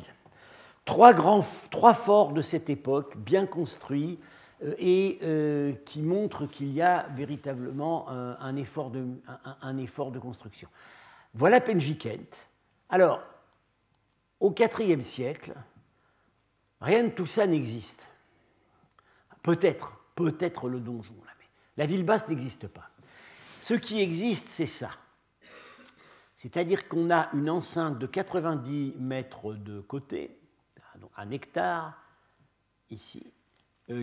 trois, 0.86 1.14
grands, 1.14 1.46
trois 1.70 1.94
forts 1.94 2.32
de 2.32 2.42
cette 2.42 2.70
époque, 2.70 3.16
bien 3.18 3.46
construits, 3.46 4.20
euh, 4.64 4.76
et 4.78 5.20
qui 5.86 6.02
montrent 6.02 6.46
qu'il 6.46 6.72
y 6.72 6.82
a 6.82 7.08
véritablement 7.16 8.10
un, 8.10 8.56
effort 8.56 8.92
de, 8.92 9.06
un, 9.62 9.78
effort 9.78 10.12
de, 10.12 10.20
construction. 10.20 10.70
Voilà 11.34 11.62
Penjikent. 11.62 12.48
Alors, 12.90 13.22
au 14.40 14.54
IVe 14.54 15.02
siècle, 15.02 15.54
rien 16.82 17.06
de 17.06 17.10
tout 17.10 17.26
ça 17.26 17.48
n'existe. 17.48 18.06
Peut-être, 19.44 19.94
peut-être 20.16 20.68
le 20.68 20.80
donjon, 20.80 21.14
la 21.78 21.86
ville 21.86 22.04
basse 22.04 22.28
n'existe 22.28 22.68
pas. 22.68 22.90
Ce 23.60 23.74
qui 23.74 24.02
existe, 24.02 24.48
c'est 24.50 24.66
ça. 24.66 24.90
C'est-à-dire 26.36 26.88
qu'on 26.88 27.12
a 27.12 27.30
une 27.34 27.50
enceinte 27.50 28.00
de 28.00 28.08
90 28.08 28.96
mètres 28.98 29.54
de 29.54 29.80
côté, 29.82 30.38
un 31.18 31.32
hectare, 31.32 31.98
ici, 32.90 33.24
euh, 33.26 33.41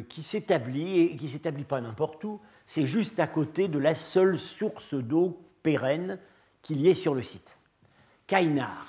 qui 0.08 0.22
s'établit, 0.22 1.00
et 1.00 1.16
qui 1.16 1.28
s'établit 1.30 1.64
pas 1.64 1.80
n'importe 1.80 2.22
où, 2.24 2.40
c'est 2.66 2.84
juste 2.84 3.18
à 3.20 3.26
côté 3.26 3.68
de 3.68 3.78
la 3.78 3.94
seule 3.94 4.38
source 4.38 4.94
d'eau 4.94 5.40
pérenne 5.62 6.18
qu'il 6.62 6.80
y 6.80 6.88
ait 6.88 6.94
sur 6.94 7.14
le 7.14 7.22
site, 7.22 7.56
Kainar. 8.26 8.86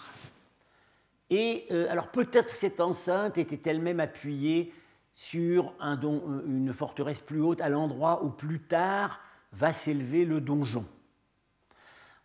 Et 1.29 1.67
euh, 1.71 1.89
alors 1.89 2.09
peut-être 2.09 2.49
cette 2.49 2.81
enceinte 2.81 3.37
était 3.37 3.69
elle-même 3.69 3.99
appuyée 3.99 4.73
sur 5.13 5.73
euh, 5.81 6.41
une 6.45 6.73
forteresse 6.73 7.19
plus 7.19 7.41
haute 7.41 7.61
à 7.61 7.69
l'endroit 7.69 8.23
où 8.23 8.29
plus 8.29 8.61
tard 8.61 9.19
va 9.53 9.73
s'élever 9.73 10.25
le 10.25 10.41
donjon. 10.41 10.85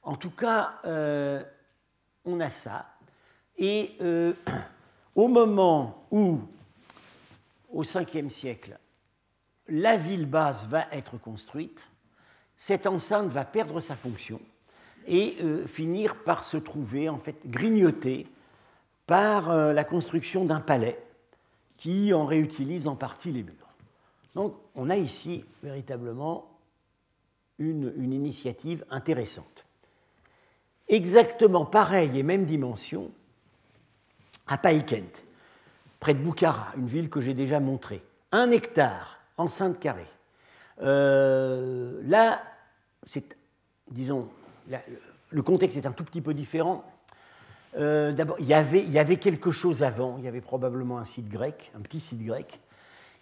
En 0.03 0.17
tout 0.17 0.31
cas, 0.31 0.75
euh, 0.85 1.43
on 2.25 2.41
a 2.41 2.51
ça. 2.51 2.87
Et 3.57 3.97
euh, 4.01 4.33
au 5.15 5.29
moment 5.29 6.07
où, 6.11 6.41
au 7.75 7.83
5e 7.83 8.29
siècle, 8.29 8.79
la 9.69 9.97
ville 9.97 10.27
basse 10.27 10.67
va 10.67 10.87
être 10.93 11.19
construite, 11.19 11.87
cette 12.57 12.87
enceinte 12.87 13.29
va 13.29 13.45
perdre 13.45 13.81
sa 13.81 13.97
fonction 13.97 14.41
et 15.07 15.37
euh, 15.43 15.67
finir 15.67 16.17
par 16.23 16.45
se 16.45 16.57
trouver 16.57 17.09
en 17.09 17.19
fait 17.19 17.37
grignotée 17.47 18.27
par 19.07 19.55
la 19.55 19.85
construction 19.85 20.47
d'un 20.47 20.61
palais 20.61 20.99
qui 21.77 22.15
en 22.15 22.25
réutilise 22.25 22.87
en 22.87 22.97
partie 22.97 23.33
les 23.33 23.43
murs. 23.43 23.69
Donc 24.35 24.57
on 24.75 24.91
a 24.91 24.97
ici 24.97 25.45
véritablement 25.63 26.51
une, 27.59 28.13
initiative 28.13 28.85
intéressante. 28.91 29.65
Exactement 30.89 31.65
pareil 31.65 32.19
et 32.19 32.23
même 32.23 32.45
dimension 32.45 33.11
à 34.47 34.59
Païkent, 34.59 35.25
près 36.05 36.13
de 36.13 36.19
Boukhara, 36.19 36.67
une 36.77 36.87
ville 36.87 37.09
que 37.09 37.23
j'ai 37.23 37.33
déjà 37.33 37.61
montrée. 37.61 38.03
Un 38.31 38.51
hectare, 38.51 39.21
enceinte 39.39 39.81
carrée. 39.81 40.05
Euh, 40.83 41.99
là, 42.05 42.43
c'est, 43.05 43.39
disons, 43.91 44.29
le 45.31 45.43
contexte 45.43 45.79
est 45.79 45.87
un 45.87 45.93
tout 45.93 46.05
petit 46.05 46.21
peu 46.21 46.35
différent. 46.35 46.85
Euh, 47.79 48.13
d'abord, 48.13 48.37
il 48.39 48.45
y, 48.45 48.53
avait, 48.53 49.17
quelque 49.17 49.51
chose 49.51 49.83
avant, 49.83 50.17
il 50.19 50.25
y 50.25 50.29
avait 50.29 50.43
probablement 50.43 50.99
un 50.99 51.07
site 51.07 51.31
grec, 51.31 51.73
un 51.75 51.81
petit 51.81 52.01
site 52.01 52.23
grec, 52.23 52.61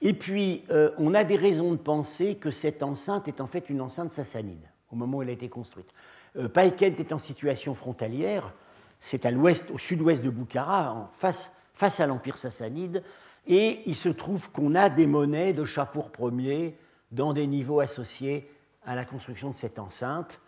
et 0.00 0.12
puis, 0.12 0.64
euh, 0.70 0.90
on 0.98 1.14
a 1.14 1.22
des 1.22 1.36
raisons 1.36 1.70
de 1.70 1.76
penser 1.76 2.34
que 2.34 2.50
cette 2.50 2.82
enceinte 2.82 3.28
est 3.28 3.40
en 3.40 3.46
fait 3.46 3.70
une 3.70 3.80
enceinte 3.80 4.10
sassanide, 4.10 4.68
au 4.90 4.96
moment 4.96 5.18
où 5.18 5.22
elle 5.22 5.28
a 5.28 5.32
été 5.34 5.48
construite. 5.48 5.90
Euh, 6.34 6.48
Païkent 6.48 6.98
est 6.98 7.12
en 7.12 7.18
situation 7.18 7.74
frontalière, 7.74 8.52
c'est 8.98 9.24
à 9.24 9.30
l'ouest, 9.30 9.70
au 9.70 9.78
sud-ouest 9.78 10.24
de 10.24 10.30
Boukhara, 10.30 11.10
face, 11.12 11.52
face 11.74 12.00
à 12.00 12.06
l'Empire 12.06 12.36
sassanide, 12.36 13.02
et 13.46 13.82
il 13.86 13.96
se 13.96 14.08
trouve 14.08 14.50
qu'on 14.50 14.74
a 14.74 14.88
des 14.88 15.06
monnaies 15.06 15.52
de 15.52 15.64
Chapour 15.64 16.10
Ier 16.20 16.76
dans 17.10 17.32
des 17.32 17.46
niveaux 17.46 17.80
associés 17.80 18.48
à 18.84 18.94
la 18.94 19.04
construction 19.04 19.50
de 19.50 19.54
cette 19.54 19.78
enceinte. 19.78 20.40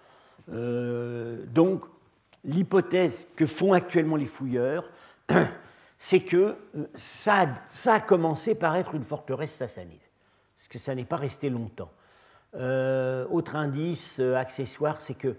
Euh, 0.53 1.45
donc, 1.47 1.85
l'hypothèse 2.45 3.27
que 3.37 3.47
font 3.47 3.73
actuellement 3.73 4.17
les 4.17 4.27
fouilleurs, 4.27 4.89
c'est 5.99 6.21
que 6.21 6.57
euh, 6.77 6.87
ça, 6.95 7.47
a 7.87 8.01
commencé 8.01 8.55
par 8.55 8.77
être 8.77 8.95
une 8.95 9.05
forteresse 9.05 9.53
sassanide, 9.53 10.01
parce 10.57 10.69
que 10.69 10.79
ça 10.79 10.95
n'est 10.95 11.05
pas 11.05 11.17
resté 11.17 11.51
longtemps. 11.51 11.91
Euh, 12.55 13.27
autre 13.31 13.57
indice 13.57 14.21
accessoire, 14.21 15.01
c'est 15.01 15.15
que 15.15 15.37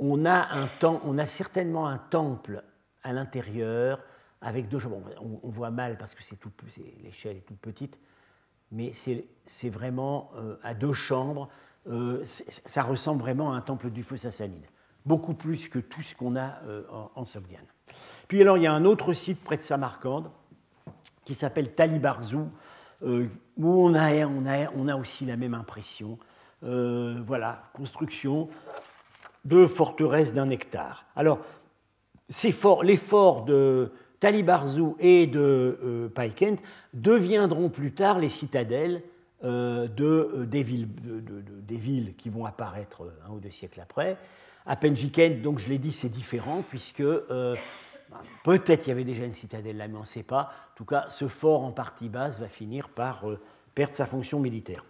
on 0.00 0.26
a, 0.26 0.46
on 0.82 1.18
a 1.18 1.26
certainement 1.26 1.88
un 1.88 1.98
temple 1.98 2.62
à 3.02 3.12
l'intérieur 3.12 4.00
avec 4.40 4.68
deux 4.68 4.78
chambres. 4.78 5.10
On, 5.20 5.48
voit 5.48 5.70
mal 5.70 5.98
parce 5.98 6.14
que 6.14 6.22
c'est 6.22 6.38
l'échelle 7.02 7.36
est 7.36 7.46
toute 7.46 7.58
petite, 7.58 7.98
mais 8.70 8.92
c'est 8.92 9.70
vraiment 9.70 10.30
à 10.62 10.74
deux 10.74 10.92
chambres. 10.92 11.48
ça 12.42 12.82
ressemble 12.82 13.20
vraiment 13.20 13.52
à 13.52 13.56
un 13.56 13.60
temple 13.60 13.90
du 13.90 14.02
feu 14.02 14.16
sassanide, 14.16 14.66
beaucoup 15.04 15.34
plus 15.34 15.68
que 15.68 15.78
tout 15.78 16.02
ce 16.02 16.14
qu'on 16.14 16.36
a 16.36 16.60
en, 16.90 17.10
en 17.14 17.24
puis 18.28 18.42
alors, 18.42 18.58
il 18.58 18.64
y 18.64 18.66
a 18.66 18.72
un 18.72 18.84
autre 18.84 19.14
site 19.14 19.42
près 19.42 19.56
de 19.56 19.62
Samarcande 19.62 20.30
qui 21.24 21.34
s'appelle 21.34 21.74
Talibarzou, 21.74 22.48
euh, 23.02 23.26
où 23.56 23.86
on 23.86 23.94
a, 23.94 24.26
on, 24.26 24.44
a, 24.46 24.70
on 24.76 24.86
a, 24.86 24.96
aussi 24.96 25.24
la 25.24 25.36
même 25.36 25.54
impression. 25.54 26.18
Euh, 26.62 27.22
voilà, 27.26 27.70
construction 27.72 28.48
de 29.46 29.66
forteresse 29.66 30.34
d'un 30.34 30.50
hectare. 30.50 31.06
Alors, 31.16 31.38
les 32.82 32.96
forts 32.96 33.44
de 33.44 33.92
Talibarzou 34.20 34.96
et 34.98 35.26
de 35.26 35.78
euh, 35.84 36.08
Paikent 36.08 36.60
deviendront 36.94 37.68
plus 37.68 37.92
tard 37.92 38.18
les 38.18 38.28
citadelles 38.28 39.02
de, 39.40 40.46
des, 40.46 40.64
villes, 40.64 40.88
des, 40.90 41.76
villes, 41.76 42.14
qui 42.18 42.28
vont 42.28 42.44
apparaître 42.44 43.04
un 43.24 43.34
ou 43.34 43.38
deux 43.38 43.52
siècles 43.52 43.80
après. 43.80 44.16
À 44.66 44.74
Penjikent, 44.74 45.42
donc 45.42 45.60
je 45.60 45.68
l'ai 45.68 45.78
dit, 45.78 45.92
c'est 45.92 46.08
différent, 46.08 46.64
puisque 46.68 47.04
Peut-être 48.44 48.86
il 48.86 48.90
y 48.90 48.92
avait 48.92 49.04
déjà 49.04 49.24
une 49.24 49.34
citadelle 49.34 49.76
là, 49.76 49.88
mais 49.88 49.96
on 49.96 50.00
ne 50.00 50.06
sait 50.06 50.22
pas. 50.22 50.50
En 50.72 50.76
tout 50.76 50.84
cas, 50.84 51.06
ce 51.08 51.28
fort 51.28 51.64
en 51.64 51.72
partie 51.72 52.08
basse 52.08 52.40
va 52.40 52.48
finir 52.48 52.88
par 52.88 53.28
euh, 53.28 53.38
perdre 53.74 53.94
sa 53.94 54.06
fonction 54.06 54.40
militaire. 54.40 54.84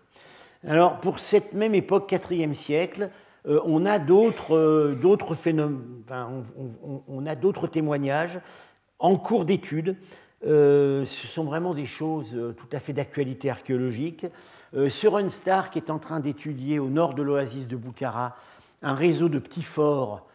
Alors, 0.66 1.00
pour 1.00 1.18
cette 1.18 1.52
même 1.52 1.74
époque, 1.74 2.10
4e 2.10 2.54
siècle, 2.54 3.10
euh, 3.46 3.60
on 3.64 3.86
a 3.86 3.98
d'autres 3.98 4.54
euh, 4.54 5.34
phénomènes, 5.34 6.02
on, 7.08 7.26
a 7.26 7.34
d'autres 7.34 7.66
témoignages 7.66 8.40
en 8.98 9.16
cours 9.16 9.44
d'étude. 9.44 9.96
ce 10.42 11.04
sont 11.04 11.44
vraiment 11.44 11.74
des 11.74 11.86
choses 11.86 12.36
tout 12.56 12.76
à 12.76 12.80
fait 12.80 12.92
d'actualité 12.92 13.50
archéologique. 13.50 14.26
Søren 14.88 15.28
Stark 15.28 15.76
est 15.76 15.90
en 15.90 15.98
train 15.98 16.20
d'étudier 16.20 16.78
au 16.78 16.88
nord 16.88 17.14
de 17.14 17.22
l'oasis 17.22 17.68
de 17.68 17.76
Bukhara 17.76 18.36
un 18.82 18.94
réseau 18.94 19.28
de 19.28 19.38
petits 19.38 19.62
forts 19.62 20.26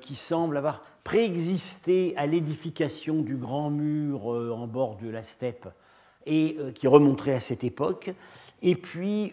qui 0.00 0.14
semble 0.14 0.56
avoir 0.56 0.82
préexisté 1.04 2.14
à 2.16 2.26
l'édification 2.26 3.22
du 3.22 3.36
grand 3.36 3.70
mur 3.70 4.26
en 4.26 4.66
bord 4.66 4.96
de 4.96 5.08
la 5.08 5.22
steppe 5.22 5.68
et 6.26 6.56
qui 6.74 6.86
remonterait 6.86 7.34
à 7.34 7.40
cette 7.40 7.64
époque. 7.64 8.10
Et 8.62 8.76
puis, 8.76 9.32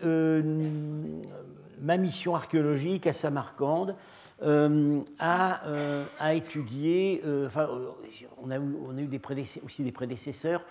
ma 1.82 1.97
mission 1.97 2.36
archéologique 2.36 3.07
à 3.07 3.14
Samarcande 3.14 3.95
euh, 4.43 5.01
a, 5.19 5.61
euh, 5.67 6.03
euh, 6.19 7.45
enfin, 7.45 7.69
on 8.41 8.49
a, 8.49 8.59
on 8.59 8.97
a 8.97 9.01
eu 9.01 9.09
aussi 9.63 9.83
des 9.83 9.91
prédécesseurs, 9.91 10.63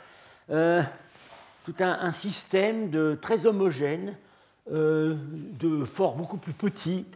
tout 0.48 1.74
un, 1.78 2.12
système 2.12 2.90
de, 2.90 3.16
très 3.20 3.46
homogène 3.46 4.16
de 4.68 5.84
forts 5.84 6.16
beaucoup 6.16 6.36
plus 6.36 6.52
petits 6.52 7.06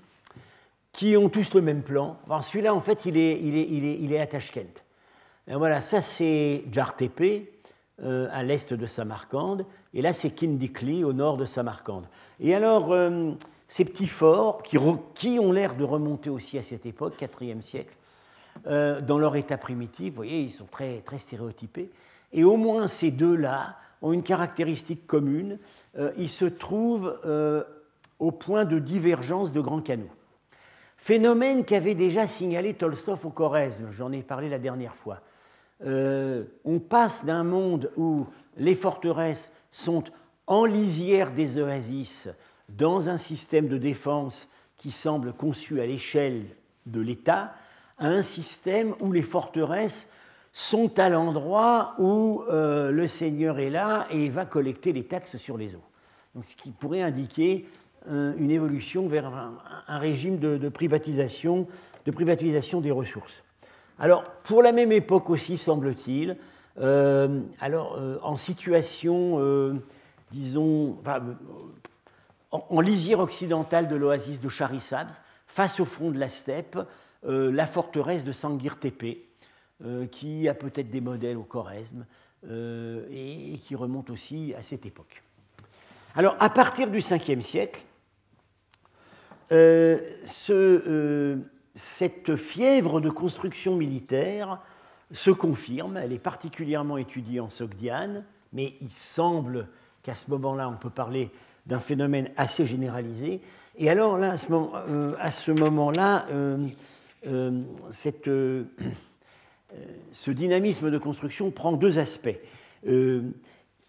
qui 0.92 1.16
ont 1.16 1.28
tous 1.28 1.54
le 1.54 1.60
même 1.60 1.82
plan. 1.82 2.18
Celui-là, 2.42 2.72
en 2.72 2.80
fait, 2.80 3.04
il 3.06 3.16
est 3.16 4.18
à 4.20 4.26
Tashkent. 4.26 4.82
Et 5.48 5.54
voilà, 5.54 5.80
ça 5.80 6.00
c'est 6.00 6.64
Jartepe, 6.70 7.48
à 8.00 8.42
l'est 8.44 8.72
de 8.72 8.86
Samarcande, 8.86 9.66
et 9.92 10.02
là 10.02 10.12
c'est 10.12 10.30
Kindikli, 10.30 11.02
au 11.02 11.12
nord 11.12 11.36
de 11.36 11.46
Samarcande. 11.46 12.06
Et 12.38 12.54
alors, 12.54 12.94
ces 13.74 13.84
petits 13.84 14.06
forts 14.06 14.62
qui, 14.62 14.78
ont 15.40 15.50
l'air 15.50 15.74
de 15.74 15.82
remonter 15.82 16.30
aussi 16.30 16.56
à 16.58 16.62
cette 16.62 16.86
époque, 16.86 17.14
4e 17.18 17.60
siècle, 17.60 17.92
euh, 18.68 19.00
dans 19.00 19.18
leur 19.18 19.34
état 19.34 19.58
primitif, 19.58 20.10
vous 20.10 20.14
voyez, 20.14 20.42
ils 20.42 20.52
sont 20.52 20.68
très, 20.70 21.00
très 21.00 21.18
stéréotypés. 21.18 21.90
Et 22.32 22.44
au 22.44 22.56
moins 22.56 22.86
ces 22.86 23.10
deux-là 23.10 23.76
ont 24.00 24.12
une 24.12 24.22
caractéristique 24.22 25.08
commune, 25.08 25.58
euh, 25.98 26.12
ils 26.16 26.30
se 26.30 26.44
trouvent 26.44 27.18
euh, 27.26 27.64
au 28.20 28.30
point 28.30 28.64
de 28.64 28.78
divergence 28.78 29.52
de 29.52 29.60
grands 29.60 29.82
canaux. 29.82 30.14
Phénomène 30.96 31.64
qu'avait 31.64 31.96
déjà 31.96 32.28
signalé 32.28 32.74
Tolstov 32.74 33.26
au 33.26 33.30
Khorezm, 33.30 33.90
j'en 33.90 34.12
ai 34.12 34.22
parlé 34.22 34.48
la 34.48 34.60
dernière 34.60 34.94
fois. 34.94 35.18
on 35.84 36.78
passe 36.78 37.24
d'un 37.24 37.42
monde 37.42 37.90
où 37.96 38.24
les 38.56 38.76
forteresses 38.76 39.50
sont 39.72 40.04
en 40.46 40.64
lisière 40.64 41.32
des 41.32 41.58
oasis, 41.58 42.28
dans 42.68 43.08
un 43.08 43.18
système 43.18 43.68
de 43.68 43.78
défense 43.78 44.48
qui 44.76 44.90
semble 44.90 45.32
conçu 45.32 45.80
à 45.80 45.86
l'échelle 45.86 46.44
de 46.86 47.00
l'État, 47.00 47.54
à 47.98 48.08
un 48.08 48.22
système 48.22 48.94
où 49.00 49.12
les 49.12 49.22
forteresses 49.22 50.08
sont 50.52 50.98
à 50.98 51.08
l'endroit 51.08 51.94
où 51.98 52.42
euh, 52.48 52.90
le 52.90 53.06
seigneur 53.06 53.58
est 53.58 53.70
là 53.70 54.06
et 54.10 54.28
va 54.28 54.44
collecter 54.44 54.92
les 54.92 55.04
taxes 55.04 55.36
sur 55.36 55.58
les 55.58 55.74
eaux. 55.74 55.82
Donc, 56.34 56.44
ce 56.44 56.54
qui 56.54 56.70
pourrait 56.70 57.02
indiquer 57.02 57.66
euh, 58.08 58.34
une 58.38 58.50
évolution 58.50 59.08
vers 59.08 59.26
un, 59.26 59.98
régime 59.98 60.38
de, 60.38 60.68
privatisation, 60.68 61.66
de 62.06 62.10
privatisation 62.10 62.80
des 62.80 62.90
ressources. 62.92 63.42
Alors, 63.98 64.24
pour 64.44 64.62
la 64.62 64.72
même 64.72 64.92
époque 64.92 65.30
aussi, 65.30 65.56
semble-t-il, 65.56 66.36
euh, 66.80 67.40
alors 67.60 68.00
en 68.22 68.36
situation, 68.36 69.40
disons, 70.30 70.96
en, 72.54 72.80
lisière 72.80 73.18
occidentale 73.18 73.88
de 73.88 73.96
l'oasis 73.96 74.40
de 74.40 74.48
Charisabs, 74.48 75.10
face 75.46 75.80
au 75.80 75.84
front 75.84 76.10
de 76.10 76.18
la 76.18 76.28
steppe, 76.28 76.78
euh, 77.26 77.50
la 77.50 77.66
forteresse 77.66 78.24
de 78.24 78.32
Sangir 78.32 78.78
Tepe, 78.78 79.18
euh, 79.84 80.06
qui 80.06 80.48
a 80.48 80.54
peut-être 80.54 80.90
des 80.90 81.00
modèles 81.00 81.36
au 81.36 81.42
Khorezm 81.42 82.06
euh, 82.48 83.06
et, 83.10 83.58
qui 83.58 83.74
remonte 83.74 84.10
aussi 84.10 84.54
à 84.56 84.62
cette 84.62 84.86
époque. 84.86 85.22
Alors, 86.14 86.36
à 86.38 86.48
partir 86.48 86.88
du 86.88 86.98
5e 86.98 87.42
siècle, 87.42 87.84
cette 91.74 92.36
fièvre 92.36 93.00
de 93.00 93.10
construction 93.10 93.76
militaire 93.76 94.60
se 95.12 95.30
confirme, 95.30 95.96
elle 95.96 96.12
est 96.12 96.18
particulièrement 96.18 96.96
étudiée 96.96 97.40
en 97.40 97.48
Sogdiane, 97.48 98.24
mais 98.52 98.74
il 98.80 98.90
semble 98.90 99.68
qu'à 100.02 100.14
ce 100.14 100.30
moment-là, 100.30 100.68
on 100.68 100.76
peut 100.76 100.90
parler 100.90 101.30
d'un 101.66 101.80
phénomène 101.80 102.30
assez 102.36 102.66
généralisé. 102.66 103.40
Et 103.76 103.90
alors 103.90 104.18
là, 104.18 104.32
à 104.32 105.30
ce 105.30 105.52
moment-là, 105.52 106.26
euh, 106.30 106.68
euh, 107.26 107.62
euh, 108.26 108.64
ce 110.12 110.30
dynamisme 110.30 110.90
de 110.90 110.98
construction 110.98 111.50
prend 111.50 111.72
deux 111.72 111.98
aspects. 111.98 112.38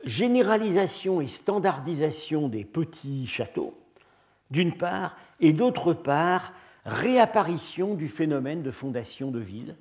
généralisation 0.04 1.22
et 1.22 1.28
standardisation 1.28 2.48
des 2.48 2.64
petits 2.64 3.28
châteaux, 3.28 3.78
d'une 4.52 4.74
part, 4.74 5.18
et 5.40 5.52
d'autre 5.52 5.94
part, 5.94 6.54
réapparition 6.86 7.96
du 7.96 8.08
phénomène 8.08 8.62
de 8.62 8.72
fondation 8.72 9.32
de 9.32 9.40
ville 9.40 9.76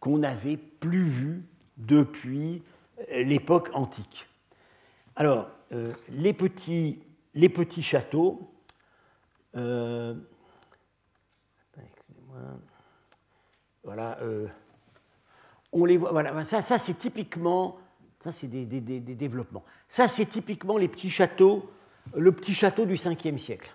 qu'on 0.00 0.18
n'avait 0.18 0.56
plus 0.56 1.04
vu 1.04 1.42
depuis 1.76 2.62
l'époque 3.12 3.70
antique. 3.72 4.26
Alors, 5.16 5.48
les 6.10 6.32
petits 6.32 6.98
les 7.38 7.48
petits 7.48 7.82
châteaux. 7.82 8.50
Euh, 9.56 10.14
voilà, 13.84 14.18
euh, 14.20 14.46
on 15.72 15.84
les 15.84 15.96
voit. 15.96 16.10
Voilà, 16.10 16.44
ça, 16.44 16.60
ça 16.62 16.78
c'est 16.78 16.94
typiquement, 16.94 17.78
ça 18.20 18.32
c'est 18.32 18.48
des, 18.48 18.64
développements. 18.80 19.64
Ça 19.88 20.08
c'est 20.08 20.26
typiquement 20.26 20.76
les 20.76 20.88
petits 20.88 21.10
châteaux, 21.10 21.70
le 22.14 22.32
petit 22.32 22.52
château 22.52 22.84
du 22.86 22.94
5e 22.94 23.38
siècle. 23.38 23.72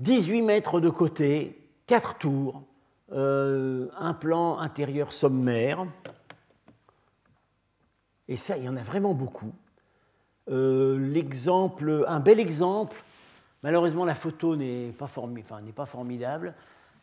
18 0.00 0.42
mètres 0.42 0.80
de 0.80 0.90
côté, 0.90 1.58
4 1.86 2.18
tours, 2.18 2.62
euh, 3.12 3.88
un 3.96 4.12
plan 4.12 4.58
intérieur 4.58 5.12
sommaire. 5.12 5.86
Et 8.28 8.36
ça, 8.36 8.56
il 8.58 8.64
y 8.64 8.68
en 8.68 8.76
a 8.76 8.82
vraiment 8.82 9.14
beaucoup. 9.14 9.52
Euh, 10.50 10.98
l'exemple, 10.98 12.04
un 12.06 12.20
bel 12.20 12.38
exemple, 12.38 13.02
malheureusement 13.62 14.04
la 14.04 14.14
photo 14.14 14.56
n'est 14.56 14.92
pas, 14.98 15.08
pas, 15.74 15.86
formidable, 15.86 16.54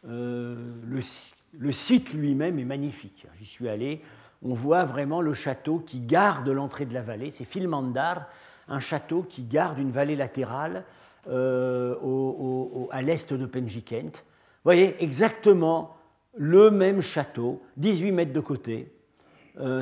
euh, 0.08 0.56
le, 0.88 1.72
site 1.72 2.14
lui-même 2.14 2.60
est 2.60 2.66
magnifique. 2.66 3.26
J'y 3.36 3.46
suis 3.46 3.68
allé, 3.68 4.04
on 4.44 4.54
voit 4.54 4.86
vraiment 4.86 5.22
le 5.22 5.34
château 5.34 5.80
qui 5.80 6.02
garde 6.02 6.50
l'entrée 6.50 6.86
de 6.86 6.94
la 6.94 7.02
vallée, 7.02 7.32
c'est 7.32 7.46
Filmandar, 7.46 8.28
un 8.68 8.80
château 8.80 9.24
qui 9.24 9.44
garde 9.44 9.80
une 9.80 9.92
vallée 9.92 10.16
latérale 10.16 10.84
euh, 11.28 11.96
à 12.92 13.02
l'est 13.02 13.34
de 13.34 13.46
Penjikent. 13.48 14.12
Vous 14.14 14.66
voyez, 14.66 15.04
exactement 15.04 15.98
le 16.36 16.70
même 16.70 17.02
château, 17.02 17.62
18 17.78 18.12
mètres 18.12 18.34
de 18.34 18.40
côté, 18.40 18.94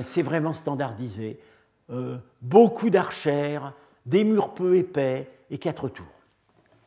c'est 0.01 0.23
vraiment 0.23 0.53
standardisé. 0.53 1.39
Euh, 1.91 2.17
beaucoup 2.41 2.89
d'archères, 2.89 3.73
des 4.05 4.23
murs 4.23 4.53
peu 4.53 4.75
épais 4.75 5.27
et 5.49 5.57
quatre 5.57 5.89
tours. 5.89 6.05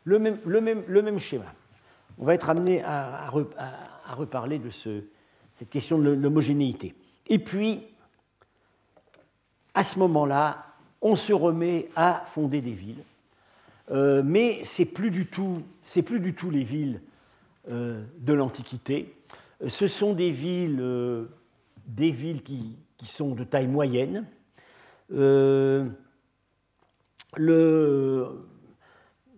Le 0.05 0.19
même, 0.19 1.19
schéma. 1.19 1.53
On 2.19 2.25
va 2.25 2.35
être 2.35 2.51
amené 2.51 2.83
à, 2.85 3.29
reparler 4.15 4.59
de 4.59 4.71
ce, 4.71 5.03
cette 5.57 5.71
question 5.71 5.99
de 5.99 6.11
l'homogénéité. 6.11 6.95
Et 7.29 7.39
puis, 7.39 7.83
à 9.75 9.85
ce 9.85 9.99
moment-là, 9.99 10.67
on 11.01 11.17
se 11.17 11.33
remet 11.33 11.89
à 11.97 12.23
fonder 12.27 12.61
des 12.61 12.73
villes. 12.73 13.03
Euh, 13.91 14.23
mais 14.25 14.65
ce 14.65 14.83
n'est 14.83 14.87
plus, 14.87 15.11
du 15.11 15.27
tout, 15.27 15.63
les 16.51 16.63
villes 16.63 17.01
euh, 17.71 18.05
de 18.19 18.33
l'Antiquité. 18.33 19.15
Ce 19.67 19.89
sont 19.89 20.13
des 20.13 20.31
villes, 20.31 20.81
qui, 22.45 22.77
sont 23.05 23.35
de 23.35 23.45
taille 23.45 23.67
moyenne, 23.67 24.27
euh, 25.13 25.89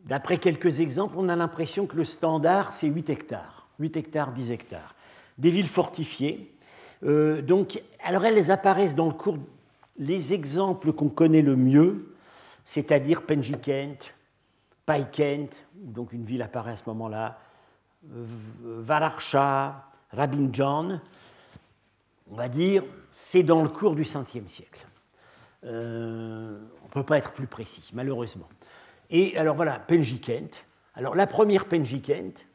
d'après 0.04 0.38
quelques 0.38 0.80
exemples, 0.80 1.14
on 1.18 1.28
a 1.28 1.36
l'impression 1.36 1.86
que 1.86 1.96
le 1.96 2.04
standard, 2.04 2.72
c'est 2.72 2.88
8 2.88 3.10
hectares. 3.10 3.68
8 3.78 3.96
hectares, 3.96 4.32
10 4.32 4.50
hectares. 4.50 4.94
Des 5.38 5.50
villes 5.50 5.68
fortifiées. 5.68 6.52
Euh, 7.04 7.42
donc, 7.42 7.82
alors 8.02 8.24
elles 8.24 8.50
apparaissent 8.50 8.94
dans 8.94 9.08
le 9.08 9.14
cours 9.14 9.38
les 9.98 10.32
exemples 10.32 10.92
qu'on 10.92 11.08
connaît 11.08 11.42
le 11.42 11.56
mieux, 11.56 12.14
c'est-à-dire 12.64 13.22
Penjikent, 13.22 14.12
Paikent, 14.86 15.54
donc 15.74 16.12
une 16.12 16.24
ville 16.24 16.42
apparaît 16.42 16.72
à 16.72 16.76
ce 16.76 16.82
moment-là, 16.86 17.38
Vararsha, 18.62 19.84
Rabinjan, 20.12 21.00
on 22.30 22.34
va 22.34 22.48
dire, 22.48 22.82
c'est 23.12 23.42
dans 23.42 23.62
le 23.62 23.68
cours 23.68 23.94
du 23.94 24.02
5e 24.02 24.48
siècle. 24.48 24.86
Euh, 25.64 26.58
on 26.82 26.86
ne 26.86 26.90
peut 26.90 27.04
pas 27.04 27.18
être 27.18 27.32
plus 27.32 27.46
précis, 27.46 27.90
malheureusement. 27.92 28.48
Et 29.10 29.36
alors 29.36 29.56
voilà, 29.56 29.78
Penjikent. 29.78 30.64
Alors 30.94 31.14
la 31.14 31.26
première 31.26 31.66
Penjikent, 31.66 32.46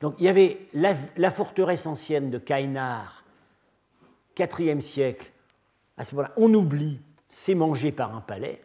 donc 0.00 0.14
il 0.18 0.24
y 0.24 0.28
avait 0.28 0.58
la, 0.74 1.30
forteresse 1.30 1.86
ancienne 1.86 2.30
de 2.30 2.38
Kainar, 2.38 3.24
4e 4.36 4.80
siècle. 4.80 5.30
À 5.96 6.04
ce 6.04 6.14
moment-là, 6.14 6.34
on 6.36 6.52
oublie 6.52 7.00
c'est 7.28 7.54
mangé 7.54 7.92
par 7.92 8.14
un 8.14 8.20
palais. 8.20 8.60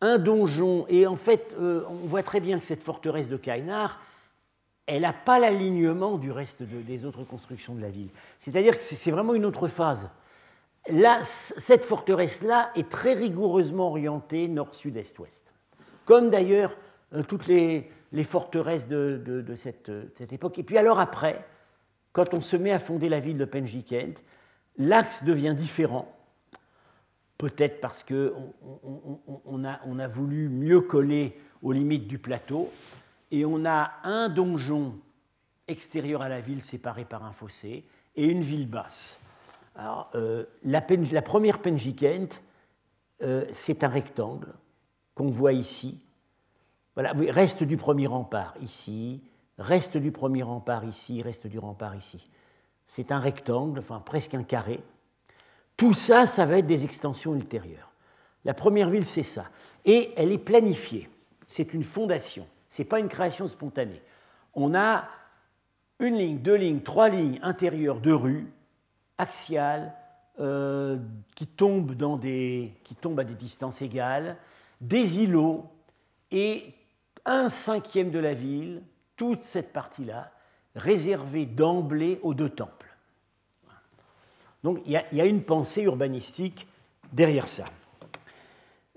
Un 0.00 0.18
donjon, 0.18 0.86
et 0.88 1.06
en 1.06 1.16
fait, 1.16 1.54
euh, 1.58 1.84
on 1.88 2.06
voit 2.06 2.22
très 2.22 2.40
bien 2.40 2.58
que 2.58 2.66
cette 2.66 2.82
forteresse 2.82 3.28
de 3.28 3.36
Kainar, 3.36 4.00
elle 4.86 5.02
n'a 5.02 5.12
pas 5.12 5.38
l'alignement 5.38 6.16
du 6.18 6.30
reste 6.30 6.62
des 6.62 7.04
autres 7.04 7.24
constructions 7.24 7.74
de 7.74 7.80
la 7.80 7.90
ville. 7.90 8.08
C'est-à-dire 8.38 8.76
que 8.76 8.82
c'est 8.82 9.10
vraiment 9.10 9.34
une 9.34 9.44
autre 9.44 9.68
phase. 9.68 10.08
Là, 10.90 11.22
cette 11.22 11.84
forteresse-là 11.84 12.70
est 12.74 12.88
très 12.88 13.14
rigoureusement 13.14 13.88
orientée 13.88 14.48
nord-sud-est-ouest. 14.48 15.52
Comme 16.04 16.30
d'ailleurs 16.30 16.76
euh, 17.14 17.22
toutes 17.22 17.46
les, 17.46 17.90
forteresses 18.24 18.88
de, 18.88 19.44
cette, 19.56 19.90
cette, 20.16 20.32
époque. 20.32 20.58
Et 20.58 20.62
puis 20.62 20.78
alors 20.78 20.98
après, 20.98 21.44
quand 22.12 22.32
on 22.34 22.40
se 22.40 22.56
met 22.56 22.72
à 22.72 22.78
fonder 22.78 23.08
la 23.08 23.20
ville 23.20 23.36
de 23.36 23.44
Penjikent, 23.44 24.22
l'axe 24.78 25.24
devient 25.24 25.54
différent. 25.56 26.14
Peut-être 27.36 27.80
parce 27.80 28.02
qu'on 28.02 28.52
on 29.44 29.98
a 29.98 30.08
voulu 30.08 30.48
mieux 30.48 30.80
coller 30.80 31.38
aux 31.62 31.72
limites 31.72 32.08
du 32.08 32.18
plateau 32.18 32.70
et 33.30 33.44
on 33.44 33.64
a 33.64 33.92
un 34.04 34.28
donjon 34.28 34.98
extérieur 35.68 36.22
à 36.22 36.28
la 36.28 36.40
ville 36.40 36.62
séparé 36.62 37.04
par 37.04 37.24
un 37.24 37.32
fossé 37.32 37.84
et 38.16 38.24
une 38.24 38.42
ville 38.42 38.68
basse. 38.68 39.17
Alors, 39.78 40.10
euh, 40.16 40.44
la, 40.64 40.82
première 41.22 41.60
Penjikent, 41.60 42.42
euh, 43.22 43.44
c'est 43.52 43.84
un 43.84 43.88
rectangle 43.88 44.52
qu'on 45.14 45.28
voit 45.28 45.52
ici. 45.52 46.02
Voilà, 46.94 47.12
reste 47.14 47.62
du 47.62 47.76
premier 47.76 48.08
rempart 48.08 48.54
ici, 48.60 49.22
reste 49.56 49.96
du 49.96 50.10
premier 50.10 50.42
rempart 50.42 50.84
ici, 50.84 51.22
reste 51.22 51.46
du 51.46 51.60
rempart 51.60 51.94
ici. 51.94 52.28
C'est 52.88 53.12
un 53.12 53.20
rectangle, 53.20 53.78
enfin 53.78 54.02
presque 54.04 54.34
un 54.34 54.42
carré. 54.42 54.82
Tout 55.76 55.94
ça, 55.94 56.26
ça 56.26 56.44
va 56.44 56.58
être 56.58 56.66
des 56.66 56.84
extensions 56.84 57.36
ultérieures. 57.36 57.92
La 58.44 58.54
première 58.54 58.90
ville, 58.90 59.06
c'est 59.06 59.22
ça. 59.22 59.44
Et 59.84 60.12
elle 60.16 60.32
est 60.32 60.38
planifiée. 60.38 61.08
C'est 61.46 61.72
une 61.72 61.84
fondation. 61.84 62.48
Ce 62.68 62.82
n'est 62.82 62.88
pas 62.88 62.98
une 62.98 63.08
création 63.08 63.46
spontanée. 63.46 64.02
On 64.54 64.74
a 64.74 65.08
une 66.00 66.16
ligne, 66.16 66.38
deux 66.38 66.56
lignes, 66.56 66.80
trois 66.80 67.08
lignes 67.08 67.38
intérieures 67.42 68.00
de 68.00 68.12
rues, 68.12 68.52
axiales, 69.18 69.92
euh, 70.40 70.96
qui, 71.34 71.46
tombent 71.46 71.90
à 71.90 73.24
des 73.24 73.34
distances 73.34 73.82
égales, 73.82 74.36
des 74.80 75.18
îlots 75.20 75.66
et 76.30 76.74
un 77.24 77.48
cinquième 77.48 78.10
de 78.10 78.20
la 78.20 78.34
ville, 78.34 78.82
toute 79.16 79.42
cette 79.42 79.72
partie-là, 79.72 80.30
réservée 80.76 81.44
d'emblée 81.44 82.20
aux 82.22 82.34
deux 82.34 82.50
temples. 82.50 82.88
Donc 84.62 84.80
il 84.86 84.92
y, 84.92 85.20
a 85.20 85.24
une 85.24 85.42
pensée 85.42 85.82
urbanistique 85.82 86.68
derrière 87.12 87.48
ça. 87.48 87.66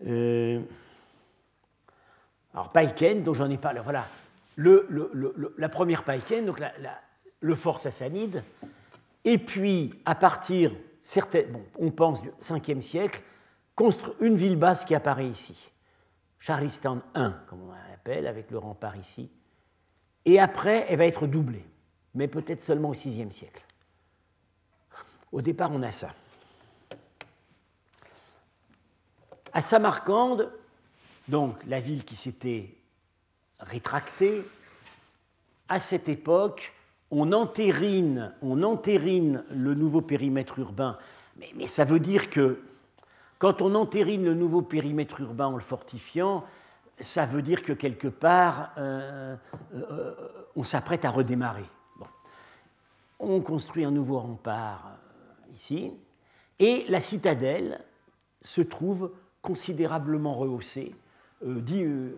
Euh, 0.05 0.61
alors, 2.53 2.71
Paiken, 2.71 3.23
dont 3.23 3.33
j'en 3.33 3.49
ai 3.49 3.57
parlé, 3.57 3.79
voilà, 3.79 4.05
la 4.57 5.69
première 5.69 6.03
Paiken, 6.03 6.45
donc 6.45 6.61
le 7.39 7.55
fort 7.55 7.79
sassanide, 7.79 8.43
et 9.23 9.37
puis 9.37 9.93
à 10.05 10.15
partir, 10.15 10.71
on 11.77 11.91
pense 11.91 12.21
du 12.21 12.29
5e 12.41 12.81
siècle, 12.81 13.21
construire 13.75 14.15
une 14.21 14.35
ville 14.35 14.55
basse 14.55 14.85
qui 14.85 14.95
apparaît 14.95 15.27
ici, 15.27 15.71
Charlistan 16.39 17.01
I, 17.15 17.29
comme 17.47 17.61
on 17.63 17.71
l'appelle, 17.71 18.27
avec 18.27 18.51
le 18.51 18.57
rempart 18.57 18.95
ici, 18.97 19.29
et 20.25 20.39
après, 20.39 20.85
elle 20.89 20.97
va 20.97 21.05
être 21.05 21.27
doublée, 21.27 21.65
mais 22.13 22.27
peut-être 22.27 22.59
seulement 22.59 22.89
au 22.89 22.93
6e 22.93 23.31
siècle. 23.31 23.63
Au 25.31 25.41
départ, 25.41 25.71
on 25.71 25.81
a 25.81 25.91
ça. 25.91 26.13
À 29.53 29.61
Samarcande, 29.61 30.51
donc 31.27 31.57
la 31.67 31.79
ville 31.79 32.05
qui 32.05 32.15
s'était 32.15 32.77
rétractée, 33.59 34.43
à 35.69 35.79
cette 35.79 36.09
époque, 36.09 36.73
on 37.11 37.31
entérine, 37.33 38.33
on 38.41 38.55
le 38.55 39.73
nouveau 39.73 40.01
périmètre 40.01 40.59
urbain. 40.59 40.97
Mais, 41.55 41.67
ça 41.67 41.85
veut 41.85 41.99
dire 41.99 42.29
que 42.29 42.61
quand 43.39 43.61
on 43.61 43.75
entérine 43.75 44.23
le 44.23 44.33
nouveau 44.33 44.61
périmètre 44.61 45.21
urbain 45.21 45.47
en 45.47 45.55
le 45.55 45.61
fortifiant, 45.61 46.43
ça 46.99 47.25
veut 47.25 47.41
dire 47.41 47.63
que 47.63 47.73
quelque 47.73 48.07
part, 48.07 48.71
euh, 48.77 49.35
euh, 49.73 50.13
on 50.55 50.63
s'apprête 50.63 51.05
à 51.05 51.09
redémarrer. 51.09 51.65
On 53.19 53.41
construit 53.41 53.85
un 53.85 53.91
nouveau 53.91 54.19
rempart 54.19 54.85
euh, 54.87 55.53
ici, 55.53 55.91
et 56.59 56.85
la 56.89 57.01
citadelle 57.01 57.81
se 58.41 58.61
trouve 58.61 59.11
considérablement 59.41 60.33
rehaussée 60.33 60.95
euh, 61.43 62.11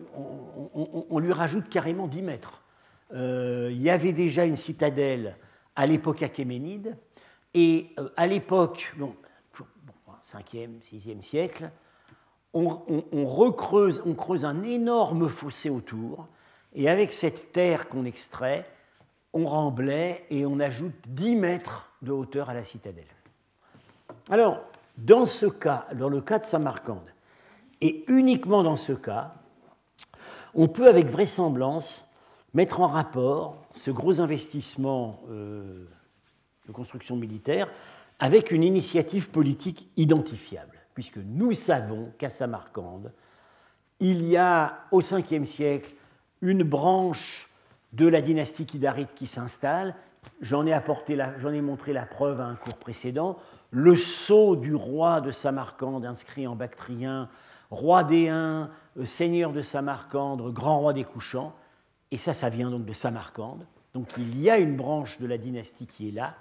on, 1.10 1.18
lui 1.18 1.32
rajoute 1.32 1.68
carrément 1.68 2.06
10 2.06 2.22
mètres. 2.22 2.62
Euh, 3.14 3.68
il 3.70 3.80
y 3.80 3.90
avait 3.90 4.12
déjà 4.12 4.44
une 4.44 4.56
citadelle 4.56 5.36
à 5.76 5.86
l'époque 5.86 6.22
achéménide, 6.22 6.96
et 7.54 7.94
à 8.16 8.26
l'époque, 8.26 8.92
bon, 8.96 9.14
5e, 10.22 10.80
6e 10.82 11.22
siècle, 11.22 11.70
on, 12.52 13.26
recreuse, 13.26 14.02
on 14.06 14.14
creuse 14.14 14.44
un 14.44 14.62
énorme 14.62 15.28
fossé 15.28 15.70
autour, 15.70 16.28
et 16.74 16.88
avec 16.88 17.12
cette 17.12 17.52
terre 17.52 17.88
qu'on 17.88 18.04
extrait, 18.04 18.68
on 19.32 19.46
remblait 19.46 20.24
et 20.30 20.46
on 20.46 20.60
ajoute 20.60 20.94
10 21.08 21.36
mètres 21.36 21.90
de 22.02 22.12
hauteur 22.12 22.50
à 22.50 22.54
la 22.54 22.64
citadelle. 22.64 23.04
Alors, 24.30 24.60
dans 24.96 25.24
ce 25.24 25.46
cas, 25.46 25.86
dans 25.94 26.08
le 26.08 26.20
cas 26.20 26.38
de 26.38 26.44
Samarcande, 26.44 27.10
et 27.80 28.04
uniquement 28.08 28.62
dans 28.62 28.76
ce 28.76 28.92
cas, 28.92 29.34
on 30.54 30.68
peut 30.68 30.88
avec 30.88 31.06
vraisemblance 31.06 32.03
mettre 32.54 32.80
en 32.80 32.86
rapport 32.86 33.66
ce 33.72 33.90
gros 33.90 34.20
investissement 34.20 35.20
euh, 35.30 35.84
de 36.66 36.72
construction 36.72 37.16
militaire 37.16 37.68
avec 38.20 38.52
une 38.52 38.62
initiative 38.62 39.30
politique 39.30 39.90
identifiable, 39.96 40.78
puisque 40.94 41.18
nous 41.18 41.52
savons 41.52 42.12
qu'à 42.16 42.28
Samarcande, 42.28 43.12
il 44.00 44.24
y 44.24 44.36
a 44.36 44.86
au 44.92 45.00
Ve 45.00 45.44
siècle 45.44 45.92
une 46.40 46.62
branche 46.62 47.50
de 47.92 48.06
la 48.06 48.20
dynastie 48.20 48.66
kidarite 48.66 49.14
qui 49.14 49.26
s'installe. 49.26 49.94
J'en 50.40 50.66
ai, 50.66 51.60
montré 51.60 51.92
la 51.92 52.06
preuve 52.06 52.40
à 52.40 52.44
un 52.44 52.54
cours 52.54 52.76
précédent. 52.76 53.38
Le 53.70 53.96
sceau 53.96 54.56
du 54.56 54.74
roi 54.74 55.20
de 55.20 55.30
Samarcande 55.30 56.06
inscrit 56.06 56.46
en 56.46 56.54
bactrien 56.54 57.28
roi 57.70 58.04
des 58.04 58.28
Huns, 58.28 58.70
euh, 58.98 59.04
seigneur 59.04 59.52
de 59.52 59.62
Samarcande, 59.62 60.52
grand 60.52 60.78
roi 60.78 60.92
des 60.92 61.04
couchants. 61.04 61.54
Et 62.14 62.16
ça, 62.16 62.32
ça 62.32 62.48
vient 62.48 62.70
donc 62.70 62.84
de 62.84 62.92
Samarcande. 62.92 63.66
Donc 63.92 64.06
il 64.18 64.40
y 64.40 64.48
a 64.48 64.58
une 64.58 64.76
branche 64.76 65.18
de 65.18 65.26
la 65.26 65.36
dynastie 65.36 65.88
qui 65.88 66.10
est 66.10 66.12
là. 66.12 66.36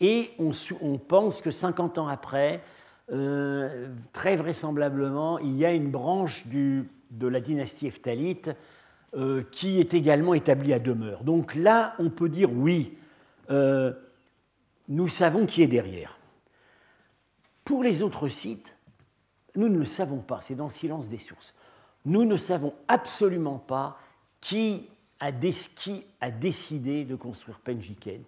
Et 0.00 0.30
on, 0.38 0.98
pense 0.98 1.40
que 1.40 1.50
50 1.50 1.98
ans 1.98 2.06
après, 2.06 2.62
euh, 3.10 3.88
très 4.12 4.36
vraisemblablement, 4.36 5.40
il 5.40 5.56
y 5.56 5.64
a 5.64 5.72
une 5.72 5.90
branche 5.90 6.46
de 6.46 7.26
la 7.26 7.40
dynastie 7.40 7.88
Ephthalite 7.88 8.52
euh, 9.16 9.42
qui 9.50 9.80
est 9.80 9.94
également 9.94 10.32
établie 10.32 10.72
à 10.72 10.78
demeure. 10.78 11.24
Donc 11.24 11.56
là, 11.56 11.94
on 11.98 12.08
peut 12.08 12.28
dire 12.28 12.52
oui, 12.52 12.96
nous 13.50 15.08
savons 15.08 15.44
qui 15.44 15.60
est 15.60 15.66
derrière. 15.66 16.20
Pour 17.64 17.82
les 17.82 18.00
autres 18.00 18.28
sites, 18.28 18.76
nous 19.56 19.68
ne 19.68 19.78
le 19.78 19.86
savons 19.86 20.20
pas, 20.20 20.38
c'est 20.40 20.54
dans 20.54 20.66
le 20.66 20.70
silence 20.70 21.08
des 21.08 21.18
sources. 21.18 21.52
Nous 22.04 22.24
ne 22.24 22.36
savons 22.36 22.74
absolument 22.86 23.58
pas 23.58 23.98
qui 24.40 24.88
a, 25.20 26.30
décidé 26.30 27.04
de 27.04 27.16
construire 27.16 27.58
Penjikent 27.60 28.26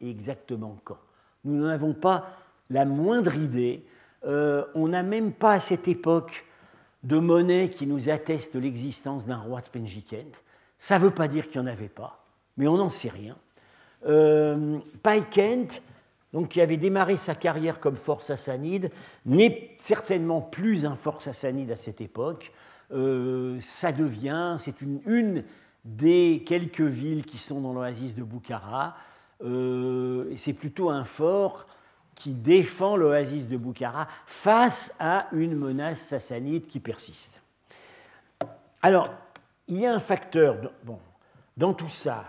et 0.00 0.10
exactement 0.10 0.78
quand. 0.84 0.98
Nous 1.44 1.56
n'en 1.56 1.68
avons 1.68 1.94
pas 1.94 2.36
la 2.70 2.84
moindre 2.84 3.34
idée. 3.36 3.84
Euh, 4.24 4.64
on 4.74 4.88
n'a 4.88 5.02
même 5.02 5.32
pas 5.32 5.52
à 5.52 5.60
cette 5.60 5.88
époque 5.88 6.44
de 7.02 7.18
monnaie 7.18 7.70
qui 7.70 7.86
nous 7.86 8.08
atteste 8.10 8.54
l'existence 8.54 9.26
d'un 9.26 9.38
roi 9.38 9.60
de 9.60 9.68
Penjikent. 9.68 10.36
Ça 10.78 10.98
ne 10.98 11.04
veut 11.04 11.10
pas 11.10 11.28
dire 11.28 11.48
qu'il 11.48 11.60
n'y 11.60 11.68
en 11.68 11.72
avait 11.72 11.88
pas, 11.88 12.24
mais 12.56 12.66
on 12.68 12.76
n'en 12.76 12.88
sait 12.88 13.08
rien. 13.08 13.36
Euh, 14.06 14.78
Paikent, 15.02 15.82
donc 16.32 16.48
qui 16.48 16.60
avait 16.60 16.76
démarré 16.76 17.16
sa 17.16 17.34
carrière 17.34 17.80
comme 17.80 17.96
force 17.96 18.26
sassanide, 18.26 18.90
n'est 19.26 19.74
certainement 19.78 20.40
plus 20.40 20.86
un 20.86 20.94
force 20.94 21.24
sassanide 21.24 21.70
à 21.70 21.76
cette 21.76 22.00
époque. 22.00 22.52
Euh, 22.92 23.58
ça 23.60 23.92
devient, 23.92 24.56
c'est 24.58 24.80
une, 24.80 25.44
des 25.84 26.42
quelques 26.46 26.80
villes 26.80 27.24
qui 27.24 27.38
sont 27.38 27.60
dans 27.60 27.72
l'oasis 27.72 28.14
de 28.14 28.22
Boukhara, 28.22 28.96
euh, 29.42 30.32
c'est 30.36 30.52
plutôt 30.52 30.90
un 30.90 31.04
fort 31.04 31.66
qui 32.14 32.32
défend 32.32 32.96
l'oasis 32.96 33.48
de 33.48 33.56
Boukhara 33.56 34.06
face 34.26 34.94
à 34.98 35.28
une 35.32 35.56
menace 35.56 36.00
sassanide 36.00 36.66
qui 36.66 36.80
persiste. 36.80 37.40
Alors, 38.82 39.10
il 39.68 39.78
y 39.78 39.86
a 39.86 39.94
un 39.94 40.00
facteur 40.00 40.56
bon, 40.84 40.98
dans 41.56 41.72
tout 41.72 41.88
ça. 41.88 42.24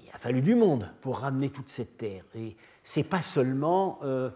il 0.00 0.08
a 0.12 0.18
fallu 0.18 0.40
du 0.40 0.54
monde 0.54 0.90
pour 1.00 1.18
ramener 1.18 1.50
toute 1.50 1.68
cette 1.68 1.98
terre. 1.98 2.24
Et 2.34 2.56
c'est 2.82 3.04
pas 3.04 3.22
seulement. 3.22 4.00
Euh, 4.02 4.30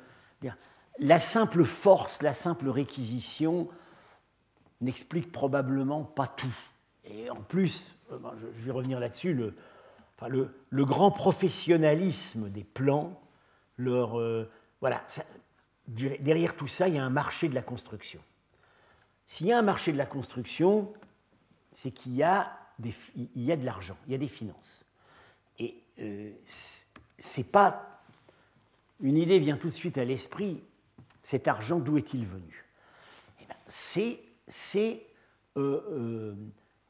la 1.00 1.20
simple 1.20 1.64
force, 1.64 2.22
la 2.22 2.32
simple 2.32 2.68
réquisition 2.68 3.68
n'explique 4.80 5.30
probablement 5.30 6.02
pas 6.02 6.26
tout. 6.26 6.56
Et 7.10 7.30
en 7.30 7.40
plus, 7.42 7.92
euh, 8.12 8.18
je 8.56 8.64
vais 8.64 8.72
revenir 8.72 9.00
là-dessus, 9.00 9.34
le, 9.34 10.84
grand 10.84 11.10
professionnalisme 11.10 12.50
des 12.50 12.64
plans, 12.64 13.20
leur, 13.76 14.18
euh, 14.18 14.50
voilà, 14.80 15.04
derrière 15.86 16.56
tout 16.56 16.68
ça, 16.68 16.88
il 16.88 16.94
y 16.94 16.98
a 16.98 17.04
un 17.04 17.10
marché 17.10 17.48
de 17.48 17.54
la 17.54 17.62
construction. 17.62 18.20
S'il 19.26 19.46
y 19.46 19.52
a 19.52 19.58
un 19.58 19.62
marché 19.62 19.92
de 19.92 19.98
la 19.98 20.06
construction, 20.06 20.92
c'est 21.74 21.90
qu'il 21.90 22.14
y, 22.14 22.22
a 22.22 22.58
il 23.06 23.42
y 23.42 23.52
a 23.52 23.56
de 23.56 23.64
l'argent, 23.64 23.96
il 24.06 24.12
y 24.12 24.14
a 24.14 24.18
des 24.18 24.28
finances. 24.28 24.84
Et 25.58 25.82
euh, 26.00 26.30
c'est 26.46 27.50
pas. 27.50 28.02
Une 29.00 29.16
idée 29.16 29.38
vient 29.38 29.56
tout 29.56 29.68
de 29.68 29.74
suite 29.74 29.98
à 29.98 30.04
l'esprit 30.04 30.62
cet 31.22 31.46
argent, 31.46 31.78
d'où 31.78 31.98
est-il 31.98 32.26
venu? 32.26 32.64
Eh 33.40 33.44
ben, 33.46 33.56
C'est 34.48 35.06
euh, 35.56 36.34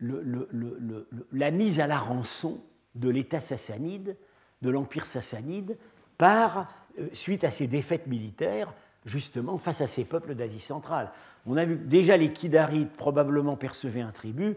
euh, 0.03 1.07
la 1.32 1.51
mise 1.51 1.80
à 1.80 1.86
la 1.86 1.99
rançon 1.99 2.61
de 2.94 3.09
l'État 3.09 3.40
sassanide, 3.40 4.16
de 4.62 4.70
l'Empire 4.70 5.07
sassanide, 5.07 5.76
par, 6.16 6.74
suite 7.12 7.44
à 7.44 7.51
ses 7.51 7.66
défaites 7.66 8.07
militaires, 8.07 8.74
justement 9.07 9.59
face 9.59 9.80
à 9.80 9.86
ces 9.86 10.05
peuples 10.05 10.34
d'Asie 10.34 10.61
centrale. 10.61 11.11
On 11.46 11.57
a 11.57 11.64
vu 11.64 11.76
déjà 11.76 12.16
les 12.16 12.32
Kidarites 12.32 12.92
probablement 12.92 13.57
percevaient 13.57 14.01
un 14.01 14.11
tribut, 14.11 14.57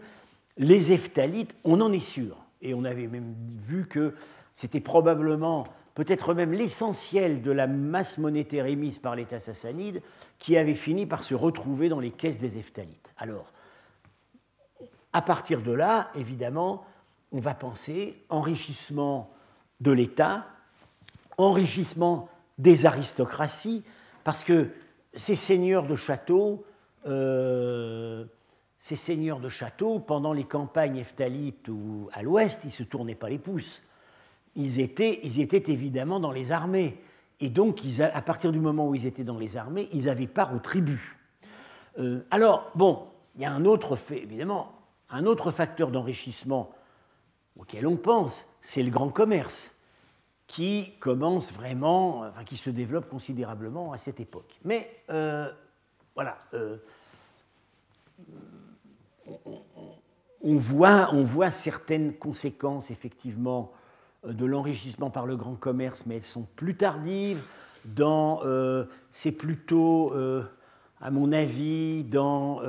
les 0.58 0.92
Eftalites, 0.92 1.54
on 1.64 1.80
en 1.80 1.92
est 1.92 2.00
sûr, 2.00 2.36
et 2.60 2.74
on 2.74 2.84
avait 2.84 3.06
même 3.06 3.34
vu 3.56 3.86
que 3.86 4.14
c'était 4.54 4.80
probablement, 4.80 5.66
peut-être 5.94 6.34
même 6.34 6.52
l'essentiel 6.52 7.42
de 7.42 7.50
la 7.50 7.66
masse 7.66 8.18
monétaire 8.18 8.66
émise 8.66 8.98
par 8.98 9.16
l'État 9.16 9.40
sassanide 9.40 10.02
qui 10.38 10.56
avait 10.56 10.74
fini 10.74 11.06
par 11.06 11.24
se 11.24 11.34
retrouver 11.34 11.88
dans 11.88 12.00
les 12.00 12.10
caisses 12.10 12.40
des 12.40 12.58
Eftalites. 12.58 13.12
Alors, 13.16 13.52
à 15.12 15.22
partir 15.22 15.62
de 15.62 15.72
là, 15.72 16.10
évidemment, 16.14 16.84
on 17.32 17.38
va 17.38 17.54
penser 17.54 18.22
enrichissement 18.28 19.30
de 19.80 19.90
l'État, 19.90 20.46
enrichissement 21.38 22.28
des 22.58 22.86
aristocraties, 22.86 23.82
parce 24.24 24.44
que 24.44 24.68
ces 25.14 25.34
seigneurs 25.34 25.86
de 25.86 25.96
châteaux, 25.96 26.64
euh, 27.06 28.24
ces 28.78 28.96
seigneurs 28.96 29.40
de 29.40 29.48
châteaux, 29.48 29.98
pendant 29.98 30.32
les 30.32 30.44
campagnes 30.44 30.96
eftalites 30.96 31.68
ou 31.68 32.08
à 32.12 32.22
l'ouest, 32.22 32.60
ils 32.64 32.68
ne 32.68 32.72
se 32.72 32.82
tournaient 32.82 33.14
pas 33.14 33.28
les 33.28 33.38
pouces. 33.38 33.82
Ils 34.54 34.80
étaient, 34.80 35.20
ils 35.22 35.40
étaient 35.40 35.70
évidemment 35.70 36.20
dans 36.20 36.32
les 36.32 36.52
armées. 36.52 37.00
Et 37.40 37.48
donc, 37.48 37.80
à 38.00 38.22
partir 38.22 38.52
du 38.52 38.60
moment 38.60 38.88
où 38.88 38.94
ils 38.94 39.06
étaient 39.06 39.24
dans 39.24 39.38
les 39.38 39.56
armées, 39.56 39.88
ils 39.92 40.08
avaient 40.08 40.26
part 40.26 40.54
aux 40.54 40.58
tribus. 40.58 41.16
Euh, 41.98 42.20
alors, 42.30 42.70
bon, 42.74 43.06
il 43.34 43.42
y 43.42 43.44
a 43.44 43.52
un 43.52 43.64
autre 43.64 43.96
fait, 43.96 44.22
évidemment, 44.22 44.72
un 45.12 45.26
autre 45.26 45.50
facteur 45.50 45.90
d'enrichissement 45.90 46.70
auquel 47.58 47.86
on 47.86 47.96
pense, 47.96 48.46
c'est 48.60 48.82
le 48.82 48.90
grand 48.90 49.10
commerce 49.10 49.74
qui 50.46 50.92
commence 51.00 51.52
vraiment, 51.52 52.20
enfin, 52.20 52.44
qui 52.44 52.56
se 52.56 52.70
développe 52.70 53.08
considérablement 53.08 53.92
à 53.92 53.98
cette 53.98 54.20
époque. 54.20 54.58
Mais 54.64 54.90
euh, 55.10 55.50
voilà, 56.14 56.38
euh, 56.54 56.76
on, 60.42 60.56
voit, 60.56 61.08
on 61.12 61.22
voit 61.22 61.50
certaines 61.50 62.14
conséquences 62.14 62.90
effectivement 62.90 63.72
de 64.24 64.44
l'enrichissement 64.44 65.10
par 65.10 65.26
le 65.26 65.36
grand 65.36 65.54
commerce, 65.54 66.04
mais 66.06 66.16
elles 66.16 66.22
sont 66.22 66.46
plus 66.56 66.76
tardives. 66.76 67.42
Dans, 67.84 68.42
euh, 68.44 68.84
c'est 69.10 69.32
plutôt, 69.32 70.12
à 71.00 71.10
mon 71.10 71.32
avis, 71.32 72.04
dans, 72.04 72.60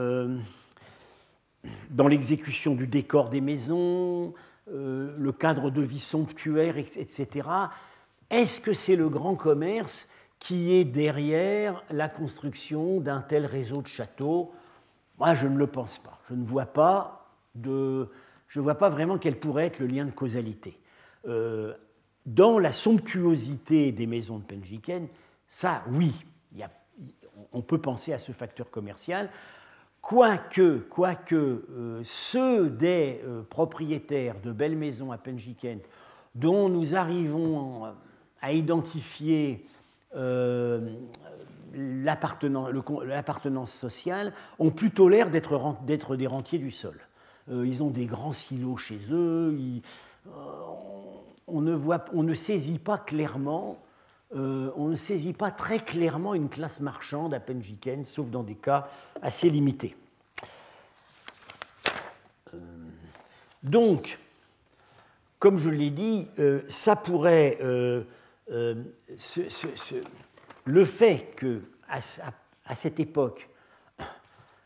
dans 1.89 2.07
l'exécution 2.07 2.75
du 2.75 2.87
décor 2.87 3.29
des 3.29 3.41
maisons, 3.41 4.33
euh, 4.71 5.15
le 5.17 5.31
cadre 5.31 5.69
de 5.69 5.81
vie 5.81 5.99
somptuaire, 5.99 6.77
etc. 6.77 7.47
Est-ce 8.29 8.61
que 8.61 8.73
c'est 8.73 8.95
le 8.95 9.09
grand 9.09 9.35
commerce 9.35 10.07
qui 10.39 10.73
est 10.73 10.85
derrière 10.85 11.83
la 11.89 12.09
construction 12.09 12.99
d'un 12.99 13.21
tel 13.21 13.45
réseau 13.45 13.81
de 13.81 13.87
châteaux? 13.87 14.51
Moi, 15.19 15.35
je 15.35 15.47
ne 15.47 15.57
le 15.57 15.67
pense 15.67 15.97
pas. 15.97 16.19
Je 16.29 16.35
ne 16.35 16.45
vois 16.45 16.65
pas, 16.65 17.29
de, 17.55 18.09
je 18.47 18.59
vois 18.59 18.75
pas 18.75 18.89
vraiment 18.89 19.17
quel 19.17 19.39
pourrait 19.39 19.67
être 19.67 19.79
le 19.79 19.87
lien 19.87 20.05
de 20.05 20.11
causalité. 20.11 20.79
Euh, 21.27 21.73
dans 22.25 22.57
la 22.57 22.71
somptuosité 22.71 23.91
des 23.91 24.07
maisons 24.07 24.39
de 24.39 24.43
Penjiken, 24.43 25.07
ça, 25.47 25.83
oui, 25.91 26.13
on 27.51 27.61
peut 27.61 27.79
penser 27.79 28.13
à 28.13 28.17
ce 28.17 28.31
facteur 28.31 28.69
commercial 28.69 29.29
quoique, 30.03 30.79
quoique 30.89 31.35
euh, 31.35 32.01
ceux 32.03 32.69
des 32.69 33.21
euh, 33.23 33.41
propriétaires 33.49 34.35
de 34.43 34.51
belles 34.51 34.77
maisons 34.77 35.11
à 35.11 35.17
Penjiken 35.17 35.79
dont 36.35 36.69
nous 36.69 36.95
arrivons 36.95 37.93
à 38.41 38.51
identifier 38.51 39.65
euh, 40.15 40.93
l'appartenance 41.73 43.71
sociale 43.71 44.33
ont 44.59 44.71
plutôt 44.71 45.09
l'air 45.09 45.31
d'être 45.31 46.15
des 46.15 46.27
rentiers 46.27 46.59
du 46.59 46.71
sol. 46.71 46.99
ils 47.49 47.83
ont 47.83 47.91
des 47.91 48.05
grands 48.05 48.31
silos 48.31 48.77
chez 48.77 48.99
eux, 49.11 49.55
on 51.47 51.61
ne 51.61 52.33
saisit 52.33 52.79
pas 52.79 52.97
clairement 52.97 53.77
euh, 54.35 54.71
on 54.75 54.87
ne 54.87 54.95
saisit 54.95 55.33
pas 55.33 55.51
très 55.51 55.79
clairement 55.79 56.33
une 56.33 56.49
classe 56.49 56.79
marchande 56.79 57.33
à 57.33 57.39
Penjiken, 57.39 58.03
sauf 58.03 58.27
dans 58.29 58.43
des 58.43 58.55
cas 58.55 58.89
assez 59.21 59.49
limités. 59.49 59.95
Euh, 62.53 62.57
donc, 63.61 64.17
comme 65.37 65.57
je 65.57 65.69
l'ai 65.69 65.91
dit, 65.91 66.27
euh, 66.39 66.61
ça 66.67 66.95
pourrait. 66.95 67.57
le 70.65 70.85
fait 70.85 71.35
que, 71.35 71.61
à, 71.89 72.75
cette 72.75 72.99
époque, 72.99 73.49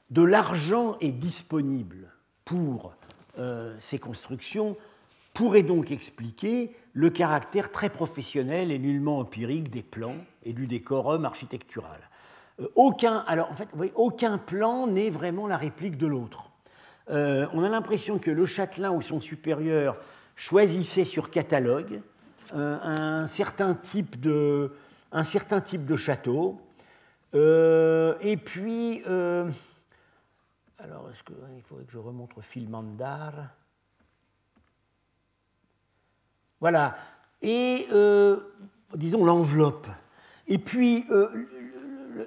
de 0.09 0.21
l'argent 0.21 0.97
est 1.01 1.11
disponible 1.11 2.09
pour 2.45 2.93
ces 3.77 3.99
constructions 3.99 4.77
pourrait 5.37 5.61
donc 5.61 5.91
expliquer 5.91 6.75
le 6.97 7.11
caractère 7.11 7.71
très 7.71 7.91
professionnel 7.91 8.71
et 8.71 8.79
nullement 8.79 9.19
empirique 9.19 9.69
des 9.69 9.83
plans 9.83 10.15
et 10.43 10.51
du 10.51 10.65
décorum 10.65 11.25
architectural. 11.25 11.99
Euh, 12.59 12.67
aucun, 12.73 13.23
alors 13.27 13.51
en 13.51 13.53
fait, 13.53 13.69
aucun 13.93 14.39
plan 14.39 14.87
n'est 14.87 15.11
vraiment 15.11 15.45
la 15.45 15.57
réplique 15.57 15.95
de 15.97 16.07
l'autre. 16.07 16.49
Euh, 17.11 17.45
on 17.53 17.63
a 17.63 17.69
l'impression 17.69 18.17
que 18.17 18.31
le 18.31 18.47
châtelain 18.47 18.89
ou 18.89 19.03
son 19.03 19.21
supérieur 19.21 19.95
choisissait 20.35 21.03
sur 21.03 21.29
catalogue 21.29 22.01
euh, 22.55 22.79
un, 22.81 23.27
certain 23.27 23.75
type 23.75 24.19
de, 24.19 24.73
un 25.11 25.23
certain 25.23 25.61
type 25.61 25.85
de 25.85 25.95
château. 25.95 26.59
et 27.35 28.37
puis, 28.43 29.03
alors, 30.79 31.11
est-ce 31.11 31.23
qu'il 31.23 31.61
faudrait 31.63 31.85
que 31.85 31.91
je 31.91 31.99
remontre 31.99 32.41
Filmandar? 32.41 33.33
Voilà. 36.59 36.97
Et, 37.41 37.87
euh, 37.91 38.37
disons, 38.95 39.23
l'enveloppe. 39.23 39.87
Et 40.47 40.57
puis, 40.57 41.05
euh, 41.11 41.27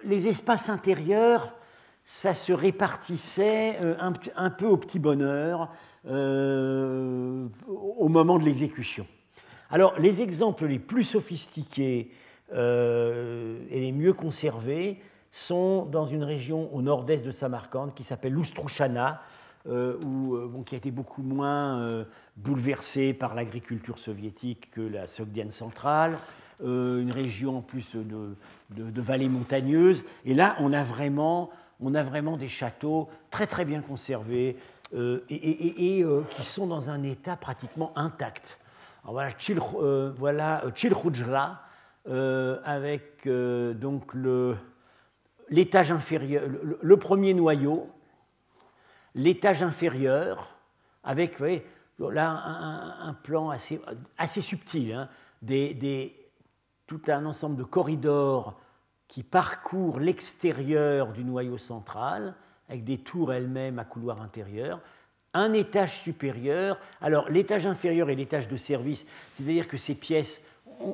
les 0.04 0.28
espaces 0.28 0.68
intérieurs, 0.68 1.54
ça 2.04 2.34
se 2.34 2.52
répartissait 2.52 3.78
euh, 3.84 3.96
un, 4.36 4.50
peu 4.50 4.66
au 4.66 4.76
petit 4.76 4.98
bonheur 4.98 5.70
au 6.06 6.08
moment 8.08 8.38
de 8.38 8.44
l'exécution. 8.44 9.06
Alors, 9.70 9.98
les 9.98 10.22
exemples 10.22 10.66
les 10.66 10.78
plus 10.78 11.04
sophistiqués 11.04 12.10
et 12.52 13.80
les 13.80 13.92
mieux 13.92 14.12
conservés 14.12 15.00
sont 15.30 15.84
dans 15.84 16.06
une 16.06 16.24
région 16.24 16.74
au 16.74 16.82
nord-est 16.82 17.24
de 17.24 17.30
Samarcande 17.30 17.94
qui 17.94 18.02
s'appelle 18.02 18.32
l'Oustrouchana, 18.32 19.22
euh, 19.66 19.98
euh, 20.02 20.62
qui 20.64 20.74
a 20.74 20.78
été 20.78 20.90
beaucoup 20.90 21.20
moins 21.20 21.82
euh, 21.82 22.04
bouleversée 22.38 23.12
par 23.12 23.34
l'agriculture 23.34 23.98
soviétique 23.98 24.70
que 24.70 24.80
la 24.80 25.06
Sogdiane 25.06 25.50
centrale, 25.50 26.16
une 26.62 27.10
région 27.10 27.58
en 27.58 27.60
plus 27.62 27.94
de, 27.94 28.36
de, 28.70 29.00
vallées 29.00 29.28
montagneuses. 29.30 30.04
Et 30.26 30.34
là, 30.34 30.56
on 30.60 30.74
a 30.74 30.82
vraiment, 30.82 31.50
on 31.80 31.94
a 31.94 32.02
vraiment 32.02 32.36
des 32.36 32.48
châteaux 32.48 33.08
très 33.30 33.46
très 33.46 33.64
bien 33.64 33.80
conservés 33.80 34.56
et, 34.94 36.04
qui 36.30 36.42
sont 36.42 36.66
dans 36.66 36.90
un 36.90 37.02
état 37.02 37.36
pratiquement 37.36 37.92
intact. 37.96 38.58
Alors 39.04 39.14
voilà, 39.14 39.30
Chil, 39.38 39.58
voilà 40.18 40.62
avec 42.06 43.26
donc 43.26 44.12
l'étage 45.48 45.92
inférieur, 45.92 46.42
le, 46.82 46.96
premier 46.98 47.32
noyau, 47.32 47.88
l'étage 49.14 49.62
inférieur, 49.62 50.56
avec 51.04 51.38
là 51.98 52.30
un, 53.00 53.14
plan 53.14 53.50
assez, 53.50 53.80
assez 54.18 54.40
subtil, 54.40 54.92
hein, 54.92 55.08
des, 55.42 56.14
tout 56.86 57.00
un 57.08 57.24
ensemble 57.26 57.56
de 57.56 57.64
corridors 57.64 58.58
qui 59.08 59.22
parcourt 59.22 59.98
l'extérieur 59.98 61.12
du 61.12 61.24
noyau 61.24 61.58
central, 61.58 62.34
avec 62.68 62.84
des 62.84 62.98
tours 62.98 63.32
elles-mêmes 63.32 63.78
à 63.78 63.84
couloir 63.84 64.22
intérieur, 64.22 64.80
un 65.34 65.52
étage 65.52 66.00
supérieur. 66.00 66.78
Alors 67.00 67.28
l'étage 67.28 67.66
inférieur 67.66 68.10
est 68.10 68.14
l'étage 68.14 68.48
de 68.48 68.56
service, 68.56 69.04
c'est-à-dire 69.34 69.68
que 69.68 69.76
ces 69.76 69.94
pièces, 69.94 70.40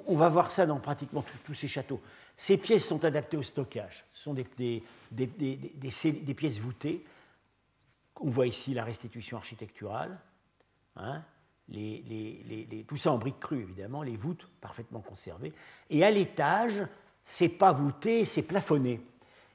on, 0.06 0.16
va 0.16 0.28
voir 0.28 0.50
ça 0.50 0.66
dans 0.66 0.78
pratiquement 0.78 1.24
tous 1.44 1.54
ces 1.54 1.68
châteaux, 1.68 2.00
ces 2.36 2.56
pièces 2.58 2.86
sont 2.86 3.04
adaptées 3.04 3.36
au 3.36 3.42
stockage. 3.42 4.04
Ce 4.12 4.24
sont 4.24 4.34
des, 4.34 4.82
des, 5.10 6.34
pièces 6.34 6.58
voûtées. 6.58 7.04
On 8.20 8.30
voit 8.30 8.46
ici 8.46 8.74
la 8.74 8.84
restitution 8.84 9.36
architecturale. 9.36 10.18
Hein, 10.96 11.22
tout 12.86 12.96
ça 12.96 13.12
en 13.12 13.18
briques 13.18 13.40
crues, 13.40 13.60
évidemment, 13.60 14.02
les 14.02 14.16
voûtes 14.16 14.48
parfaitement 14.60 15.00
conservées. 15.00 15.52
Et 15.90 16.04
à 16.04 16.10
l'étage, 16.10 16.86
c'est 17.24 17.48
pas 17.48 17.72
voûté, 17.72 18.24
c'est 18.24 18.42
plafonné. 18.42 19.00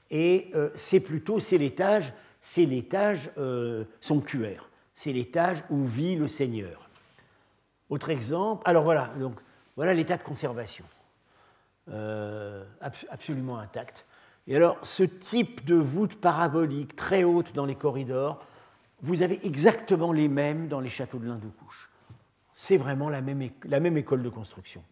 Et 0.09 0.51
euh, 0.55 0.70
c'est 0.76 0.99
plutôt, 0.99 1.39
c'est 1.39 1.57
l'étage, 1.57 2.14
c'est 2.41 2.66
l'étage 2.66 3.32
euh, 3.38 3.86
somptuaire. 4.01 4.70
C'est 4.93 5.14
l'étage 5.14 5.64
où 5.70 5.86
vit 5.86 6.16
le 6.16 6.28
Seigneur. 6.28 6.89
Autre 7.89 8.09
exemple, 8.09 8.62
alors 8.66 8.84
voilà, 8.84 9.12
donc 9.20 9.39
voilà 9.76 9.93
l'état 9.93 10.18
de 10.18 10.24
conservation. 10.24 10.86
Euh, 11.89 12.64
absolument 13.09 13.57
intact. 13.57 14.05
Et 14.47 14.55
alors, 14.55 14.78
ce 14.84 15.03
type 15.03 15.66
de 15.66 15.76
voûte 15.76 16.16
parabolique 16.16 16.95
très 16.95 17.24
haute 17.24 17.53
dans 17.53 17.66
les 17.66 17.76
corridors, 17.76 18.45
vous 19.02 19.24
avez 19.24 19.39
exactement 19.45 20.12
les 20.12 20.28
mêmes 20.28 20.68
dans 20.68 20.80
les 20.80 20.89
châteaux 20.89 21.18
de 21.18 21.26
l'Hindoukouche. 21.26 21.89
C'est 22.54 22.78
vraiment 22.78 23.10
la 23.10 23.22
même, 23.22 23.49
la 23.66 23.80
même, 23.80 23.97
école 23.97 24.22
de 24.22 24.30
construction. 24.30 24.84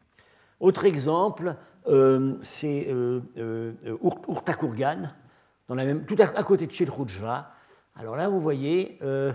Autre 0.60 0.86
exemple, 0.86 1.56
euh, 1.88 2.36
c'est 2.42 2.88
euh, 2.90 3.22
euh 3.38 3.74
Urtakurgan, 4.28 5.04
dans 5.68 5.76
la 5.76 5.86
même, 5.86 6.06
tout 6.06 6.16
à, 6.20 6.44
côté 6.44 6.66
de 6.66 6.72
Chilrujva. 6.72 7.54
Alors 7.96 8.16
là, 8.16 8.28
vous 8.28 8.42
voyez, 8.42 8.98
euh, 9.04 9.32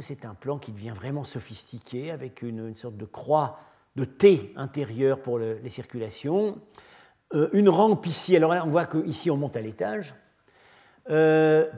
c'est 0.00 0.26
un 0.26 0.34
plan 0.34 0.58
qui 0.58 0.72
devient 0.72 0.92
vraiment 0.94 1.24
sophistiqué, 1.24 2.10
avec 2.10 2.42
une, 2.42 2.74
sorte 2.74 2.96
de 2.96 3.06
croix 3.06 3.58
de 3.96 4.04
T 4.04 4.52
intérieur 4.56 5.22
pour 5.22 5.38
les 5.38 5.68
circulations. 5.70 6.60
Une 7.52 7.70
rampe 7.70 8.04
ici, 8.06 8.36
alors 8.36 8.52
là 8.52 8.62
on 8.66 8.70
voit 8.70 8.86
qu'ici 8.86 9.30
on 9.30 9.38
monte 9.38 9.56
à 9.56 9.60
l'étage. 9.62 10.14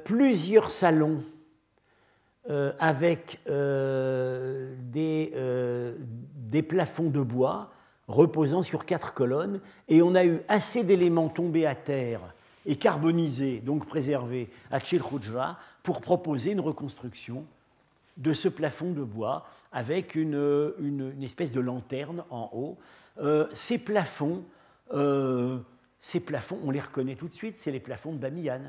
Plusieurs 0.05 0.71
salons 0.71 1.23
euh, 2.49 2.73
avec 2.79 3.41
des, 3.47 5.33
des, 6.35 6.63
plafonds 6.63 7.11
de 7.11 7.21
bois 7.21 7.71
reposant 8.07 8.63
sur 8.63 8.87
quatre 8.87 9.15
colonnes. 9.15 9.61
Et 9.89 10.03
on 10.03 10.15
a 10.15 10.25
eu 10.25 10.41
assez 10.49 10.85
d'éléments 10.85 11.29
tombés 11.29 11.67
à 11.67 11.75
terre 11.75 12.21
et 12.67 12.77
carbonisés, 12.77 13.61
donc 13.61 13.87
préservés, 13.87 14.51
à 14.71 14.79
Chilhujva 14.79 15.59
pour 15.83 16.01
proposer 16.01 16.53
une 16.53 16.61
reconstruction 16.61 17.45
de 18.19 18.33
ce 18.35 18.49
plafond 18.49 18.93
de 18.93 19.03
bois 19.03 19.47
avec 19.73 20.15
une, 20.15 20.73
une, 20.81 21.23
espèce 21.23 21.53
de 21.53 21.61
lanterne 21.61 22.25
en 22.31 22.51
haut. 22.53 22.77
Euh, 23.21 23.47
ces 23.53 23.79
plafonds, 23.79 24.45
euh, 24.93 25.59
ces 26.01 26.21
plafonds, 26.21 26.59
on 26.65 26.71
les 26.71 26.81
reconnaît 26.81 27.15
tout 27.15 27.29
de 27.29 27.33
suite, 27.33 27.59
c'est 27.59 27.71
les 27.71 27.81
plafonds 27.81 28.13
de 28.13 28.19
Bamiyan. 28.19 28.61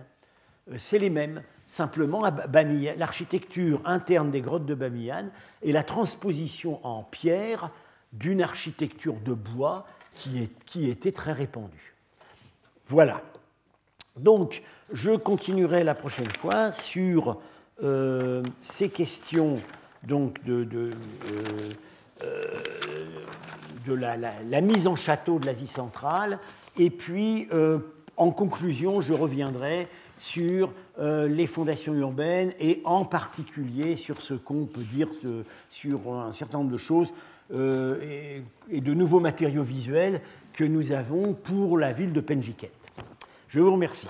Euh, 0.72 0.76
c'est 0.78 1.00
les 1.00 1.10
mêmes. 1.10 1.42
Simplement, 1.70 2.24
l'architecture 2.97 3.80
interne 3.86 4.32
des 4.32 4.41
grottes 4.41 4.65
de 4.65 4.74
Bamiyan 4.74 5.30
est 5.63 5.72
la 5.72 5.84
transposition 5.84 6.84
en 6.84 7.03
pierre 7.03 7.70
d'une 8.11 8.41
architecture 8.41 9.17
de 9.24 9.34
bois 9.34 9.86
qui, 10.15 10.89
était 10.89 11.11
très 11.11 11.32
répandue. 11.32 11.93
Voilà. 12.88 13.22
Donc, 14.17 14.63
je 14.91 15.11
continuerai 15.11 15.84
la 15.84 15.93
prochaine 15.93 16.32
fois 16.32 16.72
sur 16.72 17.39
euh, 17.84 18.41
ces 18.61 18.89
questions 18.89 19.61
donc 20.01 20.43
de, 20.43 20.63
de, 20.63 20.91
euh, 22.24 22.24
euh, 22.24 23.95
la, 24.49 24.61
mise 24.61 24.88
en 24.88 24.95
château 24.95 25.38
de 25.38 25.45
l'Asie 25.45 25.67
centrale. 25.67 26.39
Et 26.78 26.89
puis, 26.89 27.47
en 28.20 28.32
conclusion, 28.32 29.01
je 29.01 29.13
reviendrai 29.13 29.88
sur 30.17 30.72
les 30.97 31.47
fondations 31.47 31.93
urbaines 31.93 32.53
et 32.59 32.82
en 32.84 33.05
particulier 33.05 33.95
sur 33.95 34.22
ce 34.22 34.34
qu'on 34.34 34.65
peut 34.65 34.84
dire 34.84 35.07
sur 35.70 36.13
un 36.13 36.32
certain 36.32 36.59
nombre 36.59 36.72
de 36.72 36.78
choses 36.78 37.13
et, 37.51 38.43
et, 38.70 38.82
de 38.82 38.93
nouveaux 38.93 39.22
matériaux 39.22 39.63
visuels 39.63 40.22
que 40.53 40.65
nous 40.65 40.91
avons 40.91 41.34
pour 41.34 41.78
la 41.78 41.93
ville 41.93 42.11
de 42.11 42.20
Penjiket. 42.20 42.74
Je 43.47 43.61
vous 43.61 43.72
remercie. 43.72 44.09